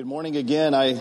Good 0.00 0.06
morning 0.06 0.36
again. 0.38 0.72
I 0.72 0.98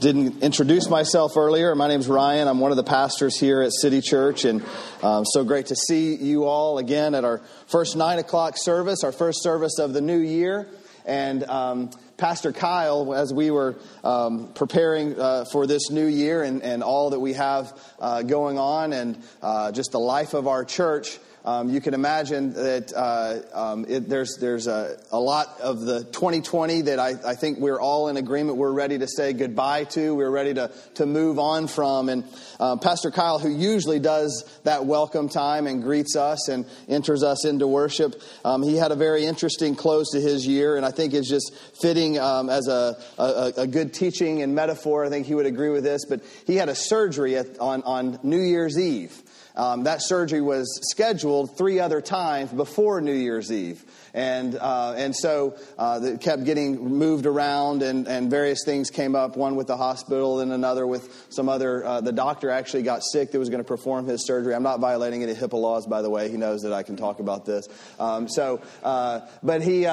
didn't 0.00 0.42
introduce 0.42 0.90
myself 0.90 1.34
earlier. 1.38 1.74
My 1.74 1.88
name 1.88 2.00
is 2.00 2.08
Ryan. 2.08 2.46
I'm 2.46 2.60
one 2.60 2.72
of 2.72 2.76
the 2.76 2.84
pastors 2.84 3.40
here 3.40 3.62
at 3.62 3.72
City 3.72 4.02
Church, 4.02 4.44
and 4.44 4.62
um, 5.02 5.24
so 5.24 5.44
great 5.44 5.68
to 5.68 5.76
see 5.76 6.14
you 6.14 6.44
all 6.44 6.76
again 6.76 7.14
at 7.14 7.24
our 7.24 7.38
first 7.68 7.96
nine 7.96 8.18
o'clock 8.18 8.58
service, 8.58 9.02
our 9.02 9.12
first 9.12 9.42
service 9.42 9.78
of 9.78 9.94
the 9.94 10.02
new 10.02 10.18
year. 10.18 10.68
And 11.06 11.42
um, 11.44 11.90
Pastor 12.18 12.52
Kyle, 12.52 13.14
as 13.14 13.32
we 13.32 13.50
were 13.50 13.78
um, 14.04 14.52
preparing 14.52 15.18
uh, 15.18 15.46
for 15.50 15.66
this 15.66 15.88
new 15.90 16.06
year 16.06 16.42
and, 16.42 16.62
and 16.62 16.82
all 16.82 17.08
that 17.08 17.20
we 17.20 17.32
have 17.32 17.72
uh, 17.98 18.20
going 18.20 18.58
on, 18.58 18.92
and 18.92 19.24
uh, 19.40 19.72
just 19.72 19.92
the 19.92 20.00
life 20.00 20.34
of 20.34 20.46
our 20.46 20.66
church. 20.66 21.18
Um, 21.42 21.70
you 21.70 21.80
can 21.80 21.94
imagine 21.94 22.52
that 22.52 22.92
uh, 22.94 23.38
um, 23.58 23.86
it, 23.88 24.10
there's, 24.10 24.36
there's 24.36 24.66
a, 24.66 24.98
a, 25.10 25.18
lot 25.18 25.58
of 25.62 25.80
the 25.80 26.04
2020 26.04 26.82
that 26.82 26.98
I, 26.98 27.14
I, 27.24 27.34
think 27.34 27.58
we're 27.58 27.80
all 27.80 28.08
in 28.08 28.18
agreement 28.18 28.58
we're 28.58 28.72
ready 28.72 28.98
to 28.98 29.08
say 29.08 29.32
goodbye 29.32 29.84
to, 29.84 30.14
we're 30.14 30.30
ready 30.30 30.52
to, 30.52 30.70
to 30.96 31.06
move 31.06 31.38
on 31.38 31.66
from. 31.66 32.10
And 32.10 32.24
uh, 32.58 32.76
Pastor 32.76 33.10
Kyle, 33.10 33.38
who 33.38 33.48
usually 33.48 33.98
does 33.98 34.44
that 34.64 34.84
welcome 34.84 35.30
time 35.30 35.66
and 35.66 35.82
greets 35.82 36.14
us 36.14 36.48
and 36.48 36.66
enters 36.88 37.22
us 37.22 37.46
into 37.46 37.66
worship, 37.66 38.20
um, 38.44 38.62
he 38.62 38.76
had 38.76 38.92
a 38.92 38.96
very 38.96 39.24
interesting 39.24 39.74
close 39.74 40.10
to 40.10 40.20
his 40.20 40.46
year, 40.46 40.76
and 40.76 40.84
I 40.84 40.90
think 40.90 41.14
it's 41.14 41.28
just 41.28 41.56
fitting 41.80 42.18
um, 42.18 42.50
as 42.50 42.68
a, 42.68 42.98
a, 43.16 43.52
a, 43.56 43.66
good 43.66 43.94
teaching 43.94 44.42
and 44.42 44.54
metaphor. 44.54 45.06
I 45.06 45.08
think 45.08 45.26
he 45.26 45.34
would 45.34 45.46
agree 45.46 45.70
with 45.70 45.84
this, 45.84 46.04
but 46.04 46.20
he 46.46 46.56
had 46.56 46.68
a 46.68 46.74
surgery 46.74 47.36
at, 47.36 47.58
on, 47.60 47.82
on 47.84 48.18
New 48.22 48.40
Year's 48.40 48.78
Eve. 48.78 49.22
Um, 49.60 49.84
that 49.84 50.00
surgery 50.00 50.40
was 50.40 50.80
scheduled 50.90 51.58
three 51.58 51.80
other 51.80 52.00
times 52.00 52.50
before 52.50 53.02
New 53.02 53.12
Year's 53.12 53.52
Eve. 53.52 53.84
And, 54.14 54.56
uh, 54.56 54.94
and 54.96 55.14
so 55.14 55.54
uh, 55.76 56.00
it 56.02 56.22
kept 56.22 56.44
getting 56.44 56.82
moved 56.96 57.26
around, 57.26 57.82
and, 57.82 58.08
and 58.08 58.30
various 58.30 58.64
things 58.64 58.88
came 58.88 59.14
up 59.14 59.36
one 59.36 59.56
with 59.56 59.66
the 59.66 59.76
hospital, 59.76 60.40
and 60.40 60.50
another 60.50 60.86
with 60.86 61.26
some 61.28 61.50
other. 61.50 61.84
Uh, 61.84 62.00
the 62.00 62.10
doctor 62.10 62.48
actually 62.48 62.84
got 62.84 63.02
sick 63.04 63.32
that 63.32 63.38
was 63.38 63.50
going 63.50 63.60
to 63.60 63.68
perform 63.68 64.06
his 64.06 64.26
surgery. 64.26 64.54
I'm 64.54 64.62
not 64.62 64.80
violating 64.80 65.22
any 65.22 65.34
HIPAA 65.34 65.60
laws, 65.60 65.86
by 65.86 66.00
the 66.00 66.08
way. 66.08 66.30
He 66.30 66.38
knows 66.38 66.62
that 66.62 66.72
I 66.72 66.82
can 66.82 66.96
talk 66.96 67.20
about 67.20 67.44
this. 67.44 67.68
Um, 67.98 68.30
so, 68.30 68.62
uh, 68.82 69.20
but 69.42 69.60
he. 69.60 69.86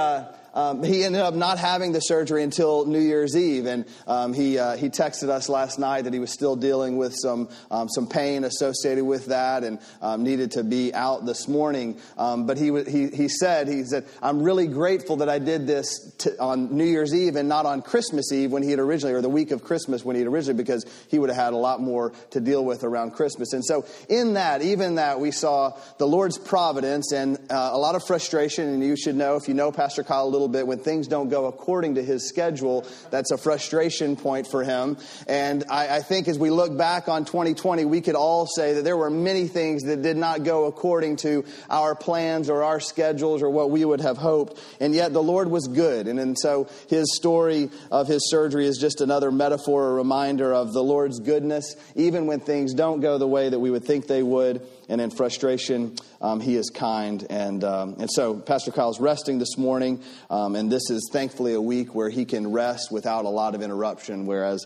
Um, 0.57 0.81
he 0.81 1.03
ended 1.03 1.21
up 1.21 1.35
not 1.35 1.59
having 1.59 1.91
the 1.91 1.99
surgery 1.99 2.41
until 2.41 2.87
New 2.87 2.99
Year's 2.99 3.37
Eve, 3.37 3.67
and 3.67 3.85
um, 4.07 4.33
he 4.33 4.57
uh, 4.57 4.75
he 4.75 4.89
texted 4.89 5.29
us 5.29 5.49
last 5.49 5.77
night 5.77 6.05
that 6.05 6.13
he 6.13 6.19
was 6.19 6.33
still 6.33 6.55
dealing 6.55 6.97
with 6.97 7.13
some 7.15 7.49
um, 7.69 7.87
some 7.87 8.07
pain 8.07 8.43
associated 8.43 9.05
with 9.05 9.27
that, 9.27 9.63
and 9.63 9.77
um, 10.01 10.23
needed 10.23 10.53
to 10.53 10.63
be 10.63 10.91
out 10.95 11.27
this 11.27 11.47
morning. 11.47 11.99
Um, 12.17 12.47
but 12.47 12.57
he 12.57 12.71
he 12.85 13.09
he 13.09 13.27
said 13.29 13.67
he 13.67 13.83
said 13.83 14.05
I'm 14.19 14.41
really 14.41 14.65
grateful 14.65 15.17
that 15.17 15.29
I 15.29 15.37
did 15.37 15.67
this 15.67 16.11
t- 16.17 16.31
on 16.39 16.75
New 16.75 16.85
Year's 16.85 17.13
Eve 17.13 17.35
and 17.35 17.47
not 17.47 17.67
on 17.67 17.83
Christmas 17.83 18.31
Eve 18.31 18.51
when 18.51 18.63
he 18.63 18.71
had 18.71 18.79
originally, 18.79 19.13
or 19.13 19.21
the 19.21 19.29
week 19.29 19.51
of 19.51 19.63
Christmas 19.63 20.03
when 20.03 20.15
he 20.15 20.23
had 20.23 20.27
originally, 20.27 20.57
because 20.57 20.87
he 21.09 21.19
would 21.19 21.29
have 21.29 21.37
had 21.37 21.53
a 21.53 21.57
lot 21.57 21.81
more 21.81 22.13
to 22.31 22.39
deal 22.39 22.65
with 22.65 22.83
around 22.83 23.11
Christmas. 23.11 23.53
And 23.53 23.63
so 23.63 23.85
in 24.09 24.33
that, 24.33 24.63
even 24.63 24.95
that, 24.95 25.19
we 25.19 25.29
saw 25.29 25.77
the 25.99 26.07
Lord's 26.07 26.39
providence 26.39 27.11
and 27.11 27.37
uh, 27.51 27.69
a 27.73 27.77
lot 27.77 27.93
of 27.93 28.03
frustration. 28.03 28.67
And 28.69 28.83
you 28.83 28.97
should 28.97 29.15
know 29.15 29.35
if 29.35 29.47
you 29.47 29.53
know 29.53 29.71
Pastor 29.71 30.03
Kyle 30.03 30.25
a 30.25 30.27
little 30.27 30.46
little 30.47 30.59
bit 30.59 30.67
when 30.67 30.79
things 30.79 31.07
don't 31.07 31.29
go 31.29 31.45
according 31.45 31.95
to 31.95 32.03
his 32.03 32.27
schedule. 32.27 32.85
That's 33.11 33.31
a 33.31 33.37
frustration 33.37 34.15
point 34.15 34.47
for 34.47 34.63
him. 34.63 34.97
And 35.27 35.65
I, 35.69 35.97
I 35.97 36.01
think 36.01 36.27
as 36.27 36.39
we 36.39 36.49
look 36.49 36.77
back 36.77 37.09
on 37.09 37.25
2020, 37.25 37.85
we 37.85 38.01
could 38.01 38.15
all 38.15 38.47
say 38.47 38.75
that 38.75 38.83
there 38.83 38.97
were 38.97 39.09
many 39.09 39.47
things 39.47 39.83
that 39.83 40.01
did 40.01 40.17
not 40.17 40.43
go 40.43 40.65
according 40.65 41.17
to 41.17 41.43
our 41.69 41.95
plans 41.95 42.49
or 42.49 42.63
our 42.63 42.79
schedules 42.79 43.41
or 43.41 43.49
what 43.49 43.69
we 43.71 43.83
would 43.83 44.01
have 44.01 44.17
hoped. 44.17 44.59
And 44.79 44.95
yet 44.95 45.13
the 45.13 45.23
Lord 45.23 45.49
was 45.49 45.67
good. 45.67 46.07
And, 46.07 46.19
and 46.19 46.37
so 46.39 46.69
his 46.89 47.15
story 47.15 47.69
of 47.91 48.07
his 48.07 48.29
surgery 48.29 48.65
is 48.65 48.77
just 48.77 49.01
another 49.01 49.31
metaphor, 49.31 49.89
a 49.89 49.93
reminder 49.93 50.53
of 50.53 50.73
the 50.73 50.83
Lord's 50.83 51.19
goodness, 51.19 51.75
even 51.95 52.27
when 52.27 52.39
things 52.39 52.73
don't 52.73 53.01
go 53.01 53.17
the 53.17 53.27
way 53.27 53.49
that 53.49 53.59
we 53.59 53.69
would 53.69 53.83
think 53.83 54.07
they 54.07 54.23
would 54.23 54.61
and 54.89 55.01
in 55.01 55.09
frustration, 55.09 55.95
um, 56.21 56.39
he 56.39 56.55
is 56.55 56.69
kind. 56.69 57.25
And, 57.29 57.63
um, 57.63 57.95
and 57.99 58.09
so 58.11 58.35
Pastor 58.35 58.71
Kyle's 58.71 58.99
resting 58.99 59.39
this 59.39 59.57
morning, 59.57 60.01
um, 60.29 60.55
and 60.55 60.71
this 60.71 60.89
is 60.89 61.09
thankfully 61.11 61.53
a 61.53 61.61
week 61.61 61.93
where 61.93 62.09
he 62.09 62.25
can 62.25 62.51
rest 62.51 62.91
without 62.91 63.25
a 63.25 63.29
lot 63.29 63.55
of 63.55 63.61
interruption, 63.61 64.25
whereas 64.25 64.65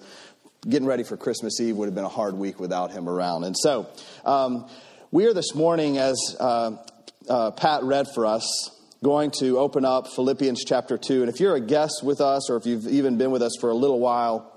getting 0.67 0.87
ready 0.87 1.03
for 1.03 1.17
Christmas 1.17 1.59
Eve 1.59 1.75
would 1.77 1.87
have 1.87 1.95
been 1.95 2.05
a 2.05 2.09
hard 2.09 2.35
week 2.35 2.59
without 2.59 2.91
him 2.91 3.09
around. 3.09 3.43
And 3.43 3.55
so 3.57 3.87
um, 4.25 4.69
we 5.09 5.25
are 5.25 5.33
this 5.33 5.55
morning, 5.55 5.97
as 5.97 6.35
uh, 6.39 6.77
uh, 7.27 7.51
Pat 7.51 7.83
read 7.83 8.07
for 8.13 8.25
us, 8.25 8.71
going 9.03 9.31
to 9.39 9.57
open 9.57 9.83
up 9.83 10.07
Philippians 10.07 10.63
chapter 10.63 10.97
2. 10.97 11.21
And 11.21 11.29
if 11.29 11.39
you're 11.39 11.55
a 11.55 11.61
guest 11.61 12.01
with 12.03 12.21
us, 12.21 12.49
or 12.51 12.57
if 12.57 12.67
you've 12.67 12.87
even 12.87 13.17
been 13.17 13.31
with 13.31 13.41
us 13.41 13.57
for 13.59 13.71
a 13.71 13.73
little 13.73 13.99
while, 13.99 14.50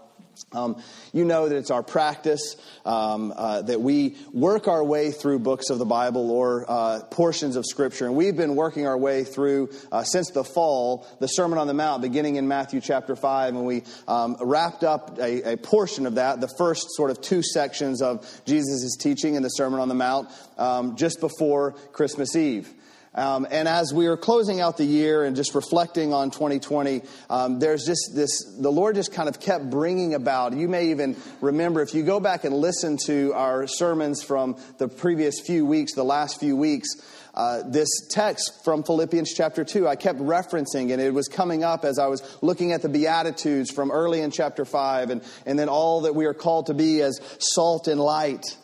um, 0.52 0.82
you 1.12 1.24
know 1.24 1.48
that 1.48 1.56
it's 1.56 1.70
our 1.70 1.82
practice 1.82 2.56
um, 2.84 3.32
uh, 3.36 3.62
that 3.62 3.80
we 3.80 4.16
work 4.32 4.68
our 4.68 4.84
way 4.84 5.10
through 5.10 5.40
books 5.40 5.70
of 5.70 5.78
the 5.78 5.84
Bible 5.84 6.30
or 6.30 6.64
uh, 6.68 7.00
portions 7.10 7.56
of 7.56 7.64
Scripture. 7.66 8.06
And 8.06 8.14
we've 8.14 8.36
been 8.36 8.56
working 8.56 8.86
our 8.86 8.96
way 8.98 9.24
through, 9.24 9.70
uh, 9.90 10.02
since 10.02 10.30
the 10.30 10.44
fall, 10.44 11.06
the 11.20 11.26
Sermon 11.26 11.58
on 11.58 11.66
the 11.66 11.74
Mount, 11.74 12.02
beginning 12.02 12.36
in 12.36 12.48
Matthew 12.48 12.80
chapter 12.80 13.16
5. 13.16 13.54
And 13.54 13.64
we 13.64 13.82
um, 14.08 14.36
wrapped 14.40 14.84
up 14.84 15.18
a, 15.18 15.52
a, 15.52 15.56
portion 15.56 16.06
of 16.06 16.16
that, 16.16 16.40
the 16.40 16.52
first 16.58 16.86
sort 16.90 17.10
of 17.10 17.20
two 17.20 17.42
sections 17.42 18.02
of 18.02 18.26
Jesus' 18.44 18.96
teaching 18.96 19.34
in 19.34 19.42
the 19.42 19.48
Sermon 19.48 19.80
on 19.80 19.88
the 19.88 19.94
Mount, 19.94 20.28
um, 20.58 20.96
just 20.96 21.20
before 21.20 21.72
Christmas 21.92 22.36
Eve. 22.36 22.72
Um, 23.14 23.46
and 23.48 23.68
as 23.68 23.94
we 23.94 24.06
are 24.06 24.16
closing 24.16 24.60
out 24.60 24.76
the 24.76 24.84
year 24.84 25.24
and 25.24 25.36
just 25.36 25.54
reflecting 25.54 26.12
on 26.12 26.32
2020, 26.32 27.02
um, 27.30 27.60
there's 27.60 27.84
just 27.84 28.10
this, 28.14 28.44
the 28.58 28.72
Lord 28.72 28.96
just 28.96 29.12
kind 29.12 29.28
of 29.28 29.38
kept 29.38 29.70
bringing 29.70 30.14
about. 30.14 30.52
You 30.52 30.68
may 30.68 30.90
even 30.90 31.16
remember, 31.40 31.80
if 31.80 31.94
you 31.94 32.02
go 32.02 32.18
back 32.18 32.44
and 32.44 32.54
listen 32.56 32.98
to 33.06 33.32
our 33.34 33.68
sermons 33.68 34.24
from 34.24 34.56
the 34.78 34.88
previous 34.88 35.40
few 35.40 35.64
weeks, 35.64 35.94
the 35.94 36.04
last 36.04 36.40
few 36.40 36.56
weeks, 36.56 36.88
uh, 37.34 37.62
this 37.66 37.88
text 38.10 38.64
from 38.64 38.82
Philippians 38.82 39.32
chapter 39.32 39.64
2, 39.64 39.86
I 39.86 39.94
kept 39.94 40.18
referencing, 40.18 40.92
and 40.92 41.00
it 41.00 41.14
was 41.14 41.28
coming 41.28 41.62
up 41.62 41.84
as 41.84 42.00
I 42.00 42.06
was 42.06 42.22
looking 42.42 42.72
at 42.72 42.82
the 42.82 42.88
Beatitudes 42.88 43.70
from 43.70 43.92
early 43.92 44.20
in 44.20 44.32
chapter 44.32 44.64
5, 44.64 45.10
and, 45.10 45.22
and 45.46 45.58
then 45.58 45.68
all 45.68 46.02
that 46.02 46.14
we 46.14 46.26
are 46.26 46.34
called 46.34 46.66
to 46.66 46.74
be 46.74 47.00
as 47.00 47.20
salt 47.38 47.86
and 47.86 48.00
light. 48.00 48.56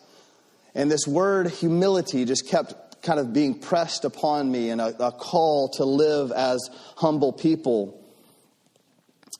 And 0.74 0.90
this 0.90 1.06
word 1.06 1.50
humility 1.50 2.24
just 2.24 2.48
kept 2.48 2.74
kind 3.02 3.18
of 3.18 3.32
being 3.32 3.58
pressed 3.58 4.04
upon 4.04 4.50
me 4.50 4.70
and 4.70 4.80
a, 4.80 5.06
a 5.06 5.12
call 5.12 5.68
to 5.76 5.84
live 5.84 6.32
as 6.32 6.70
humble 6.96 7.32
people. 7.32 7.96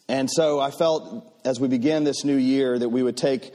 And 0.08 0.30
so 0.30 0.58
I 0.58 0.70
felt 0.70 1.32
as 1.44 1.60
we 1.60 1.68
began 1.68 2.04
this 2.04 2.24
new 2.24 2.36
year 2.36 2.78
that 2.78 2.88
we 2.88 3.02
would 3.02 3.16
take 3.16 3.52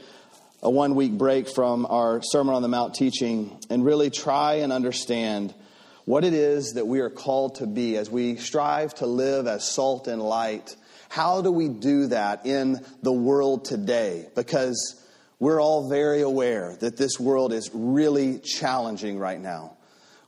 a 0.62 0.70
one 0.70 0.94
week 0.94 1.12
break 1.12 1.48
from 1.48 1.86
our 1.86 2.20
Sermon 2.22 2.54
on 2.54 2.62
the 2.62 2.68
Mount 2.68 2.94
teaching 2.94 3.58
and 3.68 3.84
really 3.84 4.10
try 4.10 4.54
and 4.54 4.72
understand 4.72 5.54
what 6.06 6.24
it 6.24 6.32
is 6.32 6.72
that 6.74 6.86
we 6.86 7.00
are 7.00 7.10
called 7.10 7.56
to 7.56 7.66
be 7.66 7.96
as 7.96 8.08
we 8.08 8.36
strive 8.36 8.94
to 8.94 9.06
live 9.06 9.46
as 9.46 9.68
salt 9.68 10.08
and 10.08 10.22
light. 10.22 10.76
How 11.08 11.42
do 11.42 11.50
we 11.50 11.68
do 11.68 12.06
that 12.06 12.46
in 12.46 12.84
the 13.02 13.12
world 13.12 13.64
today? 13.64 14.28
Because 14.34 15.02
we're 15.38 15.60
all 15.60 15.88
very 15.88 16.22
aware 16.22 16.76
that 16.80 16.96
this 16.96 17.20
world 17.20 17.52
is 17.52 17.70
really 17.74 18.38
challenging 18.38 19.18
right 19.18 19.40
now. 19.40 19.75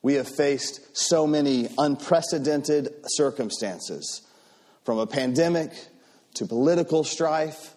We 0.02 0.14
have 0.14 0.28
faced 0.28 0.96
so 0.96 1.26
many 1.26 1.68
unprecedented 1.76 2.94
circumstances 3.06 4.22
from 4.84 4.98
a 4.98 5.06
pandemic 5.06 5.72
to 6.34 6.46
political 6.46 7.04
strife 7.04 7.74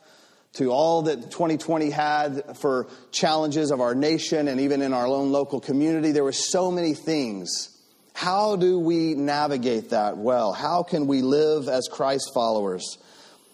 to 0.53 0.71
all 0.71 1.03
that 1.03 1.31
2020 1.31 1.89
had 1.89 2.57
for 2.57 2.87
challenges 3.11 3.71
of 3.71 3.79
our 3.79 3.95
nation 3.95 4.47
and 4.47 4.59
even 4.61 4.81
in 4.81 4.93
our 4.93 5.07
own 5.07 5.31
local 5.31 5.59
community. 5.59 6.11
There 6.11 6.23
were 6.23 6.31
so 6.31 6.71
many 6.71 6.93
things. 6.93 7.69
How 8.13 8.55
do 8.55 8.77
we 8.77 9.15
navigate 9.15 9.91
that 9.91 10.17
well? 10.17 10.51
How 10.51 10.83
can 10.83 11.07
we 11.07 11.21
live 11.21 11.69
as 11.69 11.87
Christ 11.89 12.31
followers? 12.33 12.97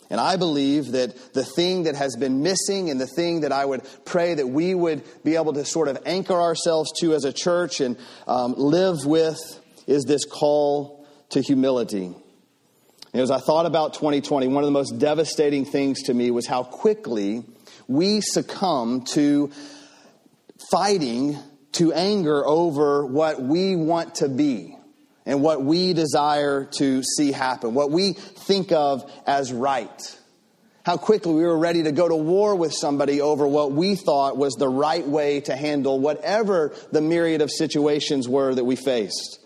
And 0.09 0.19
I 0.19 0.37
believe 0.37 0.93
that 0.93 1.33
the 1.33 1.43
thing 1.43 1.83
that 1.83 1.95
has 1.95 2.15
been 2.15 2.41
missing 2.41 2.89
and 2.89 2.99
the 2.99 3.07
thing 3.07 3.41
that 3.41 3.51
I 3.51 3.65
would 3.65 3.81
pray 4.05 4.35
that 4.35 4.47
we 4.47 4.73
would 4.73 5.03
be 5.23 5.35
able 5.35 5.53
to 5.53 5.65
sort 5.65 5.89
of 5.89 5.99
anchor 6.05 6.39
ourselves 6.39 6.91
to 7.01 7.13
as 7.13 7.25
a 7.25 7.33
church 7.33 7.81
and 7.81 7.97
um, 8.25 8.53
live 8.57 9.05
with 9.05 9.37
is 9.85 10.05
this 10.05 10.23
call 10.25 11.05
to 11.29 11.41
humility. 11.41 12.15
And 13.13 13.21
as 13.21 13.31
I 13.31 13.39
thought 13.39 13.65
about 13.65 13.95
2020, 13.95 14.47
one 14.47 14.63
of 14.63 14.67
the 14.67 14.71
most 14.71 14.97
devastating 14.97 15.65
things 15.65 16.03
to 16.03 16.13
me 16.13 16.31
was 16.31 16.47
how 16.47 16.63
quickly 16.63 17.43
we 17.87 18.21
succumb 18.21 19.03
to 19.13 19.51
fighting 20.71 21.37
to 21.73 21.93
anger 21.93 22.45
over 22.45 23.05
what 23.05 23.41
we 23.41 23.75
want 23.75 24.15
to 24.15 24.29
be 24.29 24.76
and 25.27 25.43
what 25.43 25.61
we 25.61 25.93
desire 25.93 26.63
to 26.77 27.03
see 27.03 27.33
happen, 27.33 27.73
what 27.73 27.91
we 27.91 28.13
think 28.13 28.71
of 28.71 29.11
as 29.27 29.51
right. 29.51 30.17
How 30.85 30.95
quickly 30.95 31.33
we 31.33 31.43
were 31.43 31.57
ready 31.57 31.83
to 31.83 31.91
go 31.91 32.07
to 32.07 32.15
war 32.15 32.55
with 32.55 32.73
somebody 32.73 33.19
over 33.19 33.45
what 33.45 33.73
we 33.73 33.95
thought 33.95 34.37
was 34.37 34.53
the 34.53 34.69
right 34.69 35.05
way 35.05 35.41
to 35.41 35.55
handle 35.55 35.99
whatever 35.99 36.73
the 36.93 37.01
myriad 37.01 37.41
of 37.41 37.51
situations 37.51 38.29
were 38.29 38.55
that 38.55 38.63
we 38.63 38.77
faced. 38.77 39.39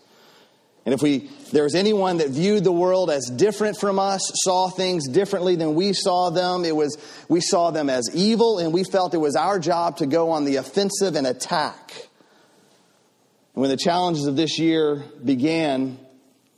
And 0.86 0.94
if 0.94 1.02
we 1.02 1.30
there 1.52 1.64
was 1.64 1.74
anyone 1.74 2.18
that 2.18 2.28
viewed 2.30 2.62
the 2.62 2.72
world 2.72 3.10
as 3.10 3.26
different 3.26 3.76
from 3.76 3.98
us, 3.98 4.22
saw 4.44 4.68
things 4.68 5.08
differently 5.08 5.56
than 5.56 5.74
we 5.74 5.92
saw 5.92 6.30
them, 6.30 6.64
it 6.64 6.76
was 6.76 6.96
we 7.28 7.40
saw 7.40 7.72
them 7.72 7.90
as 7.90 8.08
evil 8.14 8.58
and 8.58 8.72
we 8.72 8.84
felt 8.84 9.14
it 9.14 9.18
was 9.18 9.34
our 9.34 9.58
job 9.58 9.96
to 9.96 10.06
go 10.06 10.30
on 10.30 10.44
the 10.44 10.56
offensive 10.56 11.16
and 11.16 11.26
attack. 11.26 12.08
When 13.54 13.68
the 13.68 13.76
challenges 13.76 14.24
of 14.26 14.34
this 14.34 14.58
year 14.58 15.04
began, 15.22 15.98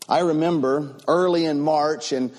I 0.09 0.21
remember 0.21 0.95
early 1.09 1.45
in 1.45 1.61
March 1.61 2.13
and 2.13 2.33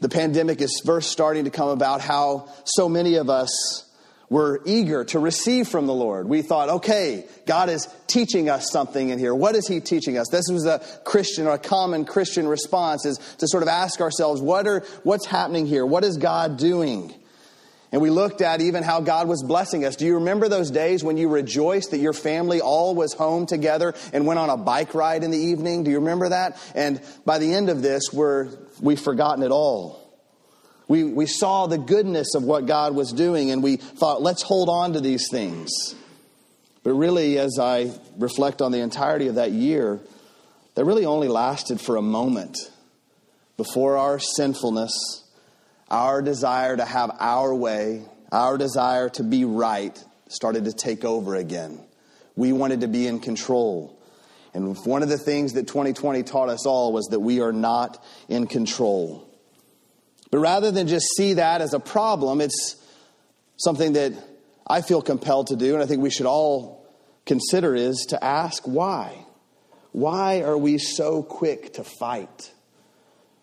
the 0.00 0.08
pandemic 0.08 0.60
is 0.60 0.80
first 0.84 1.10
starting 1.10 1.44
to 1.44 1.50
come 1.50 1.70
about 1.70 2.00
how 2.00 2.48
so 2.64 2.88
many 2.88 3.16
of 3.16 3.28
us 3.28 3.84
were 4.28 4.62
eager 4.64 5.04
to 5.06 5.18
receive 5.18 5.66
from 5.66 5.88
the 5.88 5.92
Lord. 5.92 6.28
We 6.28 6.42
thought, 6.42 6.68
okay, 6.68 7.24
God 7.46 7.68
is 7.68 7.88
teaching 8.06 8.48
us 8.48 8.70
something 8.70 9.08
in 9.08 9.18
here. 9.18 9.34
What 9.34 9.56
is 9.56 9.66
He 9.66 9.80
teaching 9.80 10.18
us? 10.18 10.28
This 10.28 10.46
was 10.50 10.66
a 10.66 10.80
Christian 11.04 11.48
or 11.48 11.54
a 11.54 11.58
common 11.58 12.04
Christian 12.04 12.46
response 12.46 13.04
is 13.06 13.18
to 13.38 13.48
sort 13.48 13.64
of 13.64 13.68
ask 13.68 14.00
ourselves, 14.00 14.40
what 14.40 14.68
are, 14.68 14.84
what's 15.02 15.26
happening 15.26 15.66
here? 15.66 15.84
What 15.84 16.04
is 16.04 16.16
God 16.16 16.58
doing? 16.58 17.12
And 17.92 18.02
we 18.02 18.10
looked 18.10 18.40
at 18.40 18.60
even 18.60 18.82
how 18.82 19.00
God 19.00 19.28
was 19.28 19.42
blessing 19.42 19.84
us. 19.84 19.96
Do 19.96 20.06
you 20.06 20.14
remember 20.16 20.48
those 20.48 20.70
days 20.70 21.04
when 21.04 21.16
you 21.16 21.28
rejoiced 21.28 21.92
that 21.92 21.98
your 21.98 22.12
family 22.12 22.60
all 22.60 22.94
was 22.94 23.12
home 23.12 23.46
together 23.46 23.94
and 24.12 24.26
went 24.26 24.38
on 24.40 24.50
a 24.50 24.56
bike 24.56 24.94
ride 24.94 25.22
in 25.22 25.30
the 25.30 25.38
evening? 25.38 25.84
Do 25.84 25.90
you 25.90 26.00
remember 26.00 26.30
that? 26.30 26.58
And 26.74 27.00
by 27.24 27.38
the 27.38 27.54
end 27.54 27.70
of 27.70 27.82
this, 27.82 28.12
we're, 28.12 28.48
we've 28.80 29.00
forgotten 29.00 29.44
it 29.44 29.52
all. 29.52 30.02
We, 30.88 31.04
we 31.04 31.26
saw 31.26 31.66
the 31.66 31.78
goodness 31.78 32.34
of 32.34 32.44
what 32.44 32.66
God 32.66 32.94
was 32.94 33.12
doing 33.12 33.50
and 33.50 33.62
we 33.62 33.76
thought, 33.76 34.22
let's 34.22 34.42
hold 34.42 34.68
on 34.68 34.92
to 34.94 35.00
these 35.00 35.28
things. 35.30 35.70
But 36.82 36.92
really, 36.92 37.38
as 37.38 37.58
I 37.60 37.90
reflect 38.16 38.62
on 38.62 38.70
the 38.70 38.78
entirety 38.78 39.26
of 39.26 39.36
that 39.36 39.50
year, 39.50 40.00
that 40.74 40.84
really 40.84 41.04
only 41.04 41.26
lasted 41.26 41.80
for 41.80 41.96
a 41.96 42.02
moment 42.02 42.56
before 43.56 43.96
our 43.96 44.20
sinfulness, 44.20 45.24
our 45.90 46.22
desire 46.22 46.76
to 46.76 46.84
have 46.84 47.10
our 47.18 47.54
way, 47.54 48.04
our 48.32 48.58
desire 48.58 49.08
to 49.10 49.22
be 49.22 49.44
right 49.44 50.02
started 50.28 50.64
to 50.64 50.72
take 50.72 51.04
over 51.04 51.36
again. 51.36 51.80
We 52.34 52.52
wanted 52.52 52.80
to 52.80 52.88
be 52.88 53.06
in 53.06 53.20
control. 53.20 53.98
And 54.52 54.76
one 54.84 55.02
of 55.02 55.08
the 55.08 55.18
things 55.18 55.52
that 55.52 55.66
2020 55.66 56.22
taught 56.22 56.48
us 56.48 56.66
all 56.66 56.92
was 56.92 57.06
that 57.06 57.20
we 57.20 57.40
are 57.40 57.52
not 57.52 58.02
in 58.28 58.46
control. 58.46 59.28
But 60.30 60.38
rather 60.38 60.70
than 60.70 60.88
just 60.88 61.06
see 61.16 61.34
that 61.34 61.60
as 61.60 61.74
a 61.74 61.80
problem, 61.80 62.40
it's 62.40 62.76
something 63.56 63.92
that 63.92 64.12
I 64.66 64.82
feel 64.82 65.00
compelled 65.00 65.48
to 65.48 65.56
do, 65.56 65.74
and 65.74 65.82
I 65.82 65.86
think 65.86 66.02
we 66.02 66.10
should 66.10 66.26
all 66.26 66.86
consider 67.24 67.74
is 67.74 68.06
to 68.08 68.22
ask 68.22 68.64
why. 68.64 69.24
Why 69.92 70.42
are 70.42 70.58
we 70.58 70.78
so 70.78 71.22
quick 71.22 71.74
to 71.74 71.84
fight? 71.84 72.52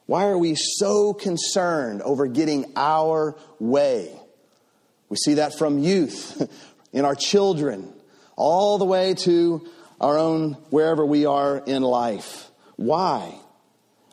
Why 0.06 0.28
are 0.28 0.38
we 0.38 0.56
so 0.56 1.14
concerned 1.14 2.02
over 2.02 2.28
getting 2.28 2.74
our 2.76 3.38
way? 3.60 4.12
We 5.10 5.18
see 5.18 5.36
that 5.36 5.58
from 5.58 5.80
youth, 5.80 6.50
in 6.94 7.06
our 7.06 7.16
children, 7.16 7.94
all 8.36 8.78
the 8.78 8.86
way 8.86 9.14
to 9.14 9.68
our 10.02 10.18
own 10.18 10.54
wherever 10.70 11.06
we 11.06 11.26
are 11.26 11.58
in 11.58 11.82
life. 11.82 12.50
Why? 12.76 13.40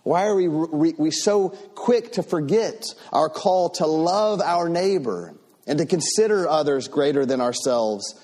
Why 0.02 0.26
are 0.26 0.34
we, 0.34 0.48
we, 0.48 0.94
we 0.96 1.10
so 1.10 1.50
quick 1.74 2.12
to 2.12 2.22
forget 2.22 2.84
our 3.12 3.28
call 3.28 3.70
to 3.70 3.86
love 3.86 4.40
our 4.40 4.68
neighbor 4.68 5.34
and 5.66 5.78
to 5.78 5.86
consider 5.86 6.48
others 6.48 6.88
greater 6.88 7.26
than 7.26 7.40
ourselves 7.40 8.14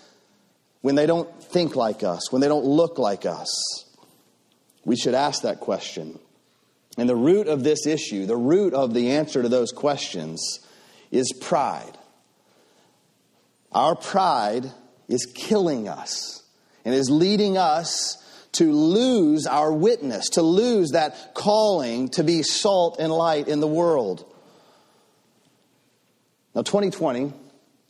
when 0.80 0.94
they 0.94 1.06
don't 1.06 1.42
think 1.42 1.76
like 1.76 2.02
us, 2.02 2.32
when 2.32 2.40
they 2.40 2.48
don't 2.48 2.64
look 2.64 2.98
like 2.98 3.26
us? 3.26 3.84
We 4.84 4.96
should 4.96 5.14
ask 5.14 5.42
that 5.42 5.60
question. 5.60 6.18
And 6.96 7.08
the 7.08 7.16
root 7.16 7.46
of 7.46 7.62
this 7.62 7.87
issue, 7.87 8.26
the 8.26 8.37
root 8.37 8.72
of 8.72 8.94
the 8.94 9.12
answer 9.12 9.43
to 9.43 9.48
those 9.48 9.70
questions, 9.72 10.60
is 11.10 11.32
pride. 11.40 11.98
Our 13.72 13.94
pride 13.94 14.70
is 15.08 15.26
killing 15.26 15.88
us 15.88 16.43
and 16.84 16.94
is 16.94 17.10
leading 17.10 17.58
us 17.58 18.22
to 18.52 18.72
lose 18.72 19.46
our 19.46 19.70
witness, 19.70 20.31
to 20.31 20.43
lose 20.43 20.93
that 20.93 21.34
calling 21.34 22.08
to 22.10 22.25
be 22.25 22.43
salt 22.43 22.96
and 22.99 23.12
light 23.12 23.49
in 23.49 23.60
the 23.60 23.66
world. 23.66 24.25
Now, 26.54 26.62
2020, 26.62 27.34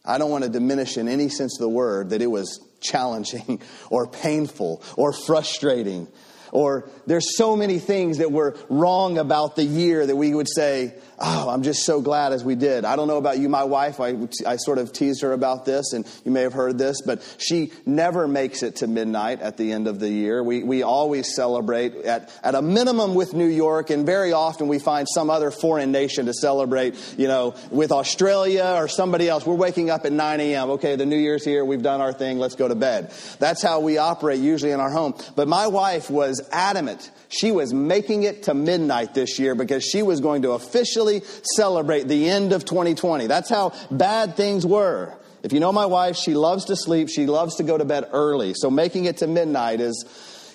I 0.05 0.19
don't 0.19 0.31
want 0.31 0.43
to 0.43 0.51
diminish 0.51 0.97
in 0.97 1.07
any 1.07 1.29
sense 1.29 1.57
of 1.57 1.63
the 1.63 1.69
word 1.69 2.11
that 2.11 2.21
it 2.21 2.27
was 2.27 2.61
challenging 2.81 3.63
or 3.91 4.09
painful 4.09 4.83
or 4.97 5.13
frustrating 5.13 6.09
or 6.57 6.89
there's 7.07 7.37
so 7.37 7.55
many 7.55 7.79
things 7.79 8.17
that 8.17 8.33
were 8.33 8.57
wrong 8.71 9.19
about 9.19 9.57
the 9.57 9.63
year 9.63 10.07
that 10.07 10.17
we 10.17 10.35
would 10.35 10.49
say, 10.49 10.95
Oh, 11.19 11.49
I'm 11.49 11.63
just 11.63 11.85
so 11.85 12.03
glad 12.03 12.33
as 12.33 12.45
we 12.45 12.57
did. 12.57 12.85
I 12.85 12.95
don't 12.95 13.09
know 13.09 13.17
about 13.17 13.39
you, 13.39 13.49
my 13.49 13.65
wife. 13.65 14.01
I, 14.01 14.17
I 14.47 14.57
sort 14.57 14.77
of 14.77 14.93
teased 14.93 15.23
her 15.23 15.33
about 15.33 15.65
this, 15.65 15.95
and 15.95 16.07
you 16.27 16.31
may 16.31 16.43
have 16.43 16.53
heard 16.53 16.77
this, 16.77 17.01
but 17.01 17.23
she 17.39 17.73
never 17.87 18.29
makes 18.29 18.63
it 18.63 18.77
to 18.77 18.87
midnight 18.87 19.41
at 19.41 19.57
the 19.57 19.73
end 19.73 19.89
of 19.89 19.99
the 19.99 20.11
year. 20.11 20.43
We, 20.43 20.63
we 20.63 20.83
always 20.83 21.35
celebrate 21.35 21.95
at, 22.05 22.31
at 22.43 22.55
a 22.55 22.61
minimum 22.61 23.15
with 23.15 23.33
New 23.33 23.47
York, 23.47 23.89
and 23.89 24.05
very 24.05 24.35
often 24.35 24.69
we 24.69 24.79
find 24.79 25.09
some 25.09 25.31
other 25.31 25.51
foreign 25.51 25.91
nation 25.91 26.27
to 26.27 26.35
celebrate, 26.35 26.95
you 27.17 27.29
know, 27.29 27.55
with 27.71 27.93
Australia 27.93 28.75
or 28.77 28.87
somebody 28.87 29.27
else. 29.27 29.47
We're 29.47 29.55
waking 29.55 29.89
up 29.89 30.05
at 30.05 30.13
9 30.13 30.41
a.m. 30.41 30.71
Okay, 30.73 30.97
the 30.97 31.07
New 31.07 31.19
Year's 31.19 31.45
here. 31.45 31.65
We've 31.65 31.83
done 31.83 32.03
our 32.03 32.13
thing. 32.13 32.39
Let's 32.39 32.57
go 32.57 32.69
to 32.69 32.75
bed. 32.75 33.11
That's 33.39 33.63
how 33.63 33.81
we 33.81 33.97
operate 33.97 34.41
usually 34.41 34.73
in 34.73 34.81
our 34.81 34.91
home. 34.91 35.15
But 35.35 35.49
my 35.49 35.69
wife 35.69 36.11
was 36.11 36.47
adamant. 36.53 37.11
She 37.29 37.51
was 37.53 37.73
making 37.75 38.23
it 38.23 38.45
to 38.45 38.55
midnight 38.55 39.15
this 39.15 39.39
year 39.39 39.55
because 39.55 39.85
she 39.85 40.03
was 40.03 40.21
going 40.21 40.43
to 40.43 40.53
officially 40.53 41.23
celebrate 41.57 42.07
the 42.09 42.29
end 42.29 42.53
of 42.53 42.65
2020. 42.65 43.27
That's 43.27 43.51
how 43.51 43.73
bad 43.91 44.37
things 44.37 44.65
were. 44.65 45.13
If 45.43 45.53
you 45.53 45.61
know 45.61 45.73
my 45.73 45.87
wife, 45.87 46.17
she 46.17 46.35
loves 46.35 46.67
to 46.67 46.77
sleep. 46.77 47.09
She 47.09 47.27
loves 47.27 47.57
to 47.57 47.63
go 47.63 47.77
to 47.77 47.85
bed 47.85 48.09
early. 48.13 48.55
So 48.55 48.71
making 48.71 49.05
it 49.05 49.19
to 49.19 49.27
midnight 49.27 49.81
is, 49.81 50.05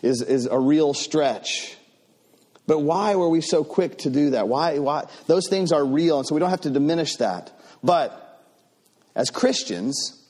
is, 0.01 0.21
is 0.21 0.45
a 0.45 0.59
real 0.59 0.93
stretch. 0.93 1.77
But 2.67 2.79
why 2.79 3.15
were 3.15 3.29
we 3.29 3.41
so 3.41 3.63
quick 3.63 3.99
to 3.99 4.09
do 4.09 4.31
that? 4.31 4.47
Why, 4.47 4.79
why? 4.79 5.07
Those 5.27 5.49
things 5.49 5.71
are 5.71 5.83
real, 5.83 6.19
and 6.19 6.27
so 6.27 6.35
we 6.35 6.39
don't 6.39 6.49
have 6.49 6.61
to 6.61 6.69
diminish 6.69 7.17
that. 7.17 7.51
But 7.83 8.43
as 9.15 9.29
Christians, 9.29 10.20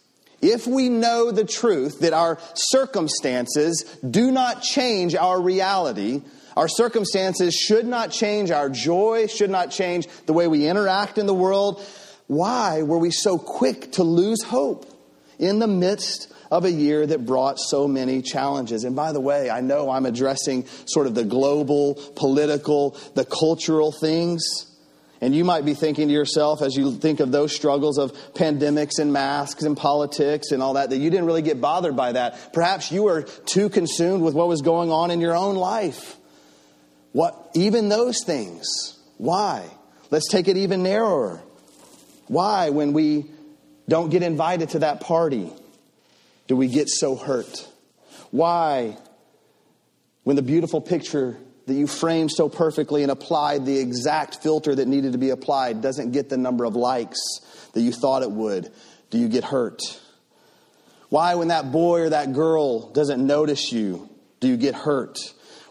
if 0.41 0.67
we 0.67 0.89
know 0.89 1.31
the 1.31 1.45
truth 1.45 1.99
that 1.99 2.13
our 2.13 2.39
circumstances 2.53 3.83
do 4.07 4.31
not 4.31 4.61
change 4.61 5.15
our 5.15 5.39
reality, 5.39 6.21
our 6.57 6.67
circumstances 6.67 7.53
should 7.53 7.85
not 7.85 8.11
change 8.11 8.51
our 8.51 8.69
joy, 8.69 9.27
should 9.27 9.49
not 9.49 9.71
change 9.71 10.07
the 10.25 10.33
way 10.33 10.47
we 10.47 10.67
interact 10.67 11.17
in 11.17 11.25
the 11.25 11.33
world, 11.33 11.85
why 12.27 12.81
were 12.81 12.97
we 12.97 13.11
so 13.11 13.37
quick 13.37 13.93
to 13.93 14.03
lose 14.03 14.41
hope 14.41 14.85
in 15.37 15.59
the 15.59 15.67
midst 15.67 16.31
of 16.49 16.65
a 16.65 16.71
year 16.71 17.05
that 17.05 17.25
brought 17.25 17.59
so 17.59 17.87
many 17.87 18.21
challenges? 18.21 18.83
And 18.83 18.95
by 18.95 19.11
the 19.11 19.19
way, 19.19 19.49
I 19.49 19.61
know 19.61 19.89
I'm 19.89 20.05
addressing 20.05 20.65
sort 20.85 21.07
of 21.07 21.15
the 21.15 21.23
global, 21.23 21.95
political, 22.15 22.97
the 23.15 23.25
cultural 23.25 23.91
things. 23.91 24.41
And 25.21 25.35
you 25.35 25.45
might 25.45 25.65
be 25.65 25.75
thinking 25.75 26.07
to 26.07 26.13
yourself 26.13 26.63
as 26.63 26.75
you 26.75 26.93
think 26.93 27.19
of 27.19 27.31
those 27.31 27.55
struggles 27.55 27.99
of 27.99 28.11
pandemics 28.33 28.97
and 28.97 29.13
masks 29.13 29.61
and 29.61 29.77
politics 29.77 30.51
and 30.51 30.63
all 30.63 30.73
that, 30.73 30.89
that 30.89 30.97
you 30.97 31.11
didn't 31.11 31.27
really 31.27 31.43
get 31.43 31.61
bothered 31.61 31.95
by 31.95 32.13
that. 32.13 32.53
Perhaps 32.53 32.91
you 32.91 33.03
were 33.03 33.21
too 33.21 33.69
consumed 33.69 34.23
with 34.23 34.33
what 34.33 34.47
was 34.47 34.63
going 34.63 34.91
on 34.91 35.11
in 35.11 35.21
your 35.21 35.35
own 35.35 35.55
life. 35.55 36.17
What, 37.11 37.51
even 37.53 37.87
those 37.87 38.23
things. 38.23 38.97
Why? 39.17 39.69
Let's 40.09 40.27
take 40.27 40.47
it 40.47 40.57
even 40.57 40.81
narrower. 40.81 41.43
Why, 42.27 42.71
when 42.71 42.93
we 42.93 43.29
don't 43.87 44.09
get 44.09 44.23
invited 44.23 44.69
to 44.69 44.79
that 44.79 45.01
party, 45.01 45.51
do 46.47 46.55
we 46.55 46.67
get 46.67 46.89
so 46.89 47.15
hurt? 47.15 47.67
Why, 48.31 48.97
when 50.23 50.35
the 50.35 50.41
beautiful 50.41 50.81
picture 50.81 51.37
that 51.67 51.73
you 51.73 51.87
framed 51.87 52.31
so 52.31 52.49
perfectly 52.49 53.03
and 53.03 53.11
applied 53.11 53.65
the 53.65 53.77
exact 53.77 54.41
filter 54.41 54.73
that 54.75 54.87
needed 54.87 55.13
to 55.13 55.17
be 55.17 55.29
applied 55.29 55.81
doesn't 55.81 56.11
get 56.11 56.29
the 56.29 56.37
number 56.37 56.65
of 56.65 56.75
likes 56.75 57.19
that 57.73 57.81
you 57.81 57.91
thought 57.91 58.23
it 58.23 58.31
would, 58.31 58.71
do 59.09 59.17
you 59.17 59.27
get 59.27 59.43
hurt? 59.43 59.81
Why, 61.09 61.35
when 61.35 61.49
that 61.49 61.71
boy 61.71 62.01
or 62.01 62.09
that 62.09 62.33
girl 62.33 62.89
doesn't 62.91 63.25
notice 63.25 63.71
you, 63.71 64.09
do 64.39 64.47
you 64.47 64.57
get 64.57 64.75
hurt? 64.75 65.19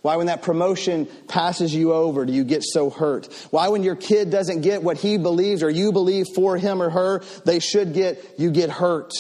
Why, 0.03 0.17
when 0.17 0.29
that 0.29 0.43
promotion 0.43 1.07
passes 1.29 1.75
you 1.75 1.93
over, 1.93 2.25
do 2.25 2.33
you 2.33 2.45
get 2.45 2.63
so 2.63 2.89
hurt? 2.89 3.33
Why, 3.51 3.69
when 3.69 3.83
your 3.83 3.97
kid 3.97 4.31
doesn't 4.31 4.63
get 4.63 4.83
what 4.83 4.97
he 4.97 5.19
believes 5.19 5.63
or 5.63 5.71
you 5.71 5.93
believe 5.93 6.27
for 6.35 6.57
him 6.57 6.81
or 6.81 6.91
her 6.91 7.23
they 7.45 7.59
should 7.59 7.93
get, 7.93 8.39
you 8.39 8.51
get 8.51 8.71
hurt? 8.71 9.13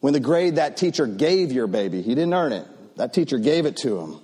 When 0.00 0.12
the 0.12 0.20
grade 0.20 0.56
that 0.56 0.76
teacher 0.76 1.06
gave 1.06 1.52
your 1.52 1.66
baby, 1.66 2.02
he 2.02 2.14
didn't 2.14 2.34
earn 2.34 2.52
it, 2.52 2.66
that 2.96 3.14
teacher 3.14 3.38
gave 3.38 3.64
it 3.64 3.76
to 3.78 3.98
him. 3.98 4.20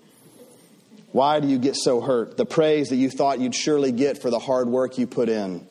Why 1.12 1.40
do 1.40 1.46
you 1.48 1.58
get 1.58 1.76
so 1.76 2.00
hurt? 2.00 2.36
The 2.36 2.46
praise 2.46 2.88
that 2.88 2.96
you 2.96 3.10
thought 3.10 3.38
you'd 3.38 3.54
surely 3.54 3.92
get 3.92 4.20
for 4.20 4.30
the 4.30 4.38
hard 4.38 4.68
work 4.68 4.98
you 4.98 5.06
put 5.06 5.28
in 5.28 5.66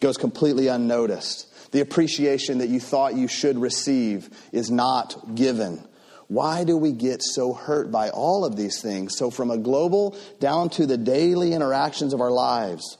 goes 0.00 0.16
completely 0.16 0.66
unnoticed. 0.68 1.72
The 1.72 1.80
appreciation 1.80 2.58
that 2.58 2.68
you 2.68 2.80
thought 2.80 3.14
you 3.14 3.28
should 3.28 3.58
receive 3.58 4.28
is 4.52 4.70
not 4.70 5.34
given. 5.34 5.86
Why 6.28 6.64
do 6.64 6.76
we 6.76 6.92
get 6.92 7.22
so 7.22 7.52
hurt 7.52 7.92
by 7.92 8.10
all 8.10 8.44
of 8.44 8.56
these 8.56 8.82
things? 8.82 9.16
So, 9.16 9.30
from 9.30 9.50
a 9.50 9.58
global 9.58 10.16
down 10.40 10.70
to 10.70 10.86
the 10.86 10.96
daily 10.96 11.52
interactions 11.52 12.12
of 12.12 12.20
our 12.20 12.32
lives, 12.32 12.98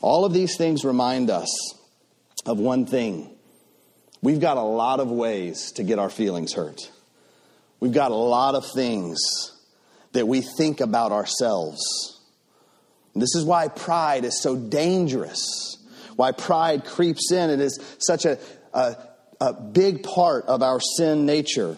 all 0.00 0.24
of 0.24 0.32
these 0.32 0.56
things 0.56 0.84
remind 0.84 1.30
us 1.30 1.50
of 2.46 2.58
one 2.58 2.86
thing. 2.86 3.30
We've 4.22 4.40
got 4.40 4.56
a 4.56 4.62
lot 4.62 5.00
of 5.00 5.10
ways 5.10 5.72
to 5.72 5.82
get 5.82 5.98
our 5.98 6.10
feelings 6.10 6.54
hurt. 6.54 6.90
We've 7.80 7.92
got 7.92 8.12
a 8.12 8.16
lot 8.16 8.54
of 8.54 8.64
things 8.72 9.18
that 10.12 10.28
we 10.28 10.40
think 10.40 10.80
about 10.80 11.12
ourselves. 11.12 11.80
This 13.14 13.34
is 13.34 13.44
why 13.44 13.68
pride 13.68 14.24
is 14.24 14.40
so 14.40 14.56
dangerous, 14.56 15.76
why 16.16 16.32
pride 16.32 16.84
creeps 16.84 17.30
in 17.30 17.50
It 17.50 17.60
is 17.60 17.78
such 17.98 18.24
a, 18.24 18.38
a, 18.72 18.96
a 19.40 19.52
big 19.52 20.02
part 20.02 20.46
of 20.46 20.62
our 20.62 20.80
sin 20.80 21.26
nature. 21.26 21.76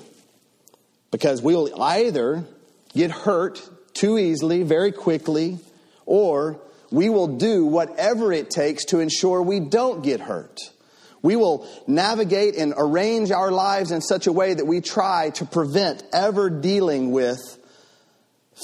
Because 1.11 1.43
we'll 1.43 1.83
either 1.83 2.45
get 2.93 3.11
hurt 3.11 3.63
too 3.95 4.19
easily, 4.19 4.63
very 4.63 4.93
quickly, 4.93 5.59
or 6.07 6.61
we 6.91 7.09
will 7.09 7.37
do 7.37 7.65
whatever 7.65 8.33
it 8.33 8.51
takes 8.51 8.85
to 8.87 9.01
ensure 9.01 9.43
we 9.43 9.61
don't 9.61 10.03
get 10.03 10.21
hurt. 10.21 10.61
We 11.23 11.37
will 11.37 11.67
navigate 11.87 12.57
and 12.57 12.75
arrange 12.77 13.31
our 13.31 13.51
lives 13.51 13.91
in 13.91 14.03
such 14.03 14.27
a 14.27 14.33
way 14.33 14.55
that 14.55 14.67
we 14.67 14.81
try 14.81 15.31
to 15.31 15.47
prevent 15.47 16.03
ever 16.13 16.51
dealing 16.51 17.13
with 17.13 17.59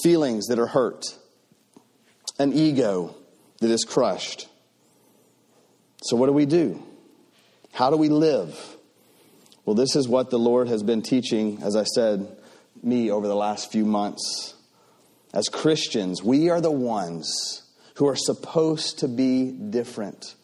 feelings 0.02 0.47
that 0.47 0.59
are 0.59 0.66
hurt, 0.66 1.04
an 2.38 2.52
ego 2.52 3.14
that 3.61 3.71
is 3.71 3.85
crushed. 3.85 4.49
So, 6.02 6.16
what 6.16 6.26
do 6.26 6.33
we 6.33 6.47
do? 6.47 6.83
How 7.73 7.90
do 7.90 7.97
we 7.97 8.09
live? 8.09 8.76
Well, 9.64 9.76
this 9.76 9.95
is 9.95 10.09
what 10.09 10.30
the 10.30 10.38
Lord 10.38 10.69
has 10.69 10.83
been 10.83 11.02
teaching, 11.02 11.62
as 11.62 11.76
I 11.76 11.85
said, 11.85 12.37
me 12.83 13.11
over 13.11 13.28
the 13.28 13.37
last 13.37 13.71
few 13.71 13.85
months. 13.85 14.54
As 15.33 15.49
Christians, 15.49 16.23
we 16.23 16.50
are 16.50 16.61
the 16.61 16.73
ones 16.73 17.62
who 17.95 18.09
are 18.09 18.16
supposed 18.16 19.00
to 19.00 19.09
be 19.09 19.50
different. 19.50 20.35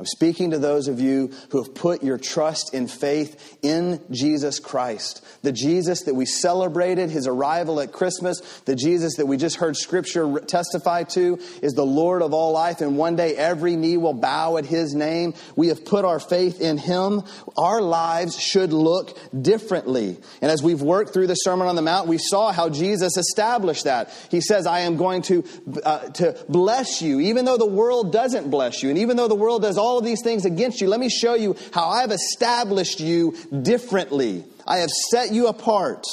I'm 0.00 0.06
speaking 0.06 0.52
to 0.52 0.58
those 0.58 0.88
of 0.88 0.98
you 0.98 1.30
who 1.50 1.62
have 1.62 1.74
put 1.74 2.02
your 2.02 2.16
trust 2.16 2.72
and 2.72 2.90
faith 2.90 3.58
in 3.60 4.00
Jesus 4.10 4.58
Christ. 4.58 5.22
The 5.42 5.52
Jesus 5.52 6.04
that 6.04 6.14
we 6.14 6.24
celebrated 6.24 7.10
his 7.10 7.26
arrival 7.26 7.80
at 7.80 7.92
Christmas, 7.92 8.40
the 8.64 8.74
Jesus 8.74 9.16
that 9.16 9.26
we 9.26 9.36
just 9.36 9.56
heard 9.56 9.76
scripture 9.76 10.40
testify 10.40 11.02
to 11.02 11.38
is 11.60 11.74
the 11.74 11.84
Lord 11.84 12.22
of 12.22 12.32
all 12.32 12.52
life, 12.52 12.80
and 12.80 12.96
one 12.96 13.14
day 13.14 13.36
every 13.36 13.76
knee 13.76 13.98
will 13.98 14.14
bow 14.14 14.56
at 14.56 14.64
his 14.64 14.94
name. 14.94 15.34
We 15.54 15.68
have 15.68 15.84
put 15.84 16.06
our 16.06 16.18
faith 16.18 16.62
in 16.62 16.78
him. 16.78 17.20
Our 17.58 17.82
lives 17.82 18.40
should 18.40 18.72
look 18.72 19.18
differently. 19.38 20.16
And 20.40 20.50
as 20.50 20.62
we've 20.62 20.80
worked 20.80 21.12
through 21.12 21.26
the 21.26 21.34
Sermon 21.34 21.68
on 21.68 21.76
the 21.76 21.82
Mount, 21.82 22.08
we 22.08 22.16
saw 22.16 22.52
how 22.52 22.70
Jesus 22.70 23.18
established 23.18 23.84
that. 23.84 24.10
He 24.30 24.40
says, 24.40 24.66
I 24.66 24.80
am 24.80 24.96
going 24.96 25.20
to, 25.24 25.44
uh, 25.84 26.08
to 26.08 26.42
bless 26.48 27.02
you, 27.02 27.20
even 27.20 27.44
though 27.44 27.58
the 27.58 27.66
world 27.66 28.14
doesn't 28.14 28.50
bless 28.50 28.82
you, 28.82 28.88
and 28.88 28.96
even 28.96 29.18
though 29.18 29.28
the 29.28 29.34
world 29.34 29.60
does 29.60 29.76
all 29.76 29.89
all 29.90 29.98
of 29.98 30.04
these 30.04 30.22
things 30.22 30.44
against 30.44 30.80
you. 30.80 30.88
Let 30.88 31.00
me 31.00 31.08
show 31.08 31.34
you 31.34 31.56
how 31.72 31.88
I've 31.88 32.12
established 32.12 33.00
you 33.00 33.36
differently. 33.62 34.44
I 34.66 34.78
have 34.78 34.90
set 35.10 35.32
you 35.32 35.48
apart 35.48 36.06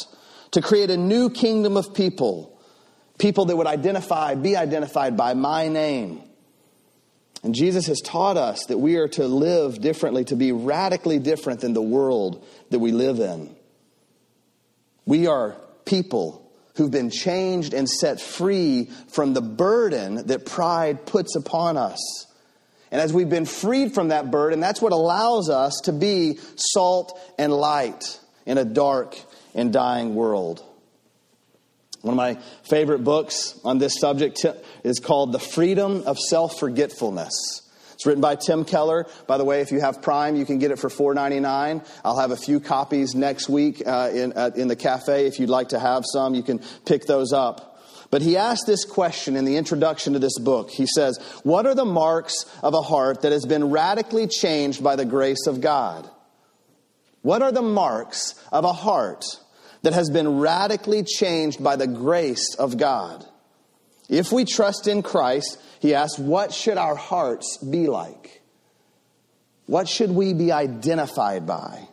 to 0.52 0.62
create 0.62 0.90
a 0.90 0.98
new 0.98 1.30
kingdom 1.30 1.78
of 1.78 1.94
people, 1.94 2.60
people 3.20 3.46
that 3.46 3.56
would 3.56 3.68
identify, 3.68 4.34
be 4.34 4.56
identified 4.58 5.16
by 5.16 5.36
my 5.36 5.68
name. 5.68 6.24
And 7.44 7.54
Jesus 7.54 7.86
has 7.86 8.02
taught 8.02 8.36
us 8.36 8.66
that 8.66 8.80
we 8.80 8.96
are 8.96 9.08
to 9.10 9.28
live 9.28 9.80
differently, 9.80 10.26
to 10.26 10.36
be 10.36 10.52
radically 10.52 11.20
different 11.20 11.60
than 11.62 11.74
the 11.74 11.82
world 11.82 12.44
that 12.72 12.80
we 12.80 12.92
live 12.92 13.20
in. 13.20 13.56
We 15.06 15.28
are 15.28 15.56
people 15.86 16.52
who've 16.76 16.90
been 16.90 17.12
changed 17.12 17.76
and 17.76 17.88
set 17.88 18.20
free 18.20 18.90
from 19.10 19.36
the 19.36 19.42
burden 19.42 20.28
that 20.28 20.48
pride 20.48 21.06
puts 21.06 21.36
upon 21.36 21.78
us. 21.78 22.27
And 22.92 23.02
as 23.02 23.12
we've 23.12 23.30
been 23.30 23.46
freed 23.46 23.94
from 23.94 24.10
that 24.10 24.32
burden, 24.32 24.60
that's 24.60 24.82
what 24.82 24.94
allows 24.94 25.50
us 25.50 25.82
to 25.84 25.94
be 25.94 26.40
salt 26.56 27.20
and 27.38 27.52
light 27.52 28.20
in 28.46 28.58
a 28.58 28.66
dark 28.66 29.20
and 29.54 29.74
dying 29.74 30.16
world. 30.16 30.64
One 32.02 32.14
of 32.14 32.18
my 32.18 32.42
favorite 32.70 33.04
books 33.04 33.60
on 33.66 33.80
this 33.80 34.00
subject 34.00 34.46
is 34.84 35.00
called 35.00 35.34
The 35.34 35.40
Freedom 35.40 36.04
of 36.06 36.18
Self 36.18 36.60
Forgetfulness. 36.60 37.64
It's 37.94 38.06
written 38.06 38.22
by 38.22 38.36
Tim 38.36 38.64
Keller. 38.64 39.08
By 39.26 39.40
the 39.40 39.44
way, 39.44 39.62
if 39.62 39.72
you 39.72 39.82
have 39.82 40.04
Prime, 40.04 40.36
you 40.36 40.46
can 40.46 40.60
get 40.60 40.70
it 40.70 40.78
for 40.78 40.88
$4.99. 40.88 41.84
I'll 42.06 42.20
have 42.20 42.30
a 42.30 42.38
few 42.38 42.60
copies 42.60 43.16
next 43.16 43.50
week 43.50 43.82
uh, 43.86 44.12
in, 44.14 44.34
uh, 44.34 44.52
in 44.56 44.68
the 44.68 44.76
cafe. 44.76 45.26
If 45.26 45.40
you'd 45.40 45.50
like 45.50 45.70
to 45.70 45.80
have 45.80 46.04
some, 46.06 46.36
you 46.36 46.44
can 46.44 46.62
pick 46.86 47.06
those 47.06 47.34
up. 47.34 47.77
But 48.10 48.22
he 48.22 48.38
asked 48.38 48.66
this 48.66 48.86
question 48.86 49.36
in 49.36 49.46
the 49.46 49.58
introduction 49.58 50.14
to 50.14 50.20
this 50.20 50.40
book. 50.40 50.70
He 50.70 50.86
says, 50.86 51.18
What 51.44 51.66
are 51.66 51.76
the 51.76 51.86
marks 51.86 52.46
of 52.64 52.74
a 52.74 52.82
heart 52.82 53.22
that 53.22 53.32
has 53.32 53.46
been 53.46 53.70
radically 53.70 54.28
changed 54.28 54.84
by 54.84 54.96
the 54.96 55.06
grace 55.06 55.46
of 55.46 55.60
God? 55.60 56.10
What 57.22 57.42
are 57.42 57.52
the 57.52 57.62
marks 57.62 58.36
of 58.52 58.64
a 58.64 58.72
heart 58.72 59.26
that 59.82 59.94
has 59.94 60.10
been 60.10 60.40
radically 60.40 61.04
changed 61.04 61.62
by 61.62 61.76
the 61.76 61.88
grace 61.88 62.56
of 62.56 62.78
God? 62.78 63.26
If 64.08 64.32
we 64.32 64.46
trust 64.46 64.88
in 64.88 65.04
Christ, 65.04 65.60
he 65.82 65.94
asks, 65.94 66.18
What 66.18 66.54
should 66.54 66.78
our 66.78 66.96
hearts 66.96 67.58
be 67.58 67.88
like? 67.88 68.42
What 69.66 69.90
should 69.90 70.12
we 70.12 70.34
be 70.34 70.54
identified 70.54 71.46
by? 71.46 71.90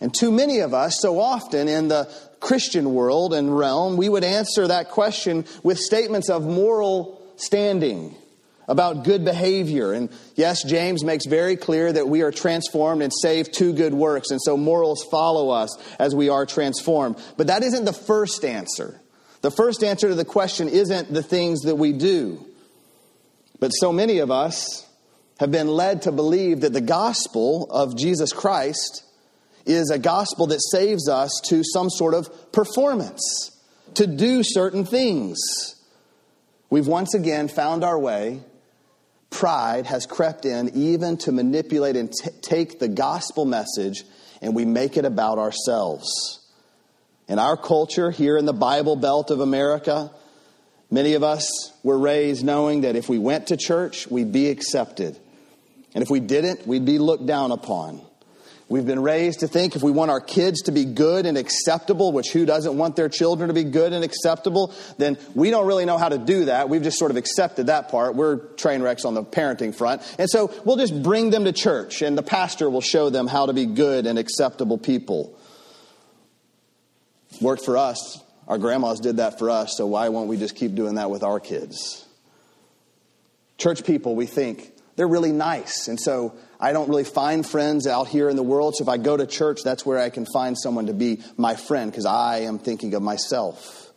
And 0.00 0.12
too 0.12 0.30
many 0.30 0.58
of 0.58 0.74
us, 0.74 0.98
so 1.00 1.20
often 1.20 1.68
in 1.68 1.88
the 1.88 2.10
Christian 2.40 2.94
world 2.94 3.34
and 3.34 3.56
realm, 3.56 3.96
we 3.96 4.08
would 4.08 4.24
answer 4.24 4.68
that 4.68 4.90
question 4.90 5.44
with 5.62 5.78
statements 5.78 6.28
of 6.28 6.44
moral 6.44 7.22
standing, 7.36 8.14
about 8.68 9.04
good 9.04 9.24
behavior. 9.24 9.92
And 9.92 10.10
yes, 10.34 10.64
James 10.64 11.04
makes 11.04 11.26
very 11.26 11.56
clear 11.56 11.92
that 11.92 12.08
we 12.08 12.22
are 12.22 12.32
transformed 12.32 13.02
and 13.02 13.12
saved 13.12 13.54
to 13.54 13.72
good 13.72 13.94
works, 13.94 14.30
and 14.30 14.40
so 14.42 14.56
morals 14.56 15.04
follow 15.10 15.50
us 15.50 15.76
as 15.98 16.14
we 16.14 16.28
are 16.28 16.46
transformed. 16.46 17.16
But 17.36 17.46
that 17.46 17.62
isn't 17.62 17.84
the 17.84 17.92
first 17.92 18.44
answer. 18.44 19.00
The 19.42 19.50
first 19.50 19.84
answer 19.84 20.08
to 20.08 20.14
the 20.14 20.24
question 20.24 20.68
isn't 20.68 21.12
the 21.12 21.22
things 21.22 21.62
that 21.62 21.76
we 21.76 21.92
do. 21.92 22.44
But 23.60 23.70
so 23.70 23.92
many 23.92 24.18
of 24.18 24.30
us 24.30 24.86
have 25.38 25.50
been 25.50 25.68
led 25.68 26.02
to 26.02 26.12
believe 26.12 26.62
that 26.62 26.72
the 26.72 26.80
gospel 26.80 27.68
of 27.70 27.96
Jesus 27.96 28.32
Christ 28.32 29.04
is 29.66 29.90
a 29.90 29.98
gospel 29.98 30.46
that 30.46 30.60
saves 30.70 31.08
us 31.08 31.40
to 31.48 31.62
some 31.64 31.90
sort 31.90 32.14
of 32.14 32.52
performance, 32.52 33.50
to 33.94 34.06
do 34.06 34.42
certain 34.42 34.84
things. 34.86 35.38
We've 36.70 36.86
once 36.86 37.14
again 37.14 37.48
found 37.48 37.84
our 37.84 37.98
way. 37.98 38.40
Pride 39.30 39.86
has 39.86 40.06
crept 40.06 40.44
in 40.46 40.70
even 40.74 41.16
to 41.18 41.32
manipulate 41.32 41.96
and 41.96 42.10
t- 42.12 42.30
take 42.40 42.78
the 42.78 42.88
gospel 42.88 43.44
message 43.44 44.04
and 44.40 44.54
we 44.54 44.64
make 44.64 44.96
it 44.96 45.04
about 45.04 45.38
ourselves. 45.38 46.40
In 47.28 47.38
our 47.38 47.56
culture, 47.56 48.10
here 48.10 48.36
in 48.36 48.44
the 48.44 48.52
Bible 48.52 48.94
Belt 48.94 49.30
of 49.30 49.40
America, 49.40 50.12
many 50.90 51.14
of 51.14 51.24
us 51.24 51.72
were 51.82 51.98
raised 51.98 52.44
knowing 52.44 52.82
that 52.82 52.94
if 52.94 53.08
we 53.08 53.18
went 53.18 53.48
to 53.48 53.56
church, 53.56 54.06
we'd 54.06 54.32
be 54.32 54.48
accepted. 54.48 55.18
And 55.94 56.02
if 56.02 56.10
we 56.10 56.20
didn't, 56.20 56.66
we'd 56.66 56.84
be 56.84 56.98
looked 56.98 57.26
down 57.26 57.50
upon. 57.50 58.00
We've 58.68 58.84
been 58.84 59.02
raised 59.02 59.40
to 59.40 59.48
think 59.48 59.76
if 59.76 59.82
we 59.84 59.92
want 59.92 60.10
our 60.10 60.20
kids 60.20 60.62
to 60.62 60.72
be 60.72 60.84
good 60.84 61.24
and 61.24 61.38
acceptable, 61.38 62.10
which 62.10 62.32
who 62.32 62.44
doesn't 62.44 62.76
want 62.76 62.96
their 62.96 63.08
children 63.08 63.46
to 63.46 63.54
be 63.54 63.62
good 63.62 63.92
and 63.92 64.04
acceptable, 64.04 64.74
then 64.98 65.18
we 65.36 65.50
don't 65.50 65.68
really 65.68 65.84
know 65.84 65.98
how 65.98 66.08
to 66.08 66.18
do 66.18 66.46
that. 66.46 66.68
We've 66.68 66.82
just 66.82 66.98
sort 66.98 67.12
of 67.12 67.16
accepted 67.16 67.68
that 67.68 67.90
part. 67.90 68.16
We're 68.16 68.38
train 68.56 68.82
wrecks 68.82 69.04
on 69.04 69.14
the 69.14 69.22
parenting 69.22 69.72
front. 69.72 70.02
And 70.18 70.28
so 70.28 70.52
we'll 70.64 70.78
just 70.78 71.00
bring 71.00 71.30
them 71.30 71.44
to 71.44 71.52
church 71.52 72.02
and 72.02 72.18
the 72.18 72.24
pastor 72.24 72.68
will 72.68 72.80
show 72.80 73.08
them 73.08 73.28
how 73.28 73.46
to 73.46 73.52
be 73.52 73.66
good 73.66 74.04
and 74.04 74.18
acceptable 74.18 74.78
people. 74.78 75.38
Worked 77.40 77.64
for 77.64 77.76
us. 77.76 78.20
Our 78.48 78.58
grandmas 78.58 78.98
did 78.98 79.18
that 79.18 79.38
for 79.38 79.50
us, 79.50 79.74
so 79.76 79.86
why 79.86 80.08
won't 80.08 80.28
we 80.28 80.36
just 80.36 80.54
keep 80.54 80.74
doing 80.74 80.96
that 80.96 81.10
with 81.10 81.22
our 81.24 81.40
kids? 81.40 82.06
Church 83.58 83.84
people, 83.84 84.14
we 84.14 84.26
think, 84.26 84.72
they're 84.94 85.08
really 85.08 85.32
nice. 85.32 85.88
And 85.88 86.00
so 86.00 86.34
I 86.58 86.72
don't 86.72 86.88
really 86.88 87.04
find 87.04 87.46
friends 87.46 87.86
out 87.86 88.08
here 88.08 88.28
in 88.28 88.36
the 88.36 88.42
world. 88.42 88.76
So 88.76 88.82
if 88.82 88.88
I 88.88 88.96
go 88.96 89.16
to 89.16 89.26
church, 89.26 89.60
that's 89.62 89.84
where 89.84 89.98
I 89.98 90.10
can 90.10 90.26
find 90.26 90.56
someone 90.58 90.86
to 90.86 90.94
be 90.94 91.22
my 91.36 91.54
friend 91.54 91.90
because 91.90 92.06
I 92.06 92.40
am 92.40 92.58
thinking 92.58 92.94
of 92.94 93.02
myself. 93.02 93.92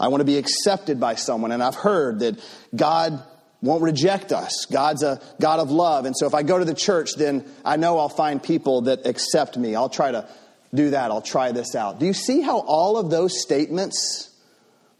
I 0.00 0.08
want 0.08 0.20
to 0.20 0.24
be 0.24 0.38
accepted 0.38 0.98
by 0.98 1.16
someone. 1.16 1.52
And 1.52 1.62
I've 1.62 1.74
heard 1.74 2.20
that 2.20 2.40
God 2.74 3.22
won't 3.60 3.82
reject 3.82 4.32
us. 4.32 4.66
God's 4.70 5.02
a 5.02 5.20
God 5.40 5.60
of 5.60 5.70
love. 5.70 6.06
And 6.06 6.16
so 6.16 6.26
if 6.26 6.34
I 6.34 6.42
go 6.42 6.58
to 6.58 6.64
the 6.64 6.74
church, 6.74 7.14
then 7.16 7.44
I 7.64 7.76
know 7.76 7.98
I'll 7.98 8.08
find 8.08 8.42
people 8.42 8.82
that 8.82 9.06
accept 9.06 9.56
me. 9.56 9.76
I'll 9.76 9.88
try 9.88 10.10
to 10.10 10.28
do 10.74 10.90
that. 10.90 11.10
I'll 11.10 11.22
try 11.22 11.52
this 11.52 11.74
out. 11.74 12.00
Do 12.00 12.06
you 12.06 12.14
see 12.14 12.40
how 12.40 12.60
all 12.60 12.96
of 12.96 13.10
those 13.10 13.40
statements 13.40 14.30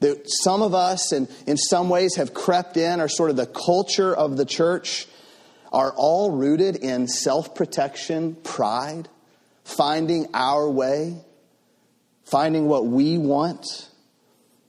that 0.01 0.23
some 0.27 0.63
of 0.63 0.75
us 0.75 1.13
and 1.13 1.29
in 1.47 1.57
some 1.57 1.89
ways 1.89 2.17
have 2.17 2.35
crept 2.35 2.77
in 2.77 3.01
are 3.01 3.09
sort 3.09 3.31
of 3.31 3.37
the 3.37 3.47
culture 3.47 4.15
of 4.15 4.37
the 4.37 4.45
church? 4.45 5.07
Are 5.73 5.93
all 5.97 6.31
rooted 6.31 6.77
in 6.77 7.09
self 7.09 7.55
protection, 7.55 8.37
pride, 8.45 9.09
finding 9.65 10.29
our 10.35 10.71
way. 10.71 11.17
finding 12.25 12.67
what 12.69 12.87
we 12.87 13.19
want. 13.19 13.89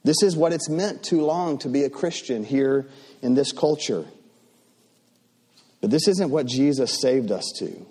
This 0.02 0.22
is 0.22 0.36
what 0.36 0.52
it's 0.52 0.68
meant 0.68 1.02
too 1.02 1.22
long 1.22 1.56
to 1.58 1.68
be 1.68 1.84
a 1.84 1.90
Christian 1.90 2.44
here 2.44 2.86
in 3.22 3.34
this 3.34 3.52
culture. 3.52 4.04
But 5.80 5.90
this 5.90 6.08
isn't 6.08 6.30
what 6.30 6.46
Jesus 6.46 7.00
saved 7.00 7.30
us 7.30 7.44
to. 7.58 7.86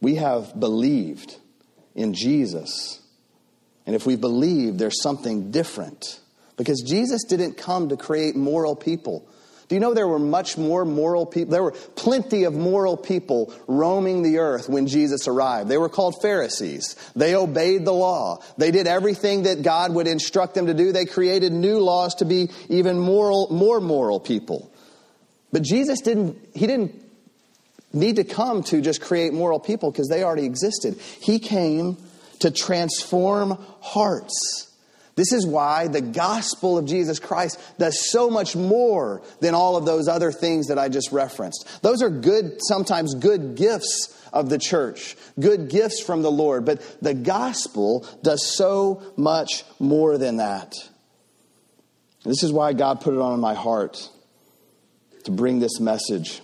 We 0.00 0.16
have 0.16 0.58
believed 0.58 1.36
in 1.94 2.12
Jesus. 2.14 3.00
And 3.86 3.94
if 3.94 4.04
we 4.04 4.16
believe, 4.16 4.78
there's 4.78 5.00
something 5.00 5.52
different. 5.52 6.20
Because 6.56 6.82
Jesus 6.82 7.22
didn't 7.24 7.56
come 7.56 7.90
to 7.90 7.96
create 7.96 8.34
moral 8.34 8.74
people. 8.74 9.28
Do 9.68 9.74
you 9.74 9.80
know 9.80 9.94
there 9.94 10.06
were 10.06 10.20
much 10.20 10.56
more 10.56 10.84
moral 10.84 11.26
people? 11.26 11.50
There 11.50 11.62
were 11.62 11.72
plenty 11.72 12.44
of 12.44 12.54
moral 12.54 12.96
people 12.96 13.52
roaming 13.66 14.22
the 14.22 14.38
earth 14.38 14.68
when 14.68 14.86
Jesus 14.86 15.26
arrived. 15.26 15.68
They 15.68 15.78
were 15.78 15.88
called 15.88 16.22
Pharisees. 16.22 16.94
They 17.16 17.34
obeyed 17.34 17.84
the 17.84 17.92
law. 17.92 18.42
They 18.58 18.70
did 18.70 18.86
everything 18.86 19.42
that 19.42 19.62
God 19.62 19.92
would 19.92 20.06
instruct 20.06 20.54
them 20.54 20.66
to 20.66 20.74
do. 20.74 20.92
They 20.92 21.04
created 21.04 21.52
new 21.52 21.80
laws 21.80 22.14
to 22.16 22.24
be 22.24 22.50
even 22.68 23.00
moral, 23.00 23.48
more 23.50 23.80
moral 23.80 24.20
people. 24.20 24.70
But 25.52 25.62
Jesus 25.62 26.00
didn't, 26.00 26.38
he 26.54 26.68
didn't 26.68 26.94
need 27.92 28.16
to 28.16 28.24
come 28.24 28.62
to 28.64 28.80
just 28.80 29.00
create 29.00 29.32
moral 29.32 29.58
people 29.58 29.90
because 29.90 30.08
they 30.08 30.22
already 30.22 30.44
existed. 30.44 30.96
He 31.20 31.40
came 31.40 31.96
to 32.40 32.52
transform 32.52 33.58
hearts. 33.80 34.65
This 35.16 35.32
is 35.32 35.46
why 35.46 35.88
the 35.88 36.02
gospel 36.02 36.76
of 36.76 36.84
Jesus 36.84 37.18
Christ 37.18 37.58
does 37.78 38.10
so 38.10 38.28
much 38.28 38.54
more 38.54 39.22
than 39.40 39.54
all 39.54 39.76
of 39.76 39.86
those 39.86 40.08
other 40.08 40.30
things 40.30 40.66
that 40.68 40.78
I 40.78 40.90
just 40.90 41.10
referenced. 41.10 41.82
Those 41.82 42.02
are 42.02 42.10
good, 42.10 42.58
sometimes 42.60 43.14
good 43.14 43.56
gifts 43.56 44.12
of 44.30 44.50
the 44.50 44.58
church, 44.58 45.16
good 45.40 45.70
gifts 45.70 46.02
from 46.02 46.20
the 46.20 46.30
Lord, 46.30 46.66
but 46.66 46.82
the 47.00 47.14
gospel 47.14 48.06
does 48.22 48.54
so 48.54 49.02
much 49.16 49.64
more 49.78 50.18
than 50.18 50.36
that. 50.36 50.74
This 52.24 52.42
is 52.42 52.52
why 52.52 52.74
God 52.74 53.00
put 53.00 53.14
it 53.14 53.20
on 53.20 53.40
my 53.40 53.54
heart 53.54 54.10
to 55.24 55.30
bring 55.30 55.60
this 55.60 55.80
message. 55.80 56.42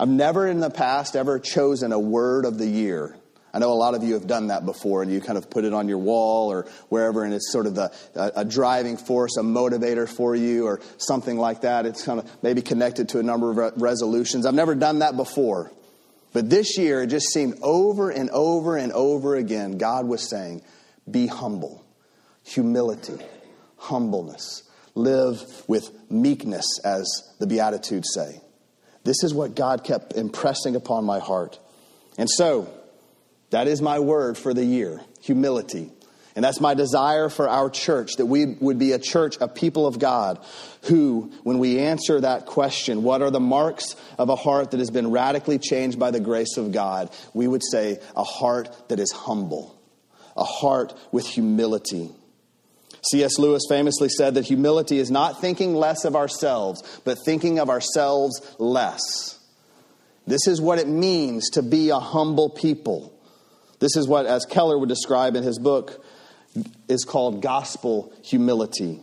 I've 0.00 0.08
never 0.08 0.46
in 0.46 0.60
the 0.60 0.70
past 0.70 1.16
ever 1.16 1.38
chosen 1.38 1.92
a 1.92 1.98
word 1.98 2.46
of 2.46 2.56
the 2.56 2.66
year 2.66 3.16
I 3.56 3.58
know 3.58 3.72
a 3.72 3.72
lot 3.72 3.94
of 3.94 4.04
you 4.04 4.12
have 4.12 4.26
done 4.26 4.48
that 4.48 4.66
before, 4.66 5.02
and 5.02 5.10
you 5.10 5.18
kind 5.18 5.38
of 5.38 5.48
put 5.48 5.64
it 5.64 5.72
on 5.72 5.88
your 5.88 5.96
wall 5.96 6.52
or 6.52 6.66
wherever, 6.90 7.24
and 7.24 7.32
it's 7.32 7.50
sort 7.50 7.64
of 7.64 7.78
a, 7.78 7.90
a 8.14 8.44
driving 8.44 8.98
force, 8.98 9.38
a 9.38 9.40
motivator 9.40 10.06
for 10.06 10.36
you, 10.36 10.66
or 10.66 10.82
something 10.98 11.38
like 11.38 11.62
that. 11.62 11.86
It's 11.86 12.04
kind 12.04 12.20
of 12.20 12.30
maybe 12.42 12.60
connected 12.60 13.08
to 13.10 13.18
a 13.18 13.22
number 13.22 13.50
of 13.50 13.56
re- 13.56 13.70
resolutions. 13.76 14.44
I've 14.44 14.52
never 14.52 14.74
done 14.74 14.98
that 14.98 15.16
before. 15.16 15.72
But 16.34 16.50
this 16.50 16.76
year, 16.76 17.00
it 17.00 17.06
just 17.06 17.28
seemed 17.32 17.58
over 17.62 18.10
and 18.10 18.28
over 18.28 18.76
and 18.76 18.92
over 18.92 19.36
again, 19.36 19.78
God 19.78 20.04
was 20.04 20.28
saying, 20.28 20.60
Be 21.10 21.26
humble, 21.26 21.82
humility, 22.44 23.24
humbleness. 23.78 24.64
Live 24.94 25.40
with 25.66 25.90
meekness, 26.10 26.66
as 26.84 27.06
the 27.38 27.46
Beatitudes 27.46 28.10
say. 28.12 28.38
This 29.04 29.24
is 29.24 29.32
what 29.32 29.56
God 29.56 29.82
kept 29.82 30.12
impressing 30.12 30.76
upon 30.76 31.04
my 31.06 31.20
heart. 31.20 31.58
And 32.18 32.28
so, 32.28 32.70
that 33.50 33.68
is 33.68 33.80
my 33.80 33.98
word 33.98 34.36
for 34.36 34.54
the 34.54 34.64
year 34.64 35.00
humility. 35.20 35.90
And 36.36 36.44
that's 36.44 36.60
my 36.60 36.74
desire 36.74 37.30
for 37.30 37.48
our 37.48 37.70
church 37.70 38.16
that 38.18 38.26
we 38.26 38.44
would 38.44 38.78
be 38.78 38.92
a 38.92 38.98
church, 38.98 39.38
a 39.40 39.48
people 39.48 39.86
of 39.86 39.98
God, 39.98 40.38
who, 40.82 41.32
when 41.44 41.58
we 41.58 41.78
answer 41.78 42.20
that 42.20 42.44
question, 42.44 43.02
what 43.02 43.22
are 43.22 43.30
the 43.30 43.40
marks 43.40 43.96
of 44.18 44.28
a 44.28 44.36
heart 44.36 44.72
that 44.72 44.78
has 44.78 44.90
been 44.90 45.10
radically 45.10 45.58
changed 45.58 45.98
by 45.98 46.10
the 46.10 46.20
grace 46.20 46.58
of 46.58 46.72
God? 46.72 47.10
We 47.32 47.48
would 47.48 47.62
say 47.64 48.00
a 48.14 48.22
heart 48.22 48.90
that 48.90 49.00
is 49.00 49.10
humble, 49.12 49.80
a 50.36 50.44
heart 50.44 50.92
with 51.10 51.26
humility. 51.26 52.10
C.S. 53.10 53.38
Lewis 53.38 53.62
famously 53.66 54.10
said 54.10 54.34
that 54.34 54.44
humility 54.44 54.98
is 54.98 55.10
not 55.10 55.40
thinking 55.40 55.74
less 55.74 56.04
of 56.04 56.14
ourselves, 56.14 56.82
but 57.04 57.16
thinking 57.24 57.58
of 57.58 57.70
ourselves 57.70 58.42
less. 58.58 59.38
This 60.26 60.46
is 60.46 60.60
what 60.60 60.78
it 60.78 60.88
means 60.88 61.48
to 61.50 61.62
be 61.62 61.88
a 61.88 61.98
humble 61.98 62.50
people. 62.50 63.15
This 63.78 63.96
is 63.96 64.08
what, 64.08 64.26
as 64.26 64.44
Keller 64.44 64.78
would 64.78 64.88
describe 64.88 65.36
in 65.36 65.42
his 65.42 65.58
book, 65.58 66.04
is 66.88 67.04
called 67.04 67.42
gospel 67.42 68.12
humility. 68.22 69.00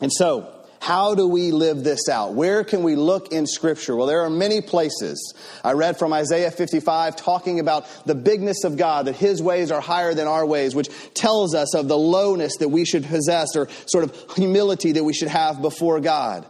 And 0.00 0.12
so, 0.12 0.52
how 0.78 1.16
do 1.16 1.26
we 1.26 1.50
live 1.50 1.82
this 1.82 2.08
out? 2.08 2.34
Where 2.34 2.62
can 2.62 2.84
we 2.84 2.94
look 2.94 3.32
in 3.32 3.46
Scripture? 3.46 3.96
Well, 3.96 4.06
there 4.06 4.20
are 4.22 4.30
many 4.30 4.60
places. 4.60 5.34
I 5.64 5.72
read 5.72 5.98
from 5.98 6.12
Isaiah 6.12 6.50
55 6.52 7.16
talking 7.16 7.58
about 7.58 7.86
the 8.06 8.14
bigness 8.14 8.62
of 8.62 8.76
God, 8.76 9.06
that 9.06 9.16
His 9.16 9.42
ways 9.42 9.72
are 9.72 9.80
higher 9.80 10.14
than 10.14 10.28
our 10.28 10.46
ways, 10.46 10.76
which 10.76 10.88
tells 11.14 11.56
us 11.56 11.74
of 11.74 11.88
the 11.88 11.98
lowness 11.98 12.58
that 12.58 12.68
we 12.68 12.84
should 12.84 13.04
possess 13.04 13.56
or 13.56 13.68
sort 13.86 14.04
of 14.04 14.32
humility 14.36 14.92
that 14.92 15.02
we 15.02 15.12
should 15.12 15.28
have 15.28 15.60
before 15.60 15.98
God. 15.98 16.46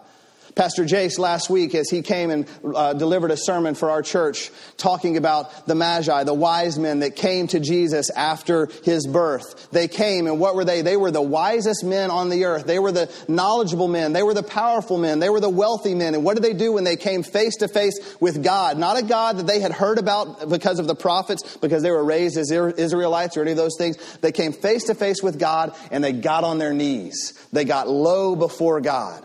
Pastor 0.56 0.84
Jace 0.84 1.18
last 1.18 1.50
week, 1.50 1.74
as 1.74 1.90
he 1.90 2.00
came 2.00 2.30
and 2.30 2.48
uh, 2.64 2.94
delivered 2.94 3.30
a 3.30 3.36
sermon 3.36 3.74
for 3.74 3.90
our 3.90 4.00
church, 4.00 4.50
talking 4.78 5.18
about 5.18 5.66
the 5.66 5.74
Magi, 5.74 6.24
the 6.24 6.32
wise 6.32 6.78
men 6.78 7.00
that 7.00 7.14
came 7.14 7.46
to 7.48 7.60
Jesus 7.60 8.08
after 8.08 8.70
his 8.82 9.06
birth. 9.06 9.68
They 9.70 9.86
came, 9.86 10.26
and 10.26 10.40
what 10.40 10.54
were 10.54 10.64
they? 10.64 10.80
They 10.80 10.96
were 10.96 11.10
the 11.10 11.20
wisest 11.20 11.84
men 11.84 12.10
on 12.10 12.30
the 12.30 12.46
earth. 12.46 12.64
They 12.64 12.78
were 12.78 12.90
the 12.90 13.12
knowledgeable 13.28 13.86
men. 13.86 14.14
They 14.14 14.22
were 14.22 14.32
the 14.32 14.42
powerful 14.42 14.96
men. 14.96 15.18
They 15.18 15.28
were 15.28 15.40
the 15.40 15.50
wealthy 15.50 15.94
men. 15.94 16.14
And 16.14 16.24
what 16.24 16.36
did 16.36 16.42
they 16.42 16.54
do 16.54 16.72
when 16.72 16.84
they 16.84 16.96
came 16.96 17.22
face 17.22 17.56
to 17.56 17.68
face 17.68 18.16
with 18.18 18.42
God? 18.42 18.78
Not 18.78 18.98
a 18.98 19.02
God 19.02 19.36
that 19.36 19.46
they 19.46 19.60
had 19.60 19.72
heard 19.72 19.98
about 19.98 20.48
because 20.48 20.78
of 20.78 20.86
the 20.86 20.94
prophets, 20.94 21.58
because 21.58 21.82
they 21.82 21.90
were 21.90 22.02
raised 22.02 22.38
as 22.38 22.50
Israelites 22.50 23.36
or 23.36 23.42
any 23.42 23.50
of 23.50 23.58
those 23.58 23.76
things. 23.76 23.98
They 24.22 24.32
came 24.32 24.54
face 24.54 24.84
to 24.84 24.94
face 24.94 25.22
with 25.22 25.38
God 25.38 25.76
and 25.90 26.02
they 26.02 26.12
got 26.12 26.44
on 26.44 26.56
their 26.56 26.72
knees. 26.72 27.34
They 27.52 27.66
got 27.66 27.90
low 27.90 28.34
before 28.34 28.80
God. 28.80 29.22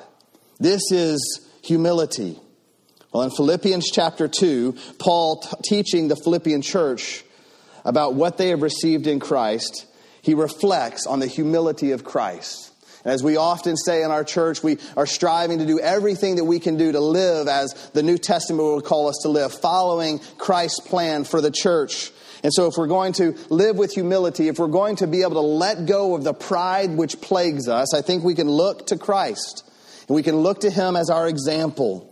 This 0.61 0.91
is 0.91 1.49
humility. 1.63 2.39
Well, 3.11 3.23
in 3.23 3.31
Philippians 3.31 3.89
chapter 3.89 4.27
2, 4.27 4.75
Paul 4.99 5.37
t- 5.37 5.49
teaching 5.63 6.07
the 6.07 6.15
Philippian 6.15 6.61
church 6.61 7.23
about 7.83 8.13
what 8.13 8.37
they 8.37 8.49
have 8.49 8.61
received 8.61 9.07
in 9.07 9.19
Christ, 9.19 9.87
he 10.21 10.35
reflects 10.35 11.07
on 11.07 11.17
the 11.17 11.25
humility 11.25 11.93
of 11.93 12.03
Christ. 12.03 12.71
And 13.03 13.11
As 13.11 13.23
we 13.23 13.37
often 13.37 13.75
say 13.75 14.03
in 14.03 14.11
our 14.11 14.23
church, 14.23 14.61
we 14.61 14.77
are 14.95 15.07
striving 15.07 15.57
to 15.57 15.65
do 15.65 15.79
everything 15.79 16.35
that 16.35 16.45
we 16.45 16.59
can 16.59 16.77
do 16.77 16.91
to 16.91 16.99
live 16.99 17.47
as 17.47 17.73
the 17.95 18.03
New 18.03 18.19
Testament 18.19 18.63
would 18.63 18.85
call 18.85 19.07
us 19.07 19.17
to 19.23 19.29
live, 19.29 19.51
following 19.51 20.19
Christ's 20.37 20.81
plan 20.81 21.23
for 21.23 21.41
the 21.41 21.49
church. 21.49 22.11
And 22.43 22.53
so, 22.53 22.67
if 22.67 22.75
we're 22.77 22.85
going 22.85 23.13
to 23.13 23.35
live 23.49 23.77
with 23.77 23.93
humility, 23.93 24.47
if 24.47 24.59
we're 24.59 24.67
going 24.67 24.97
to 24.97 25.07
be 25.07 25.23
able 25.23 25.31
to 25.31 25.39
let 25.39 25.87
go 25.87 26.13
of 26.13 26.23
the 26.23 26.35
pride 26.35 26.91
which 26.91 27.19
plagues 27.19 27.67
us, 27.67 27.95
I 27.95 28.03
think 28.03 28.23
we 28.23 28.35
can 28.35 28.47
look 28.47 28.85
to 28.87 28.97
Christ. 28.99 29.63
We 30.11 30.23
can 30.23 30.37
look 30.37 30.61
to 30.61 30.69
him 30.69 30.95
as 30.95 31.09
our 31.09 31.27
example. 31.27 32.07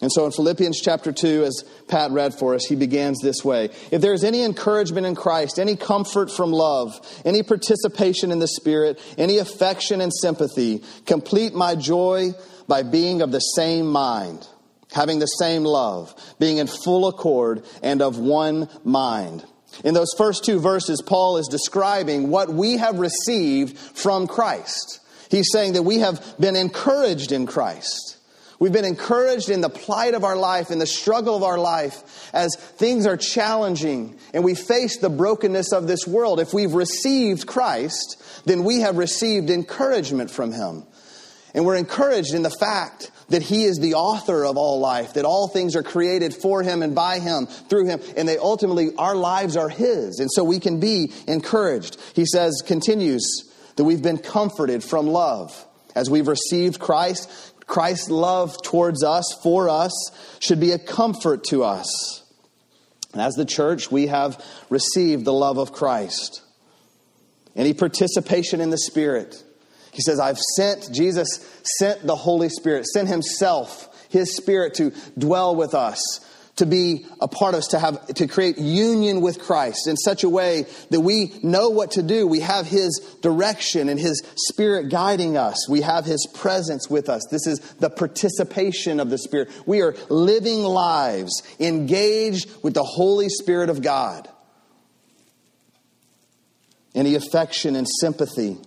And 0.00 0.12
so 0.12 0.26
in 0.26 0.32
Philippians 0.32 0.80
chapter 0.80 1.12
2, 1.12 1.44
as 1.44 1.64
Pat 1.88 2.10
read 2.10 2.34
for 2.34 2.54
us, 2.54 2.66
he 2.66 2.76
begins 2.76 3.20
this 3.22 3.44
way 3.44 3.70
If 3.90 4.00
there 4.00 4.12
is 4.12 4.24
any 4.24 4.42
encouragement 4.42 5.06
in 5.06 5.14
Christ, 5.14 5.58
any 5.58 5.76
comfort 5.76 6.30
from 6.30 6.52
love, 6.52 6.94
any 7.24 7.42
participation 7.42 8.30
in 8.30 8.38
the 8.38 8.48
Spirit, 8.48 9.00
any 9.16 9.38
affection 9.38 10.00
and 10.00 10.12
sympathy, 10.12 10.82
complete 11.06 11.54
my 11.54 11.74
joy 11.74 12.32
by 12.68 12.82
being 12.82 13.22
of 13.22 13.32
the 13.32 13.40
same 13.40 13.86
mind, 13.86 14.46
having 14.92 15.18
the 15.18 15.26
same 15.26 15.64
love, 15.64 16.14
being 16.38 16.58
in 16.58 16.66
full 16.66 17.06
accord 17.08 17.64
and 17.82 18.02
of 18.02 18.18
one 18.18 18.68
mind. 18.84 19.44
In 19.84 19.94
those 19.94 20.12
first 20.16 20.44
two 20.44 20.60
verses, 20.60 21.02
Paul 21.02 21.38
is 21.38 21.48
describing 21.48 22.30
what 22.30 22.48
we 22.48 22.76
have 22.76 22.98
received 22.98 23.76
from 23.76 24.26
Christ. 24.26 25.00
He's 25.30 25.50
saying 25.52 25.74
that 25.74 25.82
we 25.82 25.98
have 25.98 26.34
been 26.38 26.56
encouraged 26.56 27.32
in 27.32 27.46
Christ. 27.46 28.18
We've 28.58 28.72
been 28.72 28.84
encouraged 28.84 29.50
in 29.50 29.60
the 29.60 29.68
plight 29.68 30.14
of 30.14 30.24
our 30.24 30.36
life, 30.36 30.70
in 30.70 30.78
the 30.78 30.86
struggle 30.86 31.36
of 31.36 31.42
our 31.42 31.58
life, 31.58 32.30
as 32.32 32.54
things 32.56 33.06
are 33.06 33.16
challenging 33.16 34.16
and 34.32 34.44
we 34.44 34.54
face 34.54 34.98
the 34.98 35.10
brokenness 35.10 35.72
of 35.72 35.86
this 35.86 36.06
world. 36.06 36.40
If 36.40 36.54
we've 36.54 36.72
received 36.72 37.46
Christ, 37.46 38.22
then 38.44 38.64
we 38.64 38.80
have 38.80 38.96
received 38.96 39.50
encouragement 39.50 40.30
from 40.30 40.52
Him. 40.52 40.84
And 41.54 41.64
we're 41.64 41.76
encouraged 41.76 42.34
in 42.34 42.42
the 42.42 42.50
fact 42.50 43.10
that 43.28 43.42
He 43.42 43.64
is 43.64 43.78
the 43.78 43.94
author 43.94 44.44
of 44.44 44.56
all 44.56 44.80
life, 44.80 45.14
that 45.14 45.24
all 45.24 45.48
things 45.48 45.76
are 45.76 45.82
created 45.82 46.34
for 46.34 46.62
Him 46.62 46.82
and 46.82 46.94
by 46.94 47.18
Him, 47.18 47.46
through 47.46 47.86
Him, 47.86 48.00
and 48.16 48.28
they 48.28 48.38
ultimately, 48.38 48.94
our 48.96 49.14
lives 49.14 49.56
are 49.56 49.68
His. 49.68 50.20
And 50.20 50.30
so 50.30 50.42
we 50.42 50.58
can 50.58 50.80
be 50.80 51.12
encouraged. 51.28 51.96
He 52.14 52.26
says, 52.26 52.62
continues, 52.64 53.22
that 53.76 53.84
we've 53.84 54.02
been 54.02 54.18
comforted 54.18 54.82
from 54.84 55.06
love. 55.06 55.66
As 55.94 56.10
we've 56.10 56.28
received 56.28 56.80
Christ, 56.80 57.30
Christ's 57.66 58.10
love 58.10 58.60
towards 58.62 59.02
us, 59.02 59.24
for 59.42 59.68
us, 59.68 59.92
should 60.40 60.60
be 60.60 60.72
a 60.72 60.78
comfort 60.78 61.44
to 61.44 61.64
us. 61.64 62.22
And 63.12 63.22
as 63.22 63.34
the 63.34 63.44
church, 63.44 63.90
we 63.90 64.08
have 64.08 64.44
received 64.70 65.24
the 65.24 65.32
love 65.32 65.58
of 65.58 65.72
Christ. 65.72 66.42
Any 67.56 67.72
participation 67.72 68.60
in 68.60 68.70
the 68.70 68.78
Spirit. 68.78 69.42
He 69.92 70.02
says, 70.02 70.18
I've 70.18 70.40
sent, 70.56 70.90
Jesus 70.92 71.28
sent 71.78 72.04
the 72.04 72.16
Holy 72.16 72.48
Spirit, 72.48 72.86
sent 72.86 73.08
Himself, 73.08 74.08
His 74.08 74.36
Spirit 74.36 74.74
to 74.74 74.92
dwell 75.16 75.54
with 75.54 75.74
us, 75.74 76.00
to 76.56 76.66
be 76.66 77.04
a 77.20 77.26
part 77.26 77.54
of 77.54 77.58
us, 77.58 77.68
to 77.68 77.78
have, 77.78 78.06
to 78.06 78.28
create 78.28 78.58
union 78.58 79.20
with 79.20 79.40
Christ 79.40 79.88
in 79.88 79.96
such 79.96 80.22
a 80.22 80.28
way 80.28 80.66
that 80.90 81.00
we 81.00 81.32
know 81.42 81.70
what 81.70 81.92
to 81.92 82.02
do. 82.02 82.26
We 82.26 82.40
have 82.40 82.66
His 82.66 82.98
direction 83.22 83.88
and 83.88 83.98
His 83.98 84.22
Spirit 84.36 84.88
guiding 84.88 85.36
us. 85.36 85.68
We 85.68 85.80
have 85.80 86.04
His 86.04 86.26
presence 86.32 86.88
with 86.88 87.08
us. 87.08 87.22
This 87.30 87.46
is 87.46 87.58
the 87.80 87.90
participation 87.90 89.00
of 89.00 89.10
the 89.10 89.18
Spirit. 89.18 89.50
We 89.66 89.82
are 89.82 89.96
living 90.08 90.62
lives 90.62 91.42
engaged 91.58 92.48
with 92.62 92.74
the 92.74 92.84
Holy 92.84 93.28
Spirit 93.28 93.68
of 93.68 93.82
God. 93.82 94.28
Any 96.94 97.16
affection 97.16 97.74
and 97.74 97.88
sympathy 98.00 98.58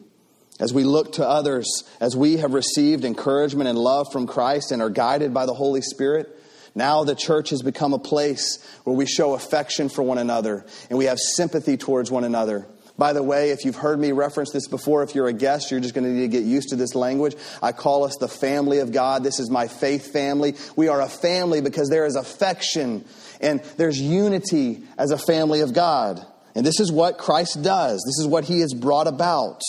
as 0.60 0.74
we 0.74 0.84
look 0.84 1.14
to 1.14 1.28
others, 1.28 1.84
as 2.02 2.18
we 2.18 2.38
have 2.38 2.54
received 2.54 3.06
encouragement 3.06 3.70
and 3.70 3.78
love 3.78 4.12
from 4.12 4.28
Christ 4.28 4.72
and 4.72 4.82
are 4.82 4.90
guided 4.90 5.34
by 5.34 5.46
the 5.46 5.54
Holy 5.54 5.82
Spirit, 5.82 6.28
now 6.78 7.04
the 7.04 7.16
church 7.16 7.50
has 7.50 7.62
become 7.62 7.94
a 7.94 8.00
place 8.00 8.64
where 8.84 8.96
we 8.96 9.06
show 9.06 9.34
affection 9.34 9.90
for 9.90 10.04
one 10.04 10.18
another 10.18 10.66
and 10.90 10.98
we 10.98 11.06
have 11.06 11.18
sympathy 11.20 11.76
towards 11.76 12.12
one 12.12 12.24
another. 12.24 12.68
By 12.98 13.14
the 13.14 13.22
way, 13.22 13.52
if 13.52 13.66
you've 13.66 13.76
heard 13.76 14.00
me 14.00 14.12
reference 14.12 14.52
this 14.52 14.68
before, 14.68 15.04
if 15.04 15.14
you're 15.14 15.28
a 15.28 15.34
guest, 15.34 15.70
you're 15.70 15.80
just 15.80 15.94
going 15.94 16.06
to 16.06 16.12
need 16.12 16.22
to 16.22 16.28
get 16.28 16.44
used 16.44 16.70
to 16.70 16.76
this 16.76 16.96
language. 16.96 17.36
I 17.62 17.72
call 17.72 18.04
us 18.04 18.16
the 18.18 18.28
family 18.28 18.80
of 18.80 18.92
God. 18.92 19.24
This 19.24 19.40
is 19.40 19.50
my 19.50 19.68
faith 19.68 20.12
family. 20.12 20.56
We 20.76 20.88
are 20.88 21.02
a 21.02 21.10
family 21.10 21.62
because 21.62 21.90
there 21.90 22.06
is 22.06 22.16
affection 22.16 23.06
and 23.40 23.60
there's 23.78 24.00
unity 24.00 24.84
as 24.98 25.12
a 25.12 25.18
family 25.18 25.62
of 25.62 25.74
God. 25.74 26.26
And 26.56 26.66
this 26.66 26.80
is 26.80 26.92
what 26.92 27.20
Christ 27.20 27.62
does. 27.62 28.04
This 28.04 28.24
is 28.24 28.28
what 28.28 28.46
he 28.46 28.62
has 28.62 28.74
brought 28.74 29.08
about. 29.08 29.62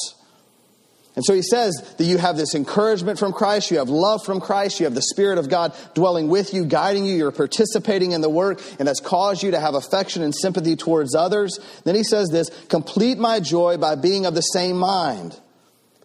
And 1.19 1.25
so 1.25 1.35
he 1.35 1.43
says 1.43 1.75
that 1.97 2.05
you 2.05 2.17
have 2.17 2.37
this 2.37 2.55
encouragement 2.55 3.19
from 3.19 3.33
Christ, 3.33 3.73
you 3.73 3.79
have 3.79 3.89
love 3.89 4.25
from 4.25 4.41
Christ, 4.41 4.79
you 4.79 4.85
have 4.85 4.95
the 4.95 5.03
Spirit 5.03 5.39
of 5.39 5.49
God 5.49 5.75
dwelling 5.93 6.29
with 6.29 6.55
you, 6.55 6.65
guiding 6.65 7.05
you, 7.05 7.17
you're 7.17 7.33
participating 7.33 8.13
in 8.13 8.21
the 8.21 8.31
work, 8.31 8.63
and 8.79 8.87
that's 8.87 9.01
caused 9.01 9.43
you 9.43 9.51
to 9.51 9.59
have 9.59 9.75
affection 9.75 10.23
and 10.23 10.33
sympathy 10.33 10.77
towards 10.77 11.17
others. 11.17 11.59
Then 11.83 11.97
he 11.97 12.05
says 12.05 12.29
this 12.29 12.51
complete 12.69 13.19
my 13.19 13.41
joy 13.41 13.79
by 13.79 13.97
being 13.97 14.27
of 14.27 14.37
the 14.37 14.43
same 14.43 14.77
mind. 14.77 15.37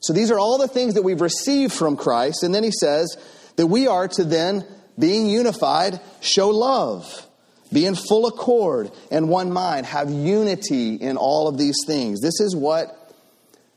So 0.01 0.13
these 0.13 0.31
are 0.31 0.39
all 0.39 0.57
the 0.57 0.67
things 0.67 0.95
that 0.95 1.03
we've 1.03 1.21
received 1.21 1.73
from 1.73 1.95
Christ. 1.95 2.41
And 2.41 2.55
then 2.55 2.63
he 2.63 2.71
says 2.71 3.15
that 3.57 3.67
we 3.67 3.85
are 3.85 4.07
to 4.07 4.23
then, 4.23 4.65
being 4.97 5.29
unified, 5.29 6.01
show 6.21 6.49
love. 6.49 7.27
Be 7.71 7.85
in 7.85 7.93
full 7.93 8.25
accord 8.25 8.89
and 9.11 9.29
one 9.29 9.53
mind. 9.53 9.85
Have 9.85 10.09
unity 10.09 10.95
in 10.95 11.17
all 11.17 11.47
of 11.47 11.59
these 11.59 11.77
things. 11.85 12.19
This 12.19 12.39
is 12.39 12.55
what 12.55 13.02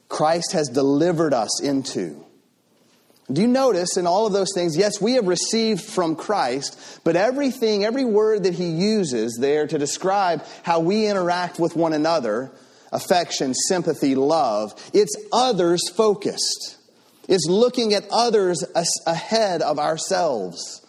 Christ 0.09 0.53
has 0.53 0.69
delivered 0.69 1.35
us 1.35 1.61
into. 1.61 2.25
Do 3.33 3.41
you 3.41 3.49
notice 3.49 3.97
in 3.97 4.07
all 4.07 4.27
of 4.27 4.33
those 4.33 4.53
things, 4.55 4.77
yes, 4.77 5.01
we 5.01 5.15
have 5.15 5.27
received 5.27 5.83
from 5.83 6.15
Christ, 6.15 7.01
but 7.03 7.17
everything, 7.17 7.85
every 7.85 8.05
word 8.05 8.45
that 8.45 8.55
he 8.55 8.69
uses 8.69 9.37
there 9.41 9.67
to 9.67 9.79
describe 9.79 10.45
how 10.63 10.79
we 10.79 11.09
interact 11.09 11.59
with 11.59 11.75
one 11.75 11.93
another, 11.93 12.53
affection, 12.93 13.53
sympathy, 13.53 14.15
love, 14.15 14.73
it's 14.95 15.17
others 15.33 15.89
focused. 15.91 16.77
It's 17.29 17.49
looking 17.49 17.95
at 17.95 18.07
others 18.13 18.63
ahead 19.07 19.61
of 19.61 19.81
ourselves. 19.81 20.87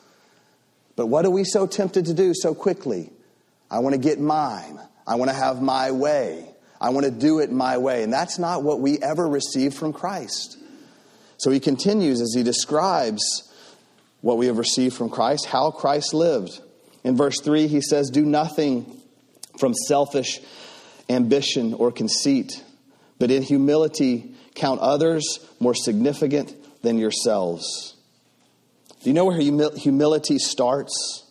But 0.95 1.07
what 1.07 1.25
are 1.25 1.31
we 1.31 1.43
so 1.43 1.65
tempted 1.65 2.05
to 2.05 2.13
do 2.13 2.33
so 2.35 2.53
quickly? 2.53 3.11
I 3.71 3.79
want 3.79 3.93
to 3.93 4.01
get 4.01 4.19
mine. 4.19 4.79
I 5.07 5.15
want 5.15 5.31
to 5.31 5.35
have 5.35 5.61
my 5.61 5.89
way. 5.89 6.47
I 6.79 6.89
want 6.89 7.05
to 7.05 7.11
do 7.11 7.39
it 7.39 7.51
my 7.51 7.77
way. 7.77 8.03
And 8.03 8.13
that's 8.13 8.37
not 8.39 8.63
what 8.63 8.79
we 8.79 8.99
ever 8.99 9.27
received 9.27 9.75
from 9.75 9.93
Christ. 9.93 10.57
So 11.37 11.51
he 11.51 11.59
continues 11.59 12.21
as 12.21 12.33
he 12.35 12.43
describes 12.43 13.51
what 14.21 14.37
we 14.37 14.47
have 14.47 14.57
received 14.57 14.95
from 14.95 15.09
Christ, 15.09 15.45
how 15.45 15.71
Christ 15.71 16.13
lived. 16.13 16.59
In 17.03 17.15
verse 17.15 17.39
3, 17.41 17.67
he 17.67 17.81
says, 17.81 18.09
Do 18.09 18.25
nothing 18.25 19.01
from 19.59 19.73
selfish 19.73 20.39
ambition 21.09 21.73
or 21.73 21.91
conceit, 21.91 22.63
but 23.19 23.31
in 23.31 23.43
humility 23.43 24.35
count 24.55 24.81
others 24.81 25.39
more 25.59 25.75
significant 25.75 26.53
than 26.81 26.97
yourselves. 26.97 27.95
Do 29.03 29.09
you 29.09 29.13
know 29.13 29.25
where 29.25 29.37
humility 29.37 30.39
starts? 30.39 31.23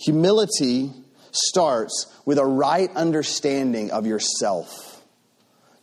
Humility 0.00 0.92
starts 1.32 2.06
with 2.28 2.36
a 2.36 2.44
right 2.44 2.94
understanding 2.94 3.90
of 3.90 4.06
yourself. 4.06 5.02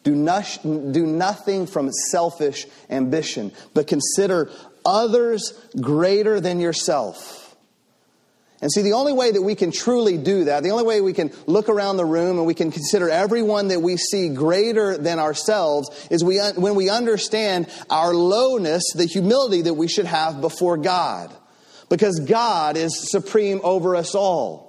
Do, 0.04 0.14
not, 0.14 0.60
do 0.62 1.04
nothing 1.08 1.66
from 1.66 1.92
selfish 2.12 2.68
ambition, 2.88 3.52
but 3.74 3.88
consider 3.88 4.52
others 4.86 5.60
greater 5.82 6.40
than 6.40 6.60
yourself. 6.60 7.56
And 8.62 8.72
see, 8.72 8.84
the 8.84 8.94
only 8.94 9.12
way 9.12 9.32
that 9.32 9.42
we 9.42 9.56
can 9.56 9.72
truly 9.72 10.20
do 10.20 10.44
that, 10.44 10.62
the 10.62 10.70
only 10.70 10.84
way 10.84 11.02
we 11.02 11.14
can 11.14 11.34
look 11.48 11.68
around 11.68 11.98
the 11.98 12.06
room 12.06 12.38
and 12.38 12.46
we 12.46 12.54
can 12.54 12.72
consider 12.72 13.10
everyone 13.10 13.70
that 13.70 13.82
we 13.82 13.98
see 13.98 14.30
greater 14.30 15.00
than 15.00 15.18
ourselves 15.18 15.90
is 16.12 16.24
we, 16.24 16.38
when 16.38 16.76
we 16.76 16.92
understand 16.92 17.68
our 17.90 18.14
lowness, 18.14 18.84
the 18.94 19.06
humility 19.06 19.64
that 19.64 19.74
we 19.74 19.88
should 19.88 20.06
have 20.06 20.42
before 20.42 20.78
God. 20.78 21.34
Because 21.90 22.20
God 22.20 22.78
is 22.78 23.10
supreme 23.10 23.62
over 23.64 23.96
us 23.96 24.14
all. 24.14 24.65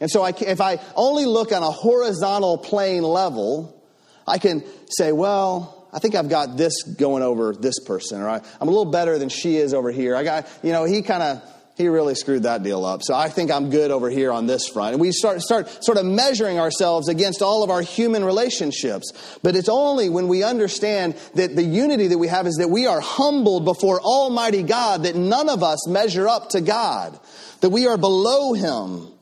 And 0.00 0.10
so 0.10 0.22
I 0.22 0.32
if 0.40 0.60
I 0.60 0.80
only 0.96 1.24
look 1.24 1.52
on 1.52 1.62
a 1.62 1.70
horizontal 1.70 2.58
plane 2.58 3.02
level, 3.02 3.80
I 4.26 4.38
can 4.38 4.64
say, 4.88 5.12
well, 5.12 5.88
I 5.92 6.00
think 6.00 6.16
I've 6.16 6.28
got 6.28 6.56
this 6.56 6.82
going 6.82 7.22
over 7.22 7.54
this 7.54 7.78
person, 7.78 8.20
or 8.20 8.28
I, 8.28 8.40
I'm 8.60 8.68
a 8.68 8.70
little 8.70 8.90
better 8.90 9.16
than 9.18 9.28
she 9.28 9.56
is 9.56 9.72
over 9.72 9.92
here. 9.92 10.16
I 10.16 10.24
got, 10.24 10.48
you 10.62 10.72
know, 10.72 10.84
he 10.84 11.02
kind 11.02 11.22
of, 11.22 11.42
he 11.76 11.88
really 11.88 12.16
screwed 12.16 12.44
that 12.44 12.64
deal 12.64 12.84
up. 12.84 13.02
So 13.04 13.14
I 13.14 13.28
think 13.28 13.52
I'm 13.52 13.70
good 13.70 13.92
over 13.92 14.10
here 14.10 14.32
on 14.32 14.46
this 14.46 14.66
front. 14.66 14.94
And 14.94 15.00
we 15.00 15.12
start, 15.12 15.40
start 15.40 15.68
sort 15.84 15.98
of 15.98 16.04
measuring 16.04 16.58
ourselves 16.58 17.08
against 17.08 17.42
all 17.42 17.62
of 17.62 17.70
our 17.70 17.82
human 17.82 18.24
relationships. 18.24 19.38
But 19.42 19.54
it's 19.54 19.68
only 19.68 20.08
when 20.08 20.26
we 20.26 20.42
understand 20.42 21.14
that 21.34 21.54
the 21.54 21.62
unity 21.64 22.08
that 22.08 22.18
we 22.18 22.28
have 22.28 22.46
is 22.46 22.56
that 22.56 22.70
we 22.70 22.86
are 22.86 23.00
humbled 23.00 23.64
before 23.64 24.00
Almighty 24.00 24.64
God, 24.64 25.04
that 25.04 25.14
none 25.14 25.48
of 25.48 25.62
us 25.62 25.88
measure 25.88 26.28
up 26.28 26.50
to 26.50 26.60
God, 26.60 27.18
that 27.60 27.70
we 27.70 27.86
are 27.86 27.96
below 27.96 28.52
Him 28.52 29.13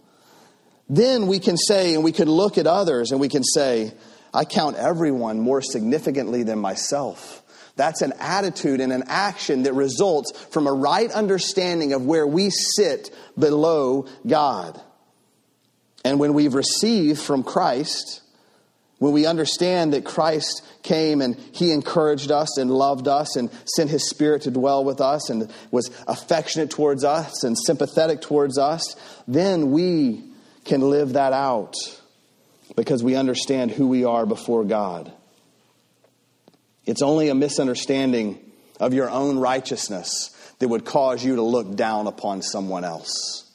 then 0.92 1.26
we 1.26 1.38
can 1.38 1.56
say, 1.56 1.94
and 1.94 2.04
we 2.04 2.12
can 2.12 2.28
look 2.28 2.58
at 2.58 2.66
others 2.66 3.12
and 3.12 3.20
we 3.20 3.30
can 3.30 3.42
say, 3.42 3.94
I 4.34 4.44
count 4.44 4.76
everyone 4.76 5.40
more 5.40 5.62
significantly 5.62 6.42
than 6.42 6.58
myself. 6.58 7.42
That's 7.76 8.02
an 8.02 8.12
attitude 8.20 8.82
and 8.82 8.92
an 8.92 9.04
action 9.06 9.62
that 9.62 9.72
results 9.72 10.32
from 10.50 10.66
a 10.66 10.72
right 10.72 11.10
understanding 11.10 11.94
of 11.94 12.04
where 12.04 12.26
we 12.26 12.50
sit 12.50 13.10
below 13.38 14.04
God. 14.26 14.78
And 16.04 16.20
when 16.20 16.34
we've 16.34 16.52
received 16.52 17.20
from 17.20 17.42
Christ, 17.42 18.20
when 18.98 19.14
we 19.14 19.24
understand 19.24 19.94
that 19.94 20.04
Christ 20.04 20.62
came 20.82 21.22
and 21.22 21.38
he 21.52 21.72
encouraged 21.72 22.30
us 22.30 22.58
and 22.58 22.70
loved 22.70 23.08
us 23.08 23.36
and 23.36 23.48
sent 23.64 23.88
his 23.88 24.10
spirit 24.10 24.42
to 24.42 24.50
dwell 24.50 24.84
with 24.84 25.00
us 25.00 25.30
and 25.30 25.50
was 25.70 25.90
affectionate 26.06 26.68
towards 26.68 27.02
us 27.02 27.44
and 27.44 27.56
sympathetic 27.56 28.20
towards 28.20 28.58
us, 28.58 28.94
then 29.26 29.70
we 29.70 30.24
can 30.64 30.80
live 30.80 31.14
that 31.14 31.32
out 31.32 31.74
because 32.76 33.02
we 33.02 33.16
understand 33.16 33.70
who 33.70 33.86
we 33.86 34.04
are 34.04 34.26
before 34.26 34.64
God. 34.64 35.12
It's 36.84 37.02
only 37.02 37.28
a 37.28 37.34
misunderstanding 37.34 38.38
of 38.80 38.94
your 38.94 39.08
own 39.10 39.38
righteousness 39.38 40.30
that 40.58 40.68
would 40.68 40.84
cause 40.84 41.24
you 41.24 41.36
to 41.36 41.42
look 41.42 41.76
down 41.76 42.06
upon 42.06 42.42
someone 42.42 42.84
else, 42.84 43.50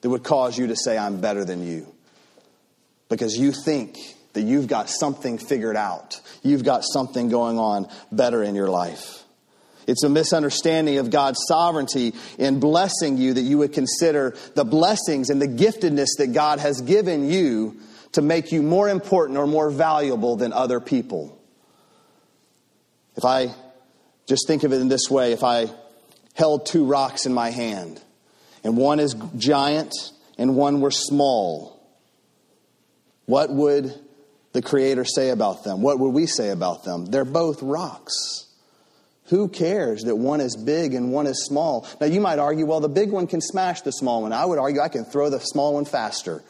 that 0.00 0.10
would 0.10 0.22
cause 0.22 0.58
you 0.58 0.66
to 0.68 0.76
say, 0.76 0.98
I'm 0.98 1.20
better 1.20 1.44
than 1.44 1.66
you. 1.66 1.86
Because 3.08 3.36
you 3.36 3.52
think 3.52 3.98
that 4.32 4.42
you've 4.42 4.66
got 4.66 4.88
something 4.88 5.38
figured 5.38 5.76
out, 5.76 6.20
you've 6.42 6.64
got 6.64 6.82
something 6.84 7.28
going 7.28 7.58
on 7.58 7.88
better 8.10 8.42
in 8.42 8.54
your 8.54 8.68
life. 8.68 9.21
It's 9.86 10.04
a 10.04 10.08
misunderstanding 10.08 10.98
of 10.98 11.10
God's 11.10 11.38
sovereignty 11.46 12.14
in 12.38 12.60
blessing 12.60 13.18
you 13.18 13.34
that 13.34 13.42
you 13.42 13.58
would 13.58 13.72
consider 13.72 14.36
the 14.54 14.64
blessings 14.64 15.30
and 15.30 15.40
the 15.40 15.48
giftedness 15.48 16.18
that 16.18 16.32
God 16.32 16.60
has 16.60 16.80
given 16.80 17.28
you 17.28 17.76
to 18.12 18.22
make 18.22 18.52
you 18.52 18.62
more 18.62 18.88
important 18.88 19.38
or 19.38 19.46
more 19.46 19.70
valuable 19.70 20.36
than 20.36 20.52
other 20.52 20.80
people. 20.80 21.38
If 23.16 23.24
I 23.24 23.54
just 24.26 24.46
think 24.46 24.62
of 24.62 24.72
it 24.72 24.80
in 24.80 24.88
this 24.88 25.10
way, 25.10 25.32
if 25.32 25.42
I 25.42 25.66
held 26.34 26.66
two 26.66 26.84
rocks 26.84 27.26
in 27.26 27.34
my 27.34 27.50
hand, 27.50 28.00
and 28.64 28.76
one 28.76 29.00
is 29.00 29.14
giant 29.36 29.92
and 30.38 30.56
one 30.56 30.80
were 30.80 30.90
small, 30.90 31.80
what 33.26 33.50
would 33.50 33.94
the 34.52 34.62
Creator 34.62 35.04
say 35.04 35.30
about 35.30 35.64
them? 35.64 35.82
What 35.82 35.98
would 35.98 36.10
we 36.10 36.26
say 36.26 36.50
about 36.50 36.84
them? 36.84 37.06
They're 37.06 37.24
both 37.24 37.62
rocks. 37.62 38.46
Who 39.32 39.48
cares 39.48 40.02
that 40.02 40.16
one 40.16 40.42
is 40.42 40.56
big 40.56 40.92
and 40.92 41.10
one 41.10 41.26
is 41.26 41.46
small? 41.46 41.88
Now, 41.98 42.06
you 42.06 42.20
might 42.20 42.38
argue, 42.38 42.66
well, 42.66 42.80
the 42.80 42.88
big 42.90 43.10
one 43.10 43.26
can 43.26 43.40
smash 43.40 43.80
the 43.80 43.90
small 43.90 44.20
one. 44.20 44.32
I 44.34 44.44
would 44.44 44.58
argue 44.58 44.82
I 44.82 44.90
can 44.90 45.06
throw 45.06 45.30
the 45.30 45.40
small 45.40 45.72
one 45.72 45.86
faster. 45.86 46.44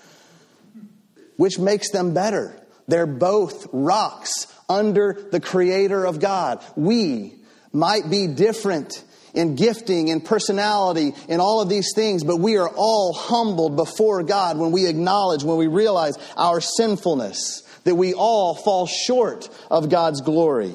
Which 1.36 1.60
makes 1.60 1.92
them 1.92 2.12
better? 2.12 2.60
They're 2.88 3.06
both 3.06 3.68
rocks 3.72 4.52
under 4.68 5.28
the 5.30 5.38
Creator 5.38 6.04
of 6.04 6.18
God. 6.18 6.60
We 6.74 7.36
might 7.72 8.10
be 8.10 8.26
different 8.26 9.04
in 9.32 9.54
gifting, 9.54 10.08
in 10.08 10.20
personality, 10.20 11.14
in 11.28 11.38
all 11.38 11.60
of 11.60 11.68
these 11.68 11.92
things, 11.94 12.24
but 12.24 12.38
we 12.38 12.58
are 12.58 12.68
all 12.68 13.12
humbled 13.12 13.76
before 13.76 14.24
God 14.24 14.58
when 14.58 14.72
we 14.72 14.88
acknowledge, 14.88 15.44
when 15.44 15.56
we 15.56 15.68
realize 15.68 16.18
our 16.36 16.60
sinfulness, 16.60 17.62
that 17.84 17.94
we 17.94 18.12
all 18.12 18.56
fall 18.56 18.88
short 18.88 19.48
of 19.70 19.88
God's 19.88 20.20
glory. 20.20 20.74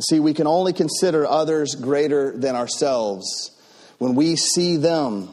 See, 0.00 0.20
we 0.20 0.34
can 0.34 0.46
only 0.46 0.72
consider 0.72 1.26
others 1.26 1.74
greater 1.74 2.36
than 2.36 2.54
ourselves 2.54 3.50
when 3.98 4.14
we 4.14 4.36
see 4.36 4.76
them 4.76 5.30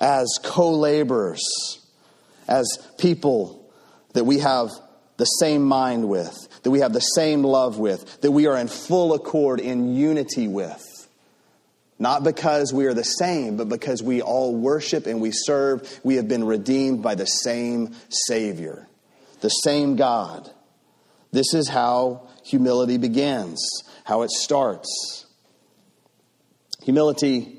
as 0.00 0.38
co 0.42 0.72
laborers, 0.72 1.42
as 2.46 2.66
people 2.98 3.70
that 4.14 4.24
we 4.24 4.38
have 4.38 4.70
the 5.18 5.26
same 5.26 5.62
mind 5.64 6.08
with, 6.08 6.48
that 6.62 6.70
we 6.70 6.80
have 6.80 6.92
the 6.92 7.00
same 7.00 7.42
love 7.42 7.78
with, 7.78 8.20
that 8.22 8.30
we 8.30 8.46
are 8.46 8.56
in 8.56 8.68
full 8.68 9.12
accord, 9.12 9.60
in 9.60 9.94
unity 9.94 10.48
with. 10.48 10.84
Not 11.98 12.22
because 12.22 12.72
we 12.72 12.86
are 12.86 12.94
the 12.94 13.02
same, 13.02 13.56
but 13.56 13.68
because 13.68 14.02
we 14.02 14.22
all 14.22 14.54
worship 14.54 15.06
and 15.06 15.20
we 15.20 15.32
serve. 15.32 16.00
We 16.04 16.14
have 16.14 16.28
been 16.28 16.44
redeemed 16.44 17.02
by 17.02 17.16
the 17.16 17.26
same 17.26 17.94
Savior, 18.08 18.88
the 19.40 19.48
same 19.48 19.96
God. 19.96 20.48
This 21.32 21.54
is 21.54 21.68
how 21.68 22.28
humility 22.48 22.96
begins, 22.96 23.66
how 24.04 24.22
it 24.22 24.30
starts. 24.30 25.26
Humility 26.82 27.58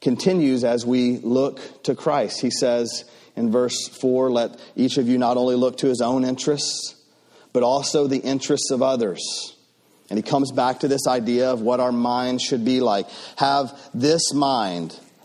continues 0.00 0.64
as 0.64 0.84
we 0.84 1.18
look 1.18 1.82
to 1.84 1.94
Christ. 1.94 2.40
He 2.40 2.50
says 2.50 3.04
in 3.36 3.50
verse 3.50 3.88
4 4.00 4.30
let 4.30 4.60
each 4.76 4.98
of 4.98 5.08
you 5.08 5.18
not 5.18 5.36
only 5.36 5.56
look 5.56 5.78
to 5.78 5.86
his 5.86 6.00
own 6.00 6.24
interests, 6.24 6.94
but 7.52 7.62
also 7.62 8.06
the 8.06 8.18
interests 8.18 8.70
of 8.70 8.82
others. 8.82 9.54
And 10.10 10.18
he 10.18 10.22
comes 10.22 10.52
back 10.52 10.80
to 10.80 10.88
this 10.88 11.06
idea 11.06 11.50
of 11.50 11.60
what 11.60 11.80
our 11.80 11.92
mind 11.92 12.40
should 12.40 12.64
be 12.64 12.80
like. 12.80 13.06
Have 13.36 13.78
this 13.94 14.32
mind 14.32 14.98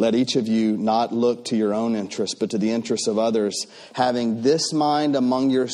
Let 0.00 0.14
each 0.14 0.36
of 0.36 0.46
you 0.46 0.76
not 0.76 1.12
look 1.12 1.46
to 1.46 1.56
your 1.56 1.74
own 1.74 1.96
interests, 1.96 2.36
but 2.36 2.50
to 2.50 2.58
the 2.58 2.70
interests 2.70 3.08
of 3.08 3.18
others, 3.18 3.66
having 3.94 4.42
this 4.42 4.72
mind 4.72 5.16
among 5.16 5.50
your, 5.50 5.68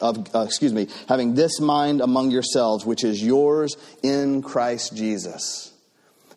of, 0.00 0.32
uh, 0.32 0.42
excuse 0.42 0.72
me, 0.72 0.86
having 1.08 1.34
this 1.34 1.60
mind 1.60 2.00
among 2.00 2.30
yourselves, 2.30 2.86
which 2.86 3.02
is 3.02 3.20
yours 3.20 3.76
in 4.04 4.42
Christ 4.42 4.96
Jesus. 4.96 5.72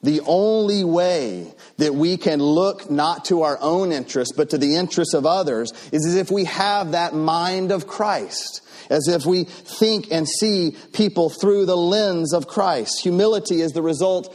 The 0.01 0.21
only 0.25 0.83
way 0.83 1.53
that 1.77 1.93
we 1.93 2.17
can 2.17 2.41
look 2.41 2.89
not 2.89 3.25
to 3.25 3.43
our 3.43 3.59
own 3.61 3.91
interests, 3.91 4.33
but 4.35 4.49
to 4.49 4.57
the 4.57 4.75
interests 4.75 5.13
of 5.13 5.27
others, 5.27 5.71
is 5.91 6.07
as 6.07 6.15
if 6.15 6.31
we 6.31 6.45
have 6.45 6.93
that 6.93 7.13
mind 7.13 7.71
of 7.71 7.85
Christ 7.85 8.63
as 8.89 9.09
if 9.09 9.25
we 9.25 9.43
think 9.43 10.07
and 10.11 10.27
see 10.27 10.75
people 10.93 11.29
through 11.29 11.65
the 11.65 11.75
lens 11.75 12.33
of 12.33 12.47
Christ. 12.47 13.01
Humility 13.03 13.59
is 13.59 13.73
the 13.73 13.81
result 13.81 14.33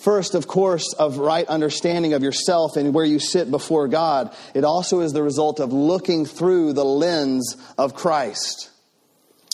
First, 0.00 0.34
of 0.34 0.46
course, 0.46 0.94
of 0.94 1.18
right 1.18 1.46
understanding 1.46 2.14
of 2.14 2.22
yourself 2.22 2.76
and 2.76 2.94
where 2.94 3.04
you 3.04 3.18
sit 3.18 3.50
before 3.50 3.86
God, 3.86 4.34
it 4.54 4.64
also 4.64 5.00
is 5.00 5.12
the 5.12 5.22
result 5.22 5.60
of 5.60 5.74
looking 5.74 6.24
through 6.24 6.72
the 6.72 6.84
lens 6.84 7.56
of 7.76 7.94
Christ. 7.94 8.70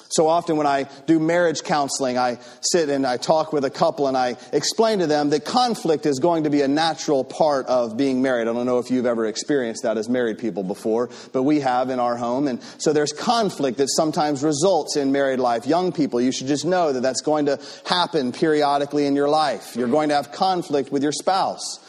So 0.09 0.29
often 0.29 0.57
when 0.57 0.67
I 0.67 0.85
do 1.07 1.19
marriage 1.19 1.63
counseling, 1.63 2.19
I 2.19 2.39
sit 2.61 2.89
and 2.89 3.07
I 3.07 3.17
talk 3.17 3.53
with 3.53 3.65
a 3.65 3.71
couple 3.71 4.07
and 4.07 4.17
I 4.17 4.37
explain 4.53 5.01
to 5.01 5.07
them 5.07 5.31
that 5.31 5.45
conflict 5.45 6.07
is 6.07 6.19
going 6.19 6.45
to 6.45 6.51
be 6.51 6.63
a 6.63 6.69
natural 6.69 7.25
part 7.25 7.67
of 7.67 7.97
being 7.97 8.23
married. 8.23 8.49
I 8.49 8.53
don't 8.53 8.67
know 8.67 8.79
if 8.79 8.91
you've 8.91 9.07
ever 9.07 9.27
experienced 9.27 9.83
that 9.83 9.99
as 9.99 10.09
married 10.09 10.39
people 10.39 10.63
before, 10.63 11.11
but 11.33 11.43
we 11.43 11.61
have 11.61 11.91
in 11.91 11.99
our 11.99 12.17
home. 12.17 12.49
And 12.49 12.63
so 12.79 12.93
there's 12.93 13.13
conflict 13.13 13.79
that 13.79 13.89
sometimes 13.91 14.43
results 14.43 14.97
in 14.97 15.13
married 15.13 15.41
life. 15.41 15.67
Young 15.67 15.93
people, 15.93 16.21
you 16.21 16.33
should 16.33 16.47
just 16.47 16.65
know 16.65 16.93
that 16.93 17.01
that's 17.01 17.23
going 17.23 17.47
to 17.47 17.61
happen 17.85 18.33
periodically 18.33 19.07
in 19.07 19.15
your 19.15 19.29
life. 19.29 19.77
You're 19.77 19.89
going 19.89 20.11
to 20.11 20.15
have 20.15 20.33
conflict 20.33 20.93
with 20.93 21.03
your 21.03 21.13
spouse. 21.13 21.81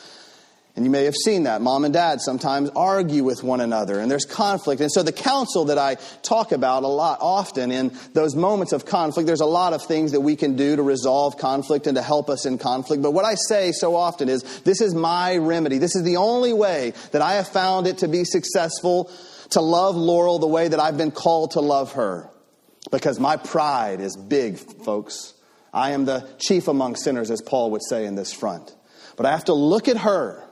And 0.78 0.86
you 0.86 0.92
may 0.92 1.06
have 1.06 1.16
seen 1.16 1.44
that. 1.44 1.60
Mom 1.60 1.86
and 1.86 1.94
dad 1.94 2.22
sometimes 2.22 2.70
argue 2.76 3.24
with 3.24 3.42
one 3.42 3.62
another, 3.62 4.00
and 4.00 4.12
there's 4.12 4.26
conflict. 4.26 4.80
And 4.80 4.92
so, 4.92 5.02
the 5.02 5.12
counsel 5.12 5.66
that 5.66 5.80
I 5.80 5.96
talk 6.22 6.52
about 6.52 6.84
a 6.84 6.88
lot 6.88 7.18
often 7.20 7.72
in 7.72 7.98
those 8.13 8.36
moments 8.36 8.74
of 8.74 8.86
conflict, 8.86 9.26
there's 9.26 9.42
a 9.42 9.48
lot 9.48 9.74
of 9.74 9.82
things 9.82 10.12
that 10.12 10.22
we 10.22 10.36
can 10.36 10.56
do 10.56 10.76
to 10.76 10.84
resolve 10.84 11.40
conflict 11.40 11.88
and 11.88 11.96
to 11.96 12.04
help 12.04 12.30
us 12.30 12.46
in 12.46 12.60
conflict. 12.60 13.02
But 13.02 13.10
what 13.10 13.26
I 13.26 13.34
say 13.34 13.72
so 13.72 13.96
often 13.96 14.30
is 14.30 14.44
this 14.62 14.80
is 14.80 14.94
my 14.94 15.38
remedy. 15.38 15.80
This 15.80 15.96
is 15.96 16.04
the 16.04 16.18
only 16.18 16.54
way 16.54 16.94
that 17.12 17.24
I 17.24 17.34
have 17.34 17.48
found 17.48 17.88
it 17.88 17.98
to 18.00 18.08
be 18.08 18.24
successful 18.24 19.10
to 19.50 19.62
love 19.62 19.96
Laurel 19.96 20.38
the 20.38 20.46
way 20.46 20.68
that 20.68 20.80
I've 20.80 20.98
been 20.98 21.10
called 21.10 21.52
to 21.52 21.60
love 21.60 21.94
her. 21.94 22.30
Because 22.92 23.20
my 23.20 23.38
pride 23.38 24.00
is 24.00 24.16
big, 24.16 24.60
folks. 24.60 25.34
I 25.74 25.92
am 25.92 26.06
the 26.06 26.30
chief 26.38 26.68
among 26.68 26.98
sinners, 26.98 27.32
as 27.32 27.42
Paul 27.42 27.72
would 27.72 27.84
say 27.84 28.06
in 28.06 28.13
this 28.13 28.32
front. 28.32 28.76
But 29.16 29.26
I 29.26 29.32
have 29.32 29.46
to 29.46 29.54
look 29.56 29.88
at 29.88 29.98
her 29.98 30.44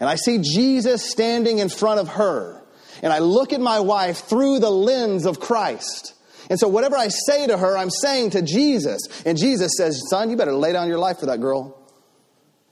and 0.00 0.08
I 0.08 0.16
see 0.16 0.38
Jesus 0.38 1.10
standing 1.10 1.58
in 1.58 1.68
front 1.68 2.00
of 2.00 2.08
her. 2.08 2.62
And 3.02 3.12
I 3.12 3.18
look 3.18 3.52
at 3.52 3.60
my 3.60 3.80
wife 3.80 4.24
through 4.24 4.58
the 4.58 4.70
lens 4.70 5.26
of 5.26 5.40
Christ. 5.40 6.14
And 6.48 6.58
so 6.58 6.68
whatever 6.68 6.96
I 6.96 7.08
say 7.08 7.46
to 7.46 7.56
her, 7.56 7.76
I'm 7.76 7.90
saying 7.90 8.30
to 8.30 8.42
Jesus. 8.42 9.00
And 9.24 9.36
Jesus 9.36 9.72
says, 9.76 10.02
Son, 10.08 10.30
you 10.30 10.36
better 10.36 10.52
lay 10.52 10.72
down 10.72 10.88
your 10.88 10.98
life 10.98 11.18
for 11.18 11.26
that 11.26 11.40
girl. 11.40 11.82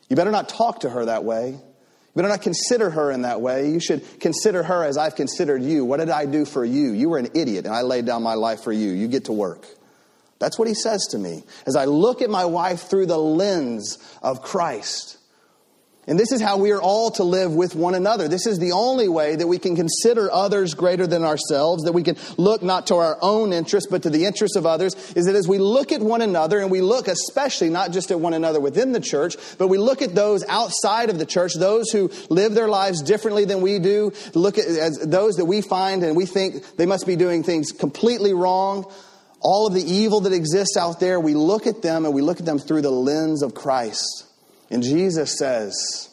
You 0.08 0.16
better 0.16 0.30
not 0.30 0.48
talk 0.48 0.80
to 0.80 0.90
her 0.90 1.06
that 1.06 1.24
way. 1.24 1.50
You 1.50 2.22
better 2.22 2.28
not 2.28 2.42
consider 2.42 2.90
her 2.90 3.10
in 3.10 3.22
that 3.22 3.40
way. 3.40 3.70
You 3.70 3.80
should 3.80 4.20
consider 4.20 4.62
her 4.62 4.84
as 4.84 4.96
I've 4.96 5.16
considered 5.16 5.62
you. 5.62 5.84
What 5.84 5.98
did 5.98 6.10
I 6.10 6.26
do 6.26 6.44
for 6.44 6.64
you? 6.64 6.92
You 6.92 7.08
were 7.08 7.18
an 7.18 7.30
idiot, 7.34 7.66
and 7.66 7.74
I 7.74 7.82
laid 7.82 8.06
down 8.06 8.22
my 8.22 8.34
life 8.34 8.62
for 8.62 8.72
you. 8.72 8.90
You 8.90 9.08
get 9.08 9.24
to 9.24 9.32
work. 9.32 9.66
That's 10.38 10.58
what 10.58 10.68
he 10.68 10.74
says 10.74 11.08
to 11.10 11.18
me. 11.18 11.42
As 11.66 11.74
I 11.74 11.86
look 11.86 12.22
at 12.22 12.30
my 12.30 12.44
wife 12.44 12.82
through 12.82 13.06
the 13.06 13.18
lens 13.18 13.98
of 14.22 14.42
Christ. 14.42 15.18
And 16.06 16.18
this 16.18 16.32
is 16.32 16.40
how 16.40 16.58
we 16.58 16.70
are 16.72 16.82
all 16.82 17.10
to 17.12 17.24
live 17.24 17.54
with 17.54 17.74
one 17.74 17.94
another. 17.94 18.28
This 18.28 18.46
is 18.46 18.58
the 18.58 18.72
only 18.72 19.08
way 19.08 19.36
that 19.36 19.46
we 19.46 19.58
can 19.58 19.74
consider 19.74 20.30
others 20.30 20.74
greater 20.74 21.06
than 21.06 21.24
ourselves, 21.24 21.84
that 21.84 21.92
we 21.92 22.02
can 22.02 22.16
look 22.36 22.62
not 22.62 22.88
to 22.88 22.96
our 22.96 23.16
own 23.22 23.52
interests, 23.52 23.88
but 23.90 24.02
to 24.02 24.10
the 24.10 24.26
interests 24.26 24.56
of 24.56 24.66
others, 24.66 24.94
is 25.14 25.24
that 25.24 25.34
as 25.34 25.48
we 25.48 25.58
look 25.58 25.92
at 25.92 26.02
one 26.02 26.20
another, 26.20 26.60
and 26.60 26.70
we 26.70 26.82
look 26.82 27.08
especially 27.08 27.70
not 27.70 27.90
just 27.90 28.10
at 28.10 28.20
one 28.20 28.34
another 28.34 28.60
within 28.60 28.92
the 28.92 29.00
church, 29.00 29.36
but 29.56 29.68
we 29.68 29.78
look 29.78 30.02
at 30.02 30.14
those 30.14 30.44
outside 30.44 31.08
of 31.08 31.18
the 31.18 31.26
church, 31.26 31.54
those 31.54 31.90
who 31.90 32.10
live 32.28 32.54
their 32.54 32.68
lives 32.68 33.00
differently 33.02 33.46
than 33.46 33.62
we 33.62 33.78
do, 33.78 34.12
look 34.34 34.58
at 34.58 34.66
as 34.66 34.98
those 34.98 35.36
that 35.36 35.46
we 35.46 35.62
find 35.62 36.02
and 36.02 36.16
we 36.16 36.26
think 36.26 36.76
they 36.76 36.86
must 36.86 37.06
be 37.06 37.16
doing 37.16 37.42
things 37.42 37.72
completely 37.72 38.34
wrong, 38.34 38.90
all 39.40 39.66
of 39.66 39.74
the 39.74 39.82
evil 39.82 40.20
that 40.20 40.32
exists 40.32 40.76
out 40.76 41.00
there, 41.00 41.20
we 41.20 41.34
look 41.34 41.66
at 41.66 41.82
them 41.82 42.04
and 42.04 42.14
we 42.14 42.22
look 42.22 42.40
at 42.40 42.46
them 42.46 42.58
through 42.58 42.82
the 42.82 42.90
lens 42.90 43.42
of 43.42 43.54
Christ. 43.54 44.26
And 44.74 44.82
Jesus 44.82 45.38
says, 45.38 46.12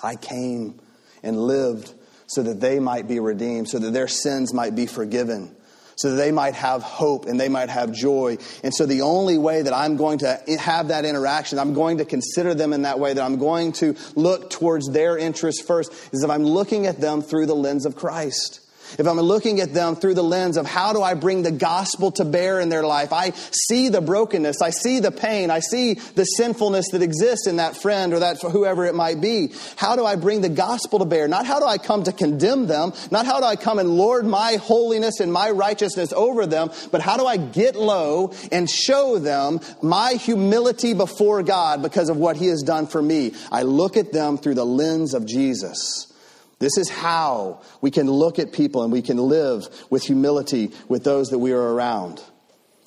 I 0.00 0.14
came 0.14 0.80
and 1.24 1.36
lived 1.36 1.92
so 2.28 2.44
that 2.44 2.60
they 2.60 2.78
might 2.78 3.08
be 3.08 3.18
redeemed, 3.18 3.68
so 3.68 3.80
that 3.80 3.90
their 3.90 4.06
sins 4.06 4.54
might 4.54 4.76
be 4.76 4.86
forgiven, 4.86 5.56
so 5.96 6.10
that 6.10 6.16
they 6.16 6.30
might 6.30 6.54
have 6.54 6.84
hope 6.84 7.26
and 7.26 7.38
they 7.38 7.48
might 7.48 7.70
have 7.70 7.90
joy. 7.90 8.38
And 8.62 8.72
so 8.72 8.86
the 8.86 9.02
only 9.02 9.38
way 9.38 9.62
that 9.62 9.72
I'm 9.72 9.96
going 9.96 10.18
to 10.18 10.40
have 10.56 10.88
that 10.88 11.04
interaction, 11.04 11.58
I'm 11.58 11.74
going 11.74 11.98
to 11.98 12.04
consider 12.04 12.54
them 12.54 12.72
in 12.72 12.82
that 12.82 13.00
way, 13.00 13.12
that 13.12 13.24
I'm 13.24 13.38
going 13.38 13.72
to 13.72 13.96
look 14.14 14.50
towards 14.50 14.88
their 14.92 15.18
interests 15.18 15.60
first, 15.60 15.92
is 16.12 16.22
if 16.22 16.30
I'm 16.30 16.44
looking 16.44 16.86
at 16.86 17.00
them 17.00 17.22
through 17.22 17.46
the 17.46 17.56
lens 17.56 17.86
of 17.86 17.96
Christ 17.96 18.60
if 18.98 19.06
I'm 19.06 19.20
looking 19.20 19.60
at 19.60 19.72
them 19.72 19.96
through 19.96 20.14
the 20.14 20.24
lens 20.24 20.56
of 20.56 20.66
how 20.66 20.92
do 20.92 21.02
I 21.02 21.14
bring 21.14 21.42
the 21.42 21.52
gospel 21.52 22.12
to 22.12 22.24
bear 22.24 22.60
in 22.60 22.68
their 22.68 22.84
life, 22.84 23.12
I 23.12 23.30
see 23.30 23.88
the 23.88 24.00
brokenness, 24.00 24.62
I 24.62 24.70
see 24.70 25.00
the 25.00 25.10
pain, 25.10 25.50
I 25.50 25.60
see 25.60 25.94
the 25.94 26.24
sinfulness 26.24 26.90
that 26.92 27.02
exists 27.02 27.46
in 27.46 27.56
that 27.56 27.76
friend 27.76 28.12
or 28.12 28.20
that 28.20 28.40
whoever 28.40 28.84
it 28.84 28.94
might 28.94 29.20
be. 29.20 29.52
How 29.76 29.96
do 29.96 30.04
I 30.04 30.16
bring 30.16 30.40
the 30.40 30.48
gospel 30.48 30.98
to 30.98 31.04
bear? 31.04 31.28
Not 31.28 31.46
how 31.46 31.58
do 31.58 31.66
I 31.66 31.78
come 31.78 32.04
to 32.04 32.12
condemn 32.12 32.66
them, 32.66 32.92
not 33.10 33.26
how 33.26 33.40
do 33.40 33.46
I 33.46 33.56
come 33.56 33.78
and 33.78 33.90
lord 33.90 34.26
my 34.26 34.56
holiness 34.56 35.20
and 35.20 35.32
my 35.32 35.50
righteousness 35.50 36.12
over 36.12 36.46
them, 36.46 36.70
but 36.90 37.00
how 37.00 37.16
do 37.16 37.26
I 37.26 37.36
get 37.36 37.76
low 37.76 38.32
and 38.52 38.68
show 38.68 39.18
them 39.18 39.60
my 39.82 40.12
humility 40.12 40.94
before 40.94 41.42
God 41.42 41.82
because 41.82 42.08
of 42.08 42.16
what 42.16 42.36
He 42.36 42.46
has 42.46 42.62
done 42.62 42.86
for 42.86 43.02
me? 43.02 43.32
I 43.50 43.62
look 43.62 43.96
at 43.96 44.12
them 44.12 44.38
through 44.38 44.54
the 44.54 44.66
lens 44.66 45.14
of 45.14 45.26
Jesus. 45.26 46.12
This 46.58 46.76
is 46.78 46.88
how 46.88 47.62
we 47.80 47.90
can 47.90 48.10
look 48.10 48.38
at 48.38 48.52
people 48.52 48.82
and 48.82 48.92
we 48.92 49.02
can 49.02 49.18
live 49.18 49.62
with 49.90 50.04
humility 50.04 50.70
with 50.88 51.04
those 51.04 51.28
that 51.28 51.38
we 51.38 51.52
are 51.52 51.74
around. 51.74 52.22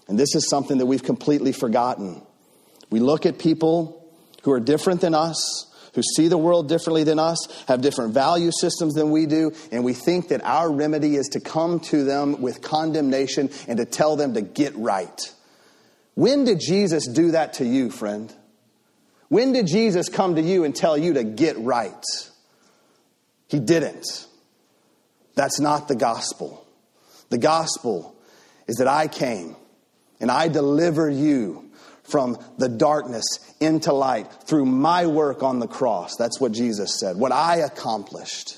And 0.08 0.18
this 0.18 0.36
is 0.36 0.50
something 0.50 0.78
that 0.78 0.86
we've 0.86 1.04
completely 1.04 1.52
forgotten. 1.52 2.22
We 2.90 3.00
look 3.00 3.26
at 3.26 3.40
people 3.40 4.10
who 4.44 4.52
are 4.52 4.60
different 4.60 5.02
than 5.02 5.14
us, 5.14 5.66
who 5.94 6.02
see 6.02 6.28
the 6.28 6.38
world 6.38 6.70
differently 6.70 7.04
than 7.04 7.20
us, 7.20 7.40
have 7.68 7.82
different 7.82 8.14
value 8.14 8.52
systems 8.52 8.94
than 8.94 9.12
we 9.12 9.26
do, 9.26 9.52
and 9.72 9.84
we 9.84 9.94
think 9.94 10.30
that 10.30 10.44
our 10.44 10.72
remedy 10.72 11.16
is 11.16 11.28
to 11.30 11.40
come 11.40 11.80
to 11.82 12.04
them 12.04 12.42
with 12.42 12.62
condemnation 12.62 13.50
and 13.68 13.78
to 13.78 13.86
tell 13.86 14.16
them 14.16 14.34
to 14.36 14.42
get 14.42 14.76
right. 14.78 15.34
When 16.14 16.46
did 16.46 16.60
Jesus 16.60 17.08
do 17.08 17.32
that 17.32 17.54
to 17.56 17.66
you, 17.66 17.92
friend? 17.92 18.34
When 19.28 19.52
did 19.52 19.68
Jesus 19.68 20.08
come 20.08 20.36
to 20.36 20.42
you 20.42 20.64
and 20.64 20.76
tell 20.76 20.98
you 20.98 21.14
to 21.14 21.24
get 21.24 21.58
right? 21.60 22.06
He 23.48 23.60
didn't. 23.60 24.28
That's 25.36 25.60
not 25.60 25.88
the 25.88 25.96
gospel. 25.96 26.66
The 27.30 27.38
gospel 27.38 28.16
is 28.68 28.78
that 28.78 28.88
I 28.88 29.08
came 29.08 29.56
and 30.20 30.32
I 30.32 30.48
delivered 30.48 31.14
you 31.14 31.72
from 32.04 32.38
the 32.58 32.70
darkness 32.70 33.26
into 33.60 33.92
light 33.94 34.32
through 34.46 34.66
my 34.66 35.06
work 35.06 35.44
on 35.44 35.60
the 35.60 35.68
cross. 35.68 36.16
That's 36.18 36.40
what 36.40 36.54
Jesus 36.54 37.00
said. 37.00 37.18
What 37.18 37.32
I 37.32 37.58
accomplished 37.58 38.58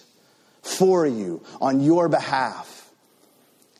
for 0.62 1.06
you 1.06 1.44
on 1.60 1.80
your 1.82 2.10
behalf. 2.10 2.90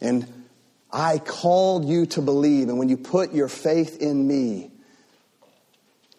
And 0.02 0.46
I 0.92 1.20
called 1.20 1.86
you 1.86 2.08
to 2.08 2.22
believe. 2.22 2.70
And 2.70 2.80
when 2.80 2.90
you 2.90 2.98
put 2.98 3.34
your 3.34 3.48
faith 3.48 4.02
in 4.02 4.28
me, 4.28 4.72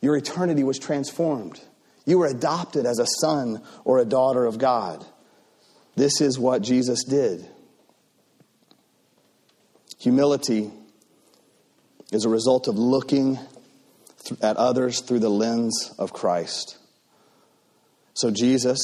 your 0.01 0.17
eternity 0.17 0.63
was 0.63 0.79
transformed. 0.79 1.61
You 2.07 2.19
were 2.19 2.27
adopted 2.27 2.87
as 2.87 2.99
a 2.99 3.07
son 3.21 3.63
or 3.85 3.99
a 3.99 4.05
daughter 4.05 4.45
of 4.45 4.59
God. 4.59 5.05
This 5.97 6.21
is 6.21 6.39
what 6.39 6.63
Jesus 6.63 7.05
did. 7.05 7.47
Humility 9.99 10.71
is 12.11 12.25
a 12.25 12.29
result 12.29 12.69
of 12.69 12.79
looking 12.79 13.39
at 14.43 14.57
others 14.57 15.01
through 15.01 15.19
the 15.19 15.31
lens 15.31 15.95
of 15.99 16.13
Christ. 16.13 16.79
So, 18.15 18.31
Jesus, 18.31 18.81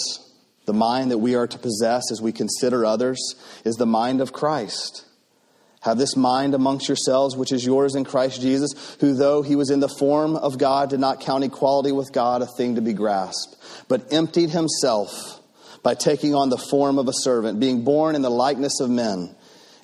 the 0.66 0.72
mind 0.72 1.10
that 1.10 1.18
we 1.18 1.34
are 1.34 1.46
to 1.46 1.58
possess 1.58 2.10
as 2.10 2.20
we 2.20 2.32
consider 2.32 2.84
others, 2.84 3.34
is 3.64 3.76
the 3.76 3.86
mind 3.86 4.20
of 4.20 4.32
Christ. 4.32 5.04
Have 5.86 5.98
this 5.98 6.16
mind 6.16 6.52
amongst 6.52 6.88
yourselves, 6.88 7.36
which 7.36 7.52
is 7.52 7.64
yours 7.64 7.94
in 7.94 8.02
Christ 8.02 8.40
Jesus, 8.40 8.96
who, 8.98 9.14
though 9.14 9.42
he 9.42 9.54
was 9.54 9.70
in 9.70 9.78
the 9.78 9.88
form 9.88 10.34
of 10.34 10.58
God, 10.58 10.90
did 10.90 10.98
not 10.98 11.20
count 11.20 11.44
equality 11.44 11.92
with 11.92 12.12
God 12.12 12.42
a 12.42 12.46
thing 12.46 12.74
to 12.74 12.80
be 12.80 12.92
grasped, 12.92 13.56
but 13.86 14.12
emptied 14.12 14.50
himself 14.50 15.40
by 15.84 15.94
taking 15.94 16.34
on 16.34 16.48
the 16.48 16.58
form 16.58 16.98
of 16.98 17.06
a 17.06 17.12
servant, 17.12 17.60
being 17.60 17.84
born 17.84 18.16
in 18.16 18.22
the 18.22 18.30
likeness 18.30 18.80
of 18.80 18.90
men, 18.90 19.32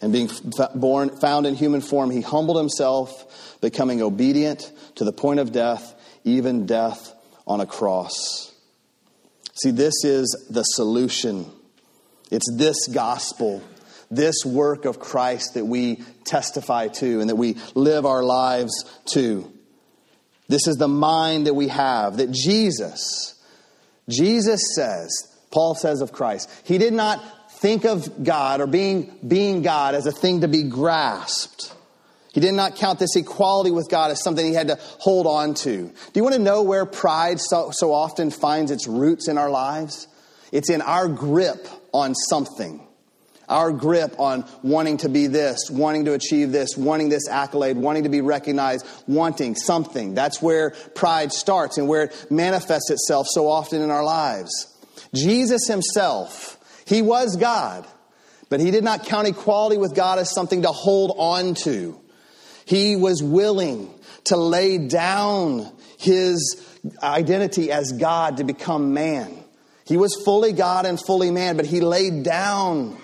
and 0.00 0.12
being 0.12 0.28
born, 0.74 1.08
found 1.20 1.46
in 1.46 1.54
human 1.54 1.80
form, 1.80 2.10
he 2.10 2.20
humbled 2.20 2.58
himself, 2.58 3.60
becoming 3.60 4.02
obedient 4.02 4.72
to 4.96 5.04
the 5.04 5.12
point 5.12 5.38
of 5.38 5.52
death, 5.52 5.94
even 6.24 6.66
death 6.66 7.12
on 7.46 7.60
a 7.60 7.66
cross. 7.66 8.52
See, 9.54 9.70
this 9.70 10.02
is 10.02 10.46
the 10.50 10.64
solution. 10.64 11.46
It's 12.32 12.52
this 12.56 12.88
gospel 12.88 13.62
this 14.12 14.44
work 14.44 14.84
of 14.84 15.00
Christ 15.00 15.54
that 15.54 15.64
we 15.64 16.02
testify 16.24 16.88
to 16.88 17.20
and 17.20 17.30
that 17.30 17.36
we 17.36 17.56
live 17.74 18.06
our 18.06 18.22
lives 18.22 18.72
to. 19.06 19.50
This 20.48 20.66
is 20.66 20.76
the 20.76 20.88
mind 20.88 21.46
that 21.46 21.54
we 21.54 21.68
have 21.68 22.18
that 22.18 22.30
Jesus, 22.30 23.40
Jesus 24.08 24.74
says, 24.74 25.10
Paul 25.50 25.74
says 25.74 26.00
of 26.00 26.12
Christ, 26.12 26.50
he 26.64 26.78
did 26.78 26.92
not 26.92 27.22
think 27.60 27.84
of 27.84 28.24
God 28.24 28.60
or 28.60 28.66
being, 28.66 29.16
being 29.26 29.62
God 29.62 29.94
as 29.94 30.06
a 30.06 30.12
thing 30.12 30.42
to 30.42 30.48
be 30.48 30.64
grasped. 30.64 31.74
He 32.32 32.40
did 32.40 32.54
not 32.54 32.76
count 32.76 32.98
this 32.98 33.14
equality 33.14 33.70
with 33.70 33.88
God 33.90 34.10
as 34.10 34.22
something 34.22 34.44
he 34.44 34.54
had 34.54 34.68
to 34.68 34.78
hold 34.98 35.26
on 35.26 35.54
to. 35.54 35.84
Do 35.84 35.92
you 36.14 36.22
want 36.22 36.34
to 36.34 36.40
know 36.40 36.62
where 36.62 36.86
pride 36.86 37.40
so, 37.40 37.70
so 37.72 37.92
often 37.92 38.30
finds 38.30 38.70
its 38.70 38.86
roots 38.86 39.28
in 39.28 39.38
our 39.38 39.50
lives? 39.50 40.08
It's 40.50 40.70
in 40.70 40.82
our 40.82 41.08
grip 41.08 41.66
on 41.92 42.14
something. 42.14 42.86
Our 43.52 43.70
grip 43.70 44.18
on 44.18 44.44
wanting 44.62 44.96
to 44.98 45.08
be 45.08 45.26
this, 45.26 45.70
wanting 45.70 46.06
to 46.06 46.14
achieve 46.14 46.52
this, 46.52 46.76
wanting 46.76 47.10
this 47.10 47.28
accolade, 47.28 47.76
wanting 47.76 48.04
to 48.04 48.08
be 48.08 48.22
recognized, 48.22 48.86
wanting 49.06 49.54
something. 49.54 50.14
That's 50.14 50.40
where 50.40 50.70
pride 50.94 51.32
starts 51.32 51.76
and 51.76 51.86
where 51.86 52.04
it 52.04 52.30
manifests 52.30 52.90
itself 52.90 53.26
so 53.30 53.48
often 53.48 53.82
in 53.82 53.90
our 53.90 54.04
lives. 54.04 54.50
Jesus 55.14 55.68
himself, 55.68 56.58
he 56.86 57.02
was 57.02 57.36
God, 57.36 57.86
but 58.48 58.60
he 58.60 58.70
did 58.70 58.84
not 58.84 59.04
count 59.04 59.28
equality 59.28 59.76
with 59.76 59.94
God 59.94 60.18
as 60.18 60.32
something 60.34 60.62
to 60.62 60.68
hold 60.68 61.14
on 61.18 61.54
to. 61.64 62.00
He 62.64 62.96
was 62.96 63.22
willing 63.22 63.92
to 64.24 64.36
lay 64.38 64.78
down 64.78 65.70
his 65.98 66.66
identity 67.02 67.70
as 67.70 67.92
God 67.92 68.38
to 68.38 68.44
become 68.44 68.94
man. 68.94 69.36
He 69.84 69.96
was 69.96 70.14
fully 70.24 70.52
God 70.52 70.86
and 70.86 70.98
fully 70.98 71.30
man, 71.30 71.56
but 71.56 71.66
he 71.66 71.80
laid 71.80 72.22
down 72.22 72.96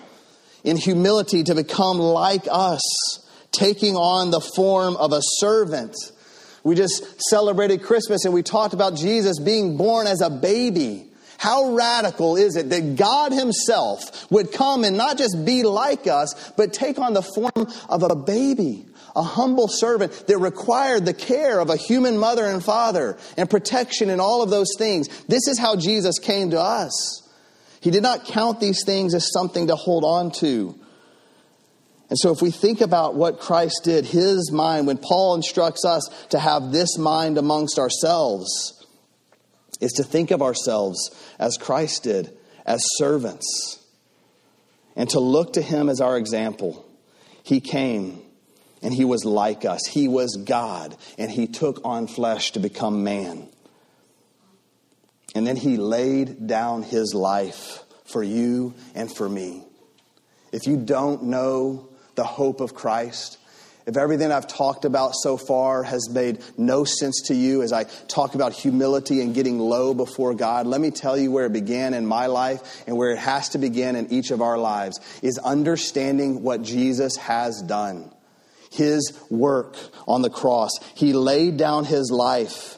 in 0.65 0.77
humility 0.77 1.45
to 1.45 1.55
become 1.55 1.99
like 1.99 2.47
us, 2.51 2.83
taking 3.53 3.97
on 3.97 4.31
the 4.31 4.41
form 4.41 4.97
of 4.97 5.13
a 5.13 5.21
servant. 5.23 5.95
We 6.65 6.75
just 6.75 7.21
celebrated 7.31 7.83
Christmas 7.83 8.25
and 8.25 8.35
we 8.35 8.43
talked 8.43 8.75
about 8.75 8.97
Jesus 8.97 9.39
being 9.39 9.77
born 9.77 10.07
as 10.07 10.21
a 10.21 10.31
baby. 10.31 11.07
How 11.39 11.75
radical 11.75 12.37
is 12.37 12.57
it 12.57 12.71
that 12.71 12.97
God 12.97 13.33
Himself 13.33 14.31
would 14.31 14.53
come 14.53 14.83
and 14.83 14.97
not 14.97 15.19
just 15.19 15.45
be 15.45 15.63
like 15.63 16.09
us, 16.09 16.53
but 16.57 16.73
take 16.73 16.99
on 16.99 17.15
the 17.15 17.23
form 17.23 17.73
of 17.89 18.03
a 18.03 18.17
baby, 18.17 18.87
a 19.15 19.23
humble 19.23 19.69
servant 19.69 20.27
that 20.27 20.39
required 20.39 21.07
the 21.07 21.15
care 21.15 21.61
of 21.61 21.71
a 21.71 21.77
human 21.77 22.19
mother 22.19 22.45
and 22.45 22.63
father 22.63 23.17
and 23.37 23.49
protection 23.49 24.11
and 24.11 24.21
all 24.21 24.43
of 24.43 24.51
those 24.51 24.75
things? 24.77 25.09
This 25.27 25.47
is 25.47 25.61
how 25.61 25.77
Jesus 25.77 26.19
came 26.19 26.51
to 26.51 26.61
us. 26.61 27.23
He 27.89 27.93
did 27.93 28.03
not 28.03 28.27
count 28.27 28.61
these 28.61 28.85
things 28.85 29.15
as 29.15 29.33
something 29.33 29.69
to 29.69 29.75
hold 29.75 30.05
on 30.05 30.31
to. 30.41 30.79
And 32.11 32.19
so, 32.19 32.33
if 32.33 32.43
we 32.43 32.51
think 32.51 32.83
about 32.83 33.15
what 33.15 33.41
Christ 33.41 33.81
did, 33.83 34.05
his 34.05 34.53
mind, 34.53 34.87
when 34.87 34.99
Paul 34.99 35.37
instructs 35.37 35.87
us 35.87 36.07
to 36.29 36.39
have 36.39 36.71
this 36.71 36.99
mind 36.99 37.39
amongst 37.39 37.79
ourselves, 37.79 38.85
is 39.81 39.93
to 39.93 40.03
think 40.03 40.33
of 40.33 40.43
ourselves 40.43 40.99
as 41.39 41.57
Christ 41.57 42.03
did, 42.03 42.31
as 42.67 42.83
servants, 42.99 43.83
and 44.95 45.09
to 45.09 45.21
look 45.21 45.55
to 45.55 45.63
him 45.63 45.89
as 45.89 46.03
our 46.03 46.19
example. 46.19 46.87
He 47.43 47.59
came 47.59 48.21
and 48.83 48.93
he 48.93 49.07
was 49.07 49.25
like 49.25 49.65
us, 49.65 49.81
he 49.87 50.09
was 50.09 50.37
God, 50.37 50.95
and 51.17 51.31
he 51.31 51.47
took 51.47 51.81
on 51.87 52.07
flesh 52.07 52.53
to 52.53 52.61
become 52.61 53.03
man. 53.03 53.49
And 55.35 55.47
then 55.47 55.57
he 55.57 55.77
laid 55.77 56.47
down 56.47 56.83
his 56.83 57.15
life 57.15 57.85
for 58.07 58.23
you 58.23 58.75
and 58.95 59.15
for 59.15 59.29
me. 59.29 59.63
If 60.53 60.67
you 60.67 60.77
don't 60.77 61.25
know 61.25 61.89
the 62.15 62.25
hope 62.25 62.61
of 62.61 62.75
Christ, 62.75 63.39
if 63.89 63.97
everything 63.97 64.31
I've 64.31 64.47
talked 64.47 64.85
about 64.85 65.13
so 65.15 65.39
far 65.39 65.83
has 65.83 66.11
made 66.11 66.43
no 66.59 66.85
sense 66.85 67.23
to 67.29 67.35
you 67.35 67.63
as 67.63 67.73
I 67.73 67.85
talk 67.85 68.35
about 68.35 68.53
humility 68.53 69.23
and 69.23 69.35
getting 69.35 69.59
low 69.59 69.95
before 69.95 70.35
God, 70.35 70.67
let 70.67 70.79
me 70.79 70.91
tell 70.91 71.17
you 71.17 71.31
where 71.31 71.47
it 71.47 71.55
began 71.55 71.95
in 71.95 72.05
my 72.05 72.27
life 72.27 72.85
and 72.87 72.99
where 72.99 73.13
it 73.13 73.19
has 73.19 73.51
to 73.51 73.59
begin 73.59 73.97
in 73.97 74.13
each 74.13 74.31
of 74.31 74.43
our 74.43 74.59
lives 74.59 75.01
is 75.23 75.39
understanding 75.39 76.43
what 76.43 76.61
Jesus 76.61 77.17
has 77.17 77.63
done. 77.63 78.13
His 78.71 79.19
work 79.31 79.77
on 80.07 80.21
the 80.21 80.29
cross. 80.29 80.73
He 80.95 81.15
laid 81.15 81.57
down 81.57 81.87
his 81.87 82.11
life 82.11 82.78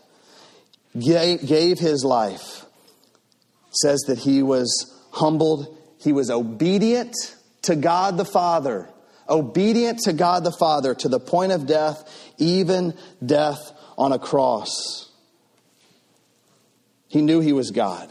gave 0.98 1.78
his 1.78 2.04
life 2.04 2.64
says 3.70 4.00
that 4.08 4.18
he 4.18 4.42
was 4.42 4.92
humbled, 5.12 5.76
he 5.98 6.12
was 6.12 6.30
obedient 6.30 7.14
to 7.62 7.76
God 7.76 8.16
the 8.16 8.24
Father, 8.24 8.88
obedient 9.28 10.00
to 10.00 10.12
God 10.12 10.44
the 10.44 10.52
Father 10.52 10.94
to 10.94 11.08
the 11.08 11.20
point 11.20 11.52
of 11.52 11.66
death, 11.66 12.32
even 12.38 12.94
death 13.24 13.72
on 13.96 14.12
a 14.12 14.18
cross. 14.18 15.08
He 17.08 17.22
knew 17.22 17.40
he 17.40 17.52
was 17.52 17.70
God. 17.70 18.10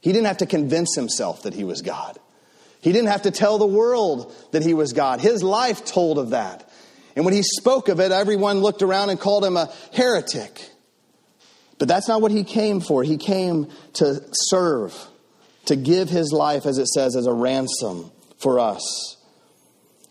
He 0.00 0.12
didn't 0.12 0.26
have 0.26 0.38
to 0.38 0.46
convince 0.46 0.94
himself 0.94 1.42
that 1.42 1.54
he 1.54 1.64
was 1.64 1.82
God. 1.82 2.18
He 2.80 2.92
didn't 2.92 3.08
have 3.08 3.22
to 3.22 3.30
tell 3.30 3.58
the 3.58 3.66
world 3.66 4.34
that 4.52 4.62
he 4.62 4.74
was 4.74 4.92
God. 4.92 5.20
His 5.20 5.42
life 5.42 5.84
told 5.84 6.18
of 6.18 6.30
that. 6.30 6.70
And 7.16 7.24
when 7.24 7.34
he 7.34 7.42
spoke 7.42 7.88
of 7.88 7.98
it, 7.98 8.12
everyone 8.12 8.60
looked 8.60 8.82
around 8.82 9.10
and 9.10 9.18
called 9.18 9.44
him 9.44 9.56
a 9.56 9.72
heretic. 9.92 10.70
But 11.78 11.88
that's 11.88 12.08
not 12.08 12.20
what 12.20 12.32
he 12.32 12.44
came 12.44 12.80
for. 12.80 13.02
He 13.02 13.16
came 13.16 13.68
to 13.94 14.20
serve, 14.32 14.94
to 15.66 15.76
give 15.76 16.08
his 16.08 16.32
life, 16.32 16.66
as 16.66 16.78
it 16.78 16.88
says, 16.88 17.14
as 17.16 17.26
a 17.26 17.32
ransom 17.32 18.10
for 18.38 18.58
us. 18.58 19.16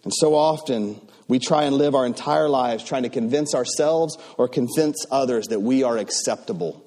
And 0.04 0.14
so 0.14 0.36
often, 0.36 1.02
we 1.28 1.40
try 1.40 1.64
and 1.64 1.76
live 1.76 1.96
our 1.96 2.06
entire 2.06 2.48
lives 2.48 2.84
trying 2.84 3.04
to 3.04 3.10
convince 3.10 3.54
ourselves 3.54 4.18
or 4.38 4.48
convince 4.48 5.06
others 5.12 5.48
that 5.48 5.60
we 5.60 5.84
are 5.84 5.98
acceptable. 5.98 6.84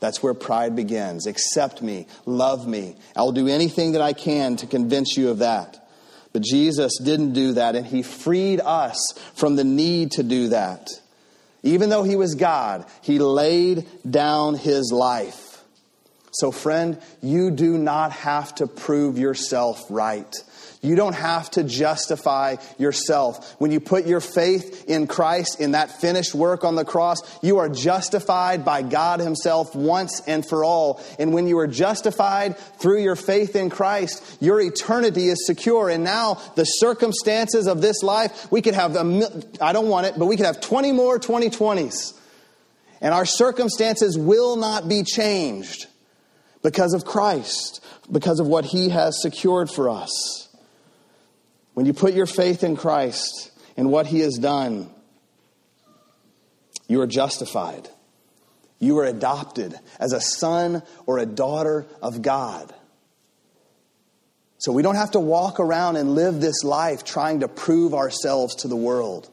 That's 0.00 0.22
where 0.22 0.34
pride 0.34 0.76
begins. 0.76 1.26
Accept 1.26 1.82
me, 1.82 2.06
love 2.26 2.66
me. 2.66 2.96
I'll 3.16 3.32
do 3.32 3.48
anything 3.48 3.92
that 3.92 4.02
I 4.02 4.12
can 4.12 4.56
to 4.56 4.66
convince 4.66 5.16
you 5.16 5.30
of 5.30 5.38
that. 5.38 5.76
But 6.32 6.42
Jesus 6.42 6.98
didn't 6.98 7.32
do 7.32 7.54
that, 7.54 7.74
and 7.74 7.86
He 7.86 8.02
freed 8.02 8.60
us 8.60 9.12
from 9.34 9.56
the 9.56 9.64
need 9.64 10.12
to 10.12 10.22
do 10.22 10.48
that. 10.48 10.88
Even 11.62 11.90
though 11.90 12.02
he 12.02 12.16
was 12.16 12.34
God, 12.34 12.86
he 13.02 13.18
laid 13.18 13.86
down 14.08 14.54
his 14.54 14.90
life 14.92 15.50
So, 16.32 16.52
friend, 16.52 17.00
you 17.20 17.50
do 17.50 17.76
not 17.76 18.12
have 18.12 18.54
to 18.56 18.66
prove 18.66 19.18
yourself 19.18 19.84
right. 19.90 20.32
You 20.82 20.96
don't 20.96 21.14
have 21.14 21.50
to 21.52 21.62
justify 21.62 22.56
yourself. 22.78 23.54
When 23.60 23.70
you 23.70 23.80
put 23.80 24.06
your 24.06 24.20
faith 24.20 24.88
in 24.88 25.06
Christ, 25.06 25.60
in 25.60 25.72
that 25.72 26.00
finished 26.00 26.34
work 26.34 26.64
on 26.64 26.74
the 26.74 26.86
cross, 26.86 27.20
you 27.42 27.58
are 27.58 27.68
justified 27.68 28.64
by 28.64 28.80
God 28.80 29.20
Himself 29.20 29.74
once 29.74 30.22
and 30.26 30.44
for 30.44 30.64
all. 30.64 31.02
And 31.18 31.34
when 31.34 31.46
you 31.46 31.58
are 31.58 31.66
justified 31.66 32.56
through 32.56 33.02
your 33.02 33.16
faith 33.16 33.56
in 33.56 33.68
Christ, 33.68 34.38
your 34.40 34.58
eternity 34.58 35.28
is 35.28 35.46
secure. 35.46 35.90
And 35.90 36.02
now 36.02 36.40
the 36.54 36.64
circumstances 36.64 37.66
of 37.66 37.82
this 37.82 38.02
life, 38.02 38.50
we 38.50 38.62
could 38.62 38.74
have, 38.74 38.96
I 39.60 39.72
don't 39.74 39.88
want 39.88 40.06
it, 40.06 40.14
but 40.18 40.26
we 40.26 40.36
could 40.38 40.46
have 40.46 40.62
20 40.62 40.92
more 40.92 41.18
2020s. 41.18 42.14
And 43.02 43.12
our 43.12 43.26
circumstances 43.26 44.16
will 44.16 44.56
not 44.56 44.88
be 44.88 45.02
changed 45.02 45.88
because 46.62 46.94
of 46.94 47.04
Christ, 47.04 47.84
because 48.10 48.40
of 48.40 48.46
what 48.46 48.64
He 48.64 48.88
has 48.88 49.20
secured 49.20 49.70
for 49.70 49.90
us. 49.90 50.48
When 51.74 51.86
you 51.86 51.92
put 51.92 52.14
your 52.14 52.26
faith 52.26 52.64
in 52.64 52.76
Christ 52.76 53.50
and 53.76 53.90
what 53.90 54.06
He 54.06 54.20
has 54.20 54.36
done, 54.38 54.90
you 56.88 57.00
are 57.00 57.06
justified. 57.06 57.88
You 58.78 58.98
are 58.98 59.04
adopted 59.04 59.74
as 59.98 60.12
a 60.12 60.20
son 60.20 60.82
or 61.06 61.18
a 61.18 61.26
daughter 61.26 61.86
of 62.02 62.22
God. 62.22 62.74
So 64.58 64.72
we 64.72 64.82
don't 64.82 64.96
have 64.96 65.12
to 65.12 65.20
walk 65.20 65.60
around 65.60 65.96
and 65.96 66.14
live 66.14 66.40
this 66.40 66.64
life 66.64 67.04
trying 67.04 67.40
to 67.40 67.48
prove 67.48 67.94
ourselves 67.94 68.56
to 68.56 68.68
the 68.68 68.76
world. 68.76 69.30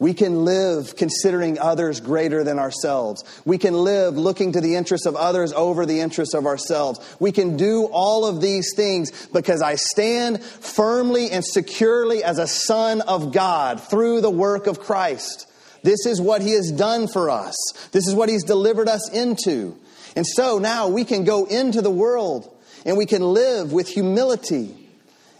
We 0.00 0.14
can 0.14 0.44
live 0.44 0.94
considering 0.94 1.58
others 1.58 2.00
greater 2.00 2.44
than 2.44 2.60
ourselves. 2.60 3.24
We 3.44 3.58
can 3.58 3.74
live 3.74 4.16
looking 4.16 4.52
to 4.52 4.60
the 4.60 4.76
interests 4.76 5.06
of 5.06 5.16
others 5.16 5.52
over 5.52 5.86
the 5.86 6.00
interests 6.00 6.34
of 6.34 6.46
ourselves. 6.46 7.00
We 7.18 7.32
can 7.32 7.56
do 7.56 7.86
all 7.86 8.24
of 8.24 8.40
these 8.40 8.74
things 8.76 9.26
because 9.28 9.60
I 9.60 9.74
stand 9.74 10.42
firmly 10.42 11.30
and 11.32 11.44
securely 11.44 12.22
as 12.22 12.38
a 12.38 12.46
son 12.46 13.00
of 13.00 13.32
God 13.32 13.82
through 13.82 14.20
the 14.20 14.30
work 14.30 14.68
of 14.68 14.78
Christ. 14.78 15.50
This 15.82 16.06
is 16.06 16.20
what 16.20 16.42
he 16.42 16.52
has 16.52 16.70
done 16.70 17.08
for 17.08 17.28
us. 17.28 17.56
This 17.90 18.06
is 18.06 18.14
what 18.14 18.28
he's 18.28 18.44
delivered 18.44 18.88
us 18.88 19.10
into. 19.10 19.76
And 20.14 20.26
so 20.26 20.58
now 20.58 20.88
we 20.88 21.04
can 21.04 21.24
go 21.24 21.44
into 21.44 21.82
the 21.82 21.90
world 21.90 22.48
and 22.86 22.96
we 22.96 23.06
can 23.06 23.22
live 23.22 23.72
with 23.72 23.88
humility 23.88 24.74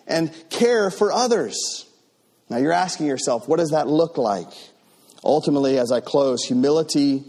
and 0.09 0.33
care 0.51 0.91
for 0.91 1.13
others. 1.13 1.88
Now 2.51 2.57
you're 2.57 2.73
asking 2.73 3.07
yourself, 3.07 3.49
what 3.49 3.59
does 3.59 3.71
that 3.71 3.89
look 3.89 4.19
like? 4.19 4.49
Ultimately, 5.23 5.79
as 5.79 5.93
I 5.93 6.01
close, 6.01 6.45
humility, 6.45 7.25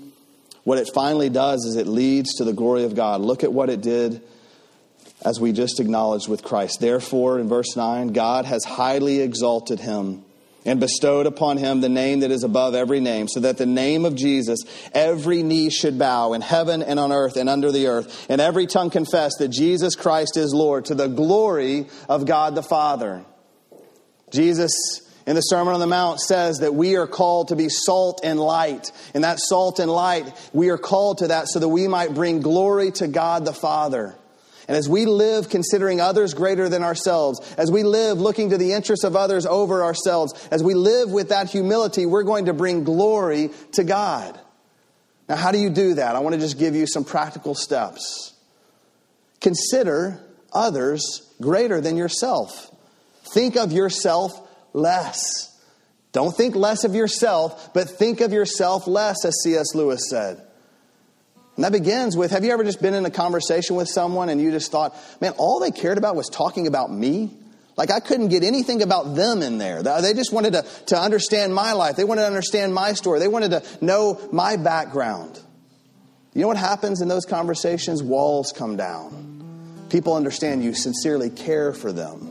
what 0.63 0.77
it 0.77 0.89
finally 0.93 1.29
does 1.29 1.65
is 1.65 1.75
it 1.75 1.87
leads 1.87 2.35
to 2.35 2.43
the 2.43 2.53
glory 2.53 2.83
of 2.83 2.95
God. 2.95 3.21
Look 3.21 3.43
at 3.43 3.51
what 3.51 3.69
it 3.69 3.81
did 3.81 4.21
as 5.25 5.39
we 5.39 5.51
just 5.51 5.79
acknowledged 5.79 6.29
with 6.29 6.43
Christ. 6.43 6.79
Therefore, 6.79 7.39
in 7.39 7.49
verse 7.49 7.75
9, 7.75 8.13
God 8.13 8.45
has 8.45 8.63
highly 8.63 9.19
exalted 9.19 9.79
him 9.79 10.23
and 10.65 10.79
bestowed 10.79 11.25
upon 11.25 11.57
him 11.57 11.81
the 11.81 11.89
name 11.89 12.19
that 12.19 12.31
is 12.31 12.43
above 12.43 12.75
every 12.75 12.99
name, 12.99 13.27
so 13.27 13.39
that 13.39 13.57
the 13.57 13.65
name 13.65 14.05
of 14.05 14.15
Jesus 14.15 14.59
every 14.93 15.41
knee 15.41 15.69
should 15.69 15.97
bow 15.97 16.33
in 16.33 16.41
heaven 16.41 16.83
and 16.83 16.99
on 16.99 17.11
earth 17.11 17.37
and 17.37 17.49
under 17.49 17.71
the 17.71 17.87
earth, 17.87 18.27
and 18.29 18.39
every 18.39 18.67
tongue 18.67 18.89
confess 18.89 19.33
that 19.39 19.47
Jesus 19.47 19.95
Christ 19.95 20.37
is 20.37 20.53
Lord 20.53 20.85
to 20.85 20.95
the 20.95 21.07
glory 21.07 21.87
of 22.07 22.25
God 22.25 22.55
the 22.55 22.63
Father. 22.63 23.25
Jesus 24.31 24.73
in 25.29 25.35
the 25.35 25.41
Sermon 25.41 25.75
on 25.75 25.79
the 25.79 25.85
Mount 25.85 26.19
says 26.19 26.57
that 26.61 26.73
we 26.73 26.95
are 26.95 27.05
called 27.05 27.49
to 27.49 27.55
be 27.55 27.69
salt 27.69 28.21
and 28.23 28.39
light. 28.39 28.91
And 29.13 29.23
that 29.23 29.37
salt 29.39 29.77
and 29.77 29.91
light, 29.91 30.25
we 30.53 30.69
are 30.69 30.77
called 30.79 31.19
to 31.19 31.27
that 31.27 31.47
so 31.47 31.59
that 31.59 31.67
we 31.67 31.87
might 31.87 32.15
bring 32.15 32.41
glory 32.41 32.89
to 32.93 33.07
God 33.07 33.45
the 33.45 33.53
Father. 33.53 34.15
And 34.67 34.75
as 34.75 34.89
we 34.89 35.05
live 35.05 35.47
considering 35.47 36.01
others 36.01 36.33
greater 36.33 36.67
than 36.67 36.81
ourselves, 36.81 37.41
as 37.59 37.69
we 37.69 37.83
live 37.83 38.19
looking 38.19 38.49
to 38.49 38.57
the 38.57 38.73
interests 38.73 39.05
of 39.05 39.15
others 39.15 39.45
over 39.45 39.83
ourselves, 39.83 40.33
as 40.49 40.63
we 40.63 40.73
live 40.73 41.11
with 41.11 41.29
that 41.29 41.47
humility, 41.47 42.07
we're 42.07 42.23
going 42.23 42.45
to 42.45 42.53
bring 42.53 42.83
glory 42.83 43.51
to 43.73 43.83
God. 43.83 44.39
Now, 45.27 45.35
how 45.35 45.51
do 45.51 45.59
you 45.59 45.69
do 45.69 45.93
that? 45.93 46.15
I 46.15 46.21
want 46.21 46.33
to 46.33 46.41
just 46.41 46.57
give 46.57 46.73
you 46.73 46.87
some 46.87 47.05
practical 47.05 47.53
steps. 47.53 48.33
Consider 49.41 50.19
others 50.51 51.31
greater 51.39 51.81
than 51.81 51.97
yourself. 51.97 52.71
Think 53.31 53.57
of 53.57 53.71
yourself 53.71 54.47
less. 54.73 55.49
Don't 56.11 56.35
think 56.35 56.55
less 56.55 56.83
of 56.83 56.95
yourself, 56.95 57.73
but 57.73 57.89
think 57.89 58.21
of 58.21 58.33
yourself 58.33 58.87
less, 58.87 59.23
as 59.25 59.41
C.S. 59.43 59.75
Lewis 59.75 60.09
said. 60.09 60.41
And 61.55 61.65
that 61.65 61.71
begins 61.71 62.15
with 62.15 62.31
Have 62.31 62.45
you 62.45 62.51
ever 62.51 62.63
just 62.63 62.81
been 62.81 62.93
in 62.93 63.05
a 63.05 63.11
conversation 63.11 63.75
with 63.75 63.89
someone 63.89 64.29
and 64.29 64.39
you 64.39 64.49
just 64.49 64.71
thought, 64.71 64.95
man, 65.19 65.33
all 65.37 65.59
they 65.59 65.71
cared 65.71 65.97
about 65.97 66.15
was 66.15 66.29
talking 66.29 66.67
about 66.67 66.91
me? 66.91 67.31
Like 67.75 67.91
I 67.91 67.99
couldn't 67.99 68.29
get 68.29 68.43
anything 68.43 68.81
about 68.81 69.15
them 69.15 69.41
in 69.41 69.57
there. 69.57 69.83
They 69.83 70.13
just 70.13 70.33
wanted 70.33 70.53
to, 70.53 70.65
to 70.87 70.97
understand 70.99 71.53
my 71.53 71.73
life. 71.73 71.95
They 71.95 72.03
wanted 72.03 72.21
to 72.21 72.27
understand 72.27 72.73
my 72.73 72.93
story. 72.93 73.19
They 73.19 73.27
wanted 73.27 73.51
to 73.51 73.63
know 73.81 74.19
my 74.31 74.57
background. 74.57 75.39
You 76.33 76.41
know 76.41 76.47
what 76.47 76.57
happens 76.57 77.01
in 77.01 77.07
those 77.07 77.25
conversations? 77.25 78.03
Walls 78.03 78.51
come 78.51 78.77
down. 78.77 79.87
People 79.89 80.13
understand 80.13 80.63
you 80.63 80.73
sincerely 80.73 81.29
care 81.29 81.73
for 81.73 81.91
them. 81.91 82.28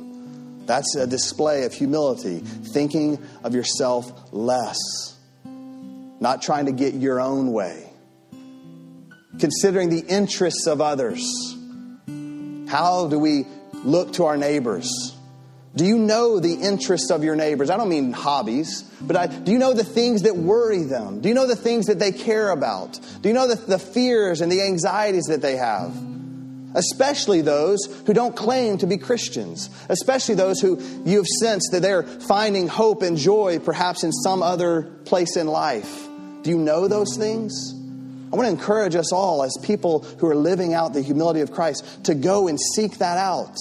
That's 0.68 0.96
a 0.96 1.06
display 1.06 1.64
of 1.64 1.72
humility, 1.72 2.40
thinking 2.40 3.18
of 3.42 3.54
yourself 3.54 4.12
less, 4.32 4.76
not 6.20 6.42
trying 6.42 6.66
to 6.66 6.72
get 6.72 6.92
your 6.92 7.20
own 7.20 7.52
way, 7.52 7.90
considering 9.40 9.88
the 9.88 10.00
interests 10.00 10.66
of 10.66 10.82
others. 10.82 11.24
How 12.68 13.08
do 13.08 13.18
we 13.18 13.46
look 13.82 14.12
to 14.14 14.26
our 14.26 14.36
neighbors? 14.36 15.16
Do 15.74 15.86
you 15.86 15.96
know 15.96 16.38
the 16.38 16.52
interests 16.52 17.10
of 17.10 17.24
your 17.24 17.34
neighbors? 17.34 17.70
I 17.70 17.78
don't 17.78 17.88
mean 17.88 18.12
hobbies, 18.12 18.82
but 19.00 19.16
I, 19.16 19.26
do 19.26 19.52
you 19.52 19.58
know 19.58 19.72
the 19.72 19.84
things 19.84 20.22
that 20.22 20.36
worry 20.36 20.82
them? 20.82 21.22
Do 21.22 21.30
you 21.30 21.34
know 21.34 21.46
the 21.46 21.56
things 21.56 21.86
that 21.86 21.98
they 21.98 22.12
care 22.12 22.50
about? 22.50 23.00
Do 23.22 23.30
you 23.30 23.34
know 23.34 23.48
the, 23.48 23.54
the 23.54 23.78
fears 23.78 24.42
and 24.42 24.52
the 24.52 24.60
anxieties 24.60 25.24
that 25.28 25.40
they 25.40 25.56
have? 25.56 25.94
Especially 26.74 27.40
those 27.40 27.78
who 28.06 28.12
don't 28.12 28.36
claim 28.36 28.78
to 28.78 28.86
be 28.86 28.98
Christians, 28.98 29.70
especially 29.88 30.34
those 30.34 30.60
who 30.60 30.80
you 31.04 31.18
have 31.18 31.26
sensed 31.40 31.70
that 31.72 31.82
they're 31.82 32.02
finding 32.02 32.68
hope 32.68 33.02
and 33.02 33.16
joy 33.16 33.58
perhaps 33.58 34.04
in 34.04 34.12
some 34.12 34.42
other 34.42 34.82
place 35.04 35.36
in 35.36 35.46
life. 35.46 36.06
Do 36.42 36.50
you 36.50 36.58
know 36.58 36.88
those 36.88 37.16
things? 37.16 37.74
I 38.32 38.36
want 38.36 38.46
to 38.46 38.52
encourage 38.52 38.94
us 38.94 39.12
all 39.12 39.42
as 39.42 39.56
people 39.62 40.00
who 40.18 40.28
are 40.28 40.36
living 40.36 40.74
out 40.74 40.92
the 40.92 41.00
humility 41.00 41.40
of 41.40 41.50
Christ 41.50 42.04
to 42.04 42.14
go 42.14 42.48
and 42.48 42.58
seek 42.60 42.98
that 42.98 43.16
out 43.16 43.56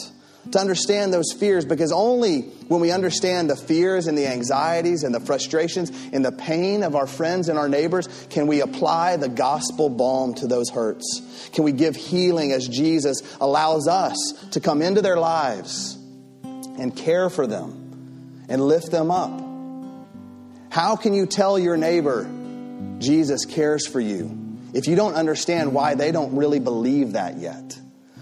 to 0.52 0.60
understand 0.60 1.14
those 1.14 1.34
fears 1.34 1.66
because 1.66 1.92
only 1.92 2.42
when 2.68 2.82
we 2.82 2.92
understand 2.92 3.50
the 3.50 3.56
fears 3.56 4.08
and 4.08 4.18
the 4.18 4.28
anxieties 4.28 5.04
and 5.04 5.14
the 5.14 5.20
frustrations 5.20 5.92
and 6.12 6.24
the 6.24 6.32
pain 6.32 6.84
of 6.84 6.96
our 6.96 7.08
friends 7.08 7.50
and 7.50 7.58
our 7.58 7.70
neighbors 7.70 8.08
can 8.30 8.48
we 8.48 8.62
apply 8.62 9.18
the 9.18 9.30
gospel 9.30 9.90
balm 9.90 10.34
to 10.36 10.48
those 10.48 10.70
hurts. 10.70 11.50
Can 11.54 11.64
we 11.64 11.72
give 11.72 11.96
healing 11.96 12.52
as 12.52 12.68
Jesus 12.68 13.22
allows 13.40 13.88
us 13.88 14.16
to 14.52 14.60
come 14.60 14.82
into 14.82 15.02
their 15.02 15.18
lives 15.18 15.98
and 16.44 16.96
care 16.96 17.30
for 17.30 17.48
them 17.48 18.46
and 18.50 18.62
lift 18.62 18.92
them 18.92 19.12
up? 19.12 19.42
How 20.70 20.96
can 20.96 21.14
you 21.14 21.26
tell 21.26 21.58
your 21.58 21.78
neighbor 21.78 22.30
Jesus 23.00 23.46
cares 23.46 23.88
for 23.88 24.00
you 24.00 24.60
if 24.74 24.88
you 24.88 24.96
don't 24.96 25.16
understand 25.16 25.74
why 25.74 25.96
they 25.96 26.12
don't 26.12 26.36
really 26.36 26.60
believe 26.60 27.14
that 27.14 27.38
yet? 27.38 27.80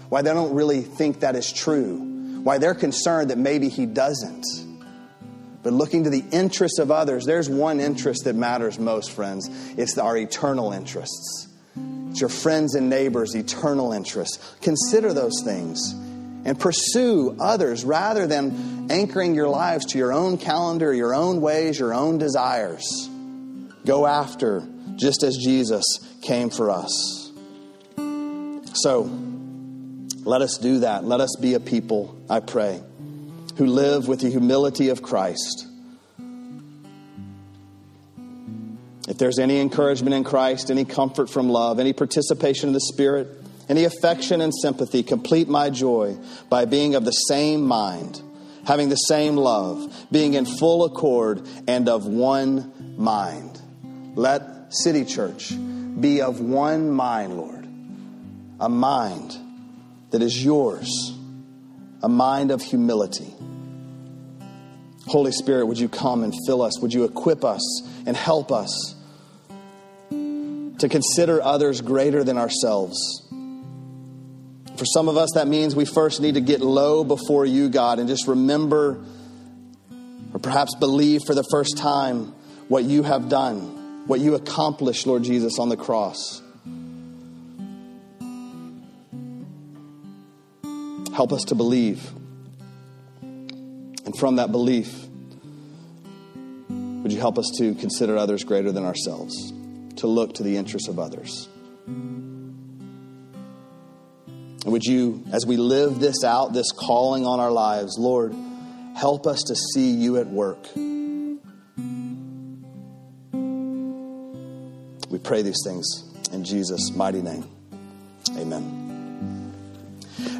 Why 0.08 0.22
they 0.22 0.32
don't 0.32 0.54
really 0.54 0.82
think 0.82 1.20
that 1.20 1.34
is 1.34 1.52
true? 1.52 2.05
Why 2.46 2.58
they're 2.58 2.74
concerned 2.76 3.30
that 3.30 3.38
maybe 3.38 3.68
he 3.68 3.86
doesn't. 3.86 4.44
But 5.64 5.72
looking 5.72 6.04
to 6.04 6.10
the 6.10 6.22
interests 6.30 6.78
of 6.78 6.92
others, 6.92 7.24
there's 7.24 7.48
one 7.48 7.80
interest 7.80 8.22
that 8.22 8.36
matters 8.36 8.78
most, 8.78 9.10
friends. 9.10 9.50
It's 9.76 9.98
our 9.98 10.16
eternal 10.16 10.70
interests. 10.72 11.48
It's 12.10 12.20
your 12.20 12.28
friends 12.28 12.76
and 12.76 12.88
neighbors' 12.88 13.34
eternal 13.34 13.92
interests. 13.92 14.38
Consider 14.60 15.12
those 15.12 15.42
things 15.44 15.92
and 16.44 16.56
pursue 16.56 17.36
others 17.40 17.84
rather 17.84 18.28
than 18.28 18.92
anchoring 18.92 19.34
your 19.34 19.48
lives 19.48 19.84
to 19.86 19.98
your 19.98 20.12
own 20.12 20.38
calendar, 20.38 20.94
your 20.94 21.16
own 21.16 21.40
ways, 21.40 21.80
your 21.80 21.94
own 21.94 22.18
desires. 22.18 23.10
Go 23.84 24.06
after 24.06 24.62
just 24.94 25.24
as 25.24 25.36
Jesus 25.36 25.82
came 26.22 26.50
for 26.50 26.70
us. 26.70 27.32
So, 28.74 29.10
let 30.26 30.42
us 30.42 30.58
do 30.58 30.80
that. 30.80 31.04
Let 31.04 31.20
us 31.20 31.36
be 31.40 31.54
a 31.54 31.60
people, 31.60 32.16
I 32.28 32.40
pray, 32.40 32.82
who 33.56 33.66
live 33.66 34.08
with 34.08 34.20
the 34.20 34.30
humility 34.30 34.88
of 34.88 35.02
Christ. 35.02 35.66
If 39.08 39.18
there's 39.18 39.38
any 39.38 39.60
encouragement 39.60 40.14
in 40.14 40.24
Christ, 40.24 40.70
any 40.70 40.84
comfort 40.84 41.30
from 41.30 41.48
love, 41.48 41.78
any 41.78 41.92
participation 41.92 42.68
in 42.68 42.72
the 42.72 42.80
Spirit, 42.80 43.28
any 43.68 43.84
affection 43.84 44.40
and 44.40 44.52
sympathy, 44.54 45.02
complete 45.02 45.48
my 45.48 45.70
joy 45.70 46.18
by 46.50 46.64
being 46.64 46.94
of 46.94 47.04
the 47.04 47.12
same 47.12 47.62
mind, 47.62 48.20
having 48.66 48.88
the 48.88 48.96
same 48.96 49.36
love, 49.36 50.06
being 50.10 50.34
in 50.34 50.44
full 50.44 50.84
accord 50.84 51.46
and 51.68 51.88
of 51.88 52.06
one 52.06 52.96
mind. 52.98 53.60
Let 54.16 54.74
City 54.74 55.04
Church 55.04 55.50
be 55.50 56.20
of 56.20 56.40
one 56.40 56.90
mind, 56.90 57.36
Lord 57.36 57.56
a 58.58 58.68
mind 58.68 59.36
that 60.16 60.24
is 60.24 60.42
yours, 60.42 61.14
a 62.02 62.08
mind 62.08 62.50
of 62.50 62.62
humility. 62.62 63.34
Holy 65.06 65.30
Spirit, 65.30 65.66
would 65.66 65.78
you 65.78 65.90
come 65.90 66.24
and 66.24 66.32
fill 66.46 66.62
us? 66.62 66.80
Would 66.80 66.94
you 66.94 67.04
equip 67.04 67.44
us 67.44 67.86
and 68.06 68.16
help 68.16 68.50
us 68.50 68.94
to 70.08 70.88
consider 70.88 71.42
others 71.42 71.82
greater 71.82 72.24
than 72.24 72.38
ourselves? 72.38 72.96
For 74.78 74.86
some 74.86 75.10
of 75.10 75.18
us, 75.18 75.32
that 75.34 75.48
means 75.48 75.76
we 75.76 75.84
first 75.84 76.22
need 76.22 76.36
to 76.36 76.40
get 76.40 76.62
low 76.62 77.04
before 77.04 77.44
you, 77.44 77.68
God, 77.68 77.98
and 77.98 78.08
just 78.08 78.26
remember 78.26 79.04
or 80.32 80.40
perhaps 80.40 80.74
believe 80.76 81.24
for 81.26 81.34
the 81.34 81.44
first 81.50 81.76
time 81.76 82.32
what 82.68 82.84
you 82.84 83.02
have 83.02 83.28
done, 83.28 84.06
what 84.06 84.20
you 84.20 84.34
accomplished, 84.34 85.06
Lord 85.06 85.24
Jesus, 85.24 85.58
on 85.58 85.68
the 85.68 85.76
cross. 85.76 86.40
Help 91.16 91.32
us 91.32 91.44
to 91.44 91.54
believe. 91.54 92.12
And 93.22 94.14
from 94.18 94.36
that 94.36 94.52
belief, 94.52 95.06
would 96.68 97.10
you 97.10 97.18
help 97.18 97.38
us 97.38 97.50
to 97.56 97.74
consider 97.76 98.18
others 98.18 98.44
greater 98.44 98.70
than 98.70 98.84
ourselves, 98.84 99.50
to 99.96 100.08
look 100.08 100.34
to 100.34 100.42
the 100.42 100.58
interests 100.58 100.90
of 100.90 100.98
others? 100.98 101.48
And 101.86 102.52
would 104.66 104.84
you, 104.84 105.24
as 105.32 105.46
we 105.46 105.56
live 105.56 106.00
this 106.00 106.22
out, 106.22 106.52
this 106.52 106.70
calling 106.72 107.24
on 107.24 107.40
our 107.40 107.50
lives, 107.50 107.96
Lord, 107.98 108.34
help 108.94 109.26
us 109.26 109.42
to 109.44 109.56
see 109.56 109.92
you 109.92 110.18
at 110.18 110.26
work. 110.26 110.68
We 115.08 115.18
pray 115.18 115.40
these 115.40 115.62
things 115.64 115.86
in 116.30 116.44
Jesus' 116.44 116.94
mighty 116.94 117.22
name. 117.22 117.46
Amen. 118.36 118.75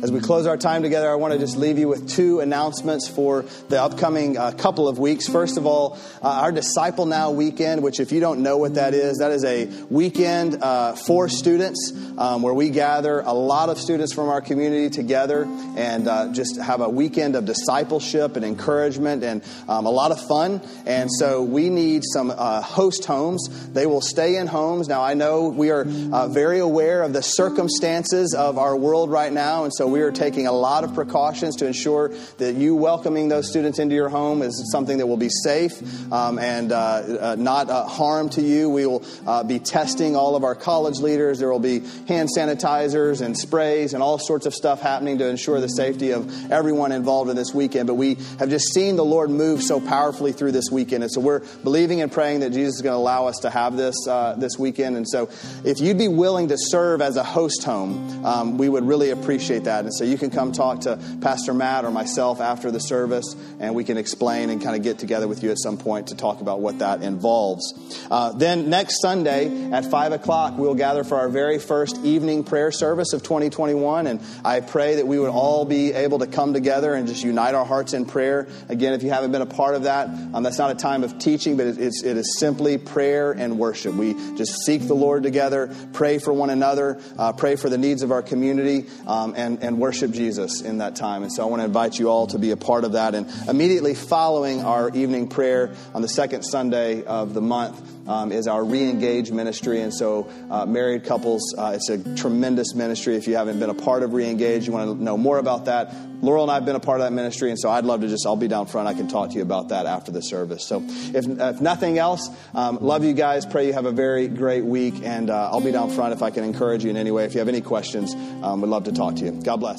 As 0.03 0.13
we 0.13 0.21
close 0.21 0.47
our 0.47 0.59
time 0.59 0.83
together, 0.83 1.11
I 1.11 1.15
want 1.15 1.33
to 1.33 1.39
just 1.39 1.57
leave 1.57 1.79
you 1.79 1.89
with 1.89 2.07
two 2.07 2.41
announcements 2.41 3.09
for 3.09 3.47
the 3.71 3.81
upcoming 3.81 4.37
uh, 4.37 4.51
couple 4.51 4.89
of 4.89 4.99
weeks. 4.99 5.27
First 5.27 5.57
of 5.57 5.65
all, 5.65 5.99
uh, 6.23 6.29
our 6.29 6.53
Disciple 6.53 7.07
Now 7.07 7.31
weekend, 7.31 7.83
which, 7.83 7.99
if 7.99 8.13
you 8.13 8.21
don't 8.21 8.43
know 8.43 8.59
what 8.59 8.75
that 8.75 8.93
is, 8.93 9.19
that 9.19 9.31
is 9.31 9.43
a 9.45 9.65
weekend 9.89 10.63
uh, 10.63 10.97
for 10.97 11.31
students 11.31 11.95
um, 12.19 12.43
where 12.43 12.53
we 12.53 12.69
gather 12.69 13.21
a 13.21 13.33
lot 13.33 13.71
of 13.71 13.79
students 13.79 14.13
from 14.13 14.29
our 14.29 14.43
community 14.43 14.91
together 14.91 15.45
and 15.77 16.07
uh, 16.07 16.31
just 16.31 16.61
have 16.61 16.83
a 16.83 16.91
weekend 16.91 17.35
of 17.35 17.47
discipleship 17.47 18.37
and 18.37 18.45
encouragement 18.45 19.25
and 19.25 19.43
um, 19.67 19.87
a 19.87 19.91
lot 19.91 20.11
of 20.11 20.21
fun. 20.29 20.61
And 20.85 21.09
so 21.11 21.43
we 21.43 21.71
need 21.71 22.03
some 22.05 22.31
uh, 22.31 22.61
host 22.61 23.07
homes. 23.07 23.71
They 23.73 23.87
will 23.87 24.03
stay 24.03 24.37
in 24.37 24.47
homes. 24.47 24.89
Now, 24.89 25.03
I 25.03 25.15
know 25.15 25.49
we 25.49 25.71
are 25.71 25.87
uh, 26.13 26.29
very 26.29 26.59
aware 26.59 27.03
of 27.03 27.15
the 27.15 27.23
circumstances 27.23 28.35
of 28.35 28.59
our 28.59 28.77
world 28.77 29.11
right 29.11 29.33
now, 29.33 29.65
and 29.65 29.73
so 29.75 29.86
we 29.89 30.01
are 30.01 30.13
taking 30.13 30.47
a 30.47 30.53
lot 30.53 30.85
of 30.85 30.95
precautions 30.95 31.57
to 31.57 31.67
ensure 31.67 32.09
that 32.39 32.55
you 32.55 32.75
welcoming 32.75 33.29
those 33.29 33.49
students 33.49 33.79
into 33.79 33.95
your 33.95 34.09
home 34.09 34.43
is 34.43 34.71
something 34.71 34.99
that 34.99 35.07
will 35.07 35.17
be 35.17 35.29
safe 35.29 35.73
um, 36.13 36.39
and 36.39 36.73
uh, 36.73 36.77
uh, 36.77 37.37
not 37.39 37.71
uh, 37.71 37.85
harm 37.85 38.29
to 38.31 38.43
you. 38.43 38.69
We 38.71 38.87
will 38.87 39.05
uh, 39.27 39.43
be 39.45 39.59
testing 39.59 40.17
all 40.17 40.37
of 40.37 40.45
our 40.45 40.55
college 40.55 40.99
leaders. 40.99 41.39
There 41.39 41.51
will 41.51 41.59
be 41.59 41.81
hand 42.09 42.29
sanitizers 42.37 43.21
and 43.21 43.37
sprays 43.37 43.95
and 43.95 44.03
all 44.03 44.19
sorts 44.19 44.47
of 44.47 44.55
stuff 44.55 44.81
happening 44.81 45.19
to 45.19 45.29
ensure 45.29 45.61
the 45.61 45.69
safety 45.69 46.13
of 46.13 46.51
everyone 46.51 46.93
involved 46.93 47.31
in 47.31 47.37
this 47.37 47.55
weekend. 47.55 47.87
But 47.87 47.95
we 47.95 48.15
have 48.39 48.49
just 48.49 48.73
seen 48.73 48.97
the 48.97 49.05
Lord 49.05 49.31
move 49.31 49.63
so 49.63 49.81
powerfully 49.81 50.33
through 50.33 50.53
this 50.53 50.71
weekend. 50.71 51.03
And 51.03 51.13
so 51.13 51.21
we're 51.21 51.41
believing 51.63 52.01
and 52.01 52.11
praying 52.11 52.41
that 52.41 52.53
Jesus 52.53 52.77
is 52.77 52.83
going 52.83 52.95
to 52.95 52.99
allow 52.99 53.27
us 53.27 53.39
to 53.39 53.51
have 53.51 53.77
this 53.77 53.95
uh, 54.09 54.35
this 54.39 54.59
weekend. 54.59 54.97
And 54.97 55.09
so 55.09 55.29
if 55.65 55.81
you'd 55.81 55.99
be 55.99 56.09
willing 56.09 56.49
to 56.49 56.57
serve 56.59 57.01
as 57.01 57.17
a 57.17 57.25
host 57.25 57.65
home, 57.65 58.25
um, 58.25 58.59
we 58.59 58.69
would 58.69 58.85
really 58.85 59.11
appreciate 59.11 59.65
that 59.65 59.76
And 59.85 59.95
so 59.95 60.05
you 60.05 60.19
can 60.19 60.31
come 60.31 60.53
talk 60.53 60.83
to 60.83 60.99
Pastor 61.21 61.55
Matt 61.55 61.85
or 61.85 61.91
myself 61.91 62.41
after 62.41 62.71
the 62.71 62.81
service, 62.81 63.37
and 63.61 63.75
we 63.75 63.85
can 63.85 63.97
explain 63.97 64.51
and 64.51 64.63
kind 64.63 64.77
of 64.77 64.83
get 64.83 64.99
together 64.99 65.29
with 65.29 65.43
you 65.43 65.51
at 65.51 65.59
some 65.59 65.77
point 65.77 66.09
to 66.09 66.17
talk 66.17 66.41
about 66.41 66.61
what 66.61 66.79
that 66.79 67.03
involves. 67.03 67.75
Uh, 68.11 68.33
then 68.33 68.71
next 68.71 69.01
Sunday 69.01 69.71
at 69.73 69.85
5 69.85 70.13
o'clock, 70.13 70.55
we'll 70.57 70.75
gather 70.75 71.05
for 71.05 71.17
our 71.17 71.29
very 71.29 71.59
first 71.59 71.99
evening 72.05 72.45
prayer 72.45 72.71
service 72.71 73.13
of 73.13 73.23
2021. 73.23 74.07
And 74.07 74.21
I 74.45 74.61
pray 74.61 74.97
that 74.97 75.07
we 75.07 75.19
would 75.19 75.31
all 75.31 75.65
be 75.65 75.93
able 75.93 76.21
to 76.21 76.27
come 76.27 76.53
together 76.53 76.95
and 76.95 77.07
just 77.07 77.23
unite 77.23 77.55
our 77.55 77.65
hearts 77.65 77.93
in 77.93 78.07
prayer. 78.07 78.49
Again, 78.69 78.93
if 78.93 79.03
you 79.03 79.11
haven't 79.11 79.33
been 79.33 79.43
a 79.43 79.47
part 79.47 79.75
of 79.75 79.85
that, 79.85 80.09
um, 80.09 80.43
that's 80.43 80.59
not 80.59 80.71
a 80.71 80.75
time 80.75 81.05
of 81.05 81.19
teaching, 81.19 81.57
but 81.57 81.67
it's, 81.67 82.03
it 82.03 82.17
is 82.17 82.39
simply 82.39 82.79
prayer 82.79 83.33
and 83.33 83.59
worship. 83.59 83.95
We 83.95 84.15
just 84.37 84.65
seek 84.65 84.87
the 84.87 84.95
Lord 84.95 85.23
together, 85.23 85.75
pray 85.93 86.19
for 86.19 86.33
one 86.33 86.51
another, 86.51 87.01
uh, 87.19 87.33
pray 87.33 87.57
for 87.57 87.69
the 87.69 87.79
needs 87.79 88.03
of 88.03 88.13
our 88.13 88.23
community, 88.23 88.87
um, 89.07 89.35
and 89.37 89.63
worship 89.75 90.11
Jesus 90.11 90.61
in 90.63 90.79
that 90.79 90.97
time. 90.97 91.23
And 91.23 91.33
so 91.33 91.43
I 91.43 91.47
want 91.47 91.61
to 91.61 91.65
invite 91.65 91.99
you 91.99 92.09
all 92.09 92.27
to 92.29 92.39
be 92.39 92.51
a 92.51 92.57
part 92.57 92.85
of 92.85 92.93
that. 92.93 93.15
And 93.15 93.29
immediately 93.49 93.95
following 93.95 94.63
our 94.63 94.91
evening 94.91 95.29
prayer 95.29 95.75
on 95.95 96.03
the 96.03 96.09
second 96.09 96.43
Sunday 96.43 97.05
of 97.05 97.35
the 97.35 97.41
month, 97.41 97.81
um, 98.07 98.33
is 98.33 98.47
our 98.47 98.63
Reengage 98.63 99.31
ministry. 99.31 99.81
And 99.81 99.93
so, 99.93 100.31
uh, 100.51 100.67
married 100.67 101.05
couples, 101.05 101.55
uh, 101.57 101.73
it's 101.75 101.89
a 101.89 102.17
tremendous 102.17 102.75
ministry. 102.75 103.17
If 103.17 103.27
you 103.27 103.37
haven't 103.37 103.59
been 103.59 103.71
a 103.71 103.75
part 103.75 104.03
of 104.03 104.11
Reengage, 104.11 104.67
you 104.67 104.73
want 104.73 104.99
to 104.99 105.03
know 105.03 105.17
more 105.17 105.39
about 105.39 105.67
that. 105.67 105.95
Laurel 106.23 106.45
and 106.45 106.51
I 106.51 106.55
have 106.55 106.65
been 106.65 106.77
a 106.77 106.81
part 106.81 107.01
of 107.01 107.07
that 107.07 107.13
ministry, 107.13 107.51
and 107.51 107.59
so 107.59 107.69
I'd 107.69 107.85
love 107.85 108.01
to 108.01 108.09
just, 108.09 108.27
I'll 108.27 108.37
be 108.37 108.49
down 108.49 108.67
front. 108.67 108.89
I 108.89 108.95
can 108.95 109.07
talk 109.07 109.31
to 109.31 109.37
you 109.37 109.43
about 109.43 109.69
that 109.69 109.87
after 109.87 110.11
the 110.11 110.23
service. 110.23 110.67
So, 110.67 110.83
if, 110.87 111.27
if 111.27 111.61
nothing 111.61 111.99
else, 111.99 112.29
um, 112.55 112.79
love 112.81 113.05
you 113.05 113.13
guys. 113.13 113.45
Pray 113.45 113.67
you 113.67 113.73
have 113.73 113.87
a 113.87 113.93
very 113.93 114.29
great 114.29 114.65
week, 114.65 114.95
and 115.03 115.31
uh, 115.31 115.51
I'll 115.51 115.61
be 115.61 115.73
down 115.73 115.91
front 115.91 116.13
if 116.15 116.23
I 116.23 116.31
can 116.31 116.45
encourage 116.45 116.85
you 116.85 116.91
in 116.91 116.97
any 116.97 117.11
way. 117.11 117.25
If 117.25 117.35
you 117.35 117.41
have 117.41 117.49
any 117.49 117.61
questions, 117.61 118.15
um, 118.43 118.61
we'd 118.61 118.69
love 118.69 118.85
to 118.85 118.93
talk 118.93 119.17
to 119.17 119.25
you. 119.25 119.33
God 119.33 119.57
bless. 119.57 119.79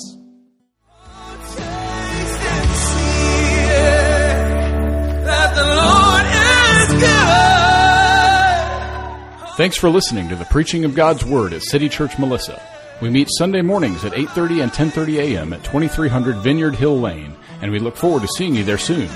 Thanks 9.57 9.75
for 9.75 9.89
listening 9.89 10.29
to 10.29 10.35
the 10.35 10.45
preaching 10.45 10.85
of 10.85 10.93
God's 10.93 11.25
Word 11.25 11.51
at 11.51 11.63
City 11.63 11.89
Church 11.89 12.19
Melissa. 12.19 12.61
We 13.01 13.09
meet 13.09 13.27
Sunday 13.39 13.63
mornings 13.63 14.05
at 14.05 14.13
8:30 14.13 14.61
and 14.61 14.71
10:30 14.71 15.17
a.m. 15.17 15.51
at 15.51 15.63
2300 15.63 16.35
Vineyard 16.43 16.75
Hill 16.75 17.01
Lane, 17.01 17.35
and 17.63 17.71
we 17.71 17.79
look 17.79 17.95
forward 17.95 18.21
to 18.21 18.27
seeing 18.37 18.53
you 18.53 18.63
there 18.63 18.77
soon. 18.77 19.09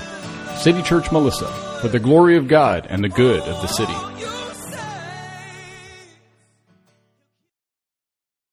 City 0.56 0.82
Church 0.82 1.12
Melissa, 1.12 1.46
for 1.80 1.86
the 1.86 2.00
glory 2.00 2.36
of 2.36 2.48
God 2.48 2.88
and 2.90 3.04
the 3.04 3.08
good 3.08 3.42
of 3.42 3.62
the 3.62 3.68
city. 3.68 3.94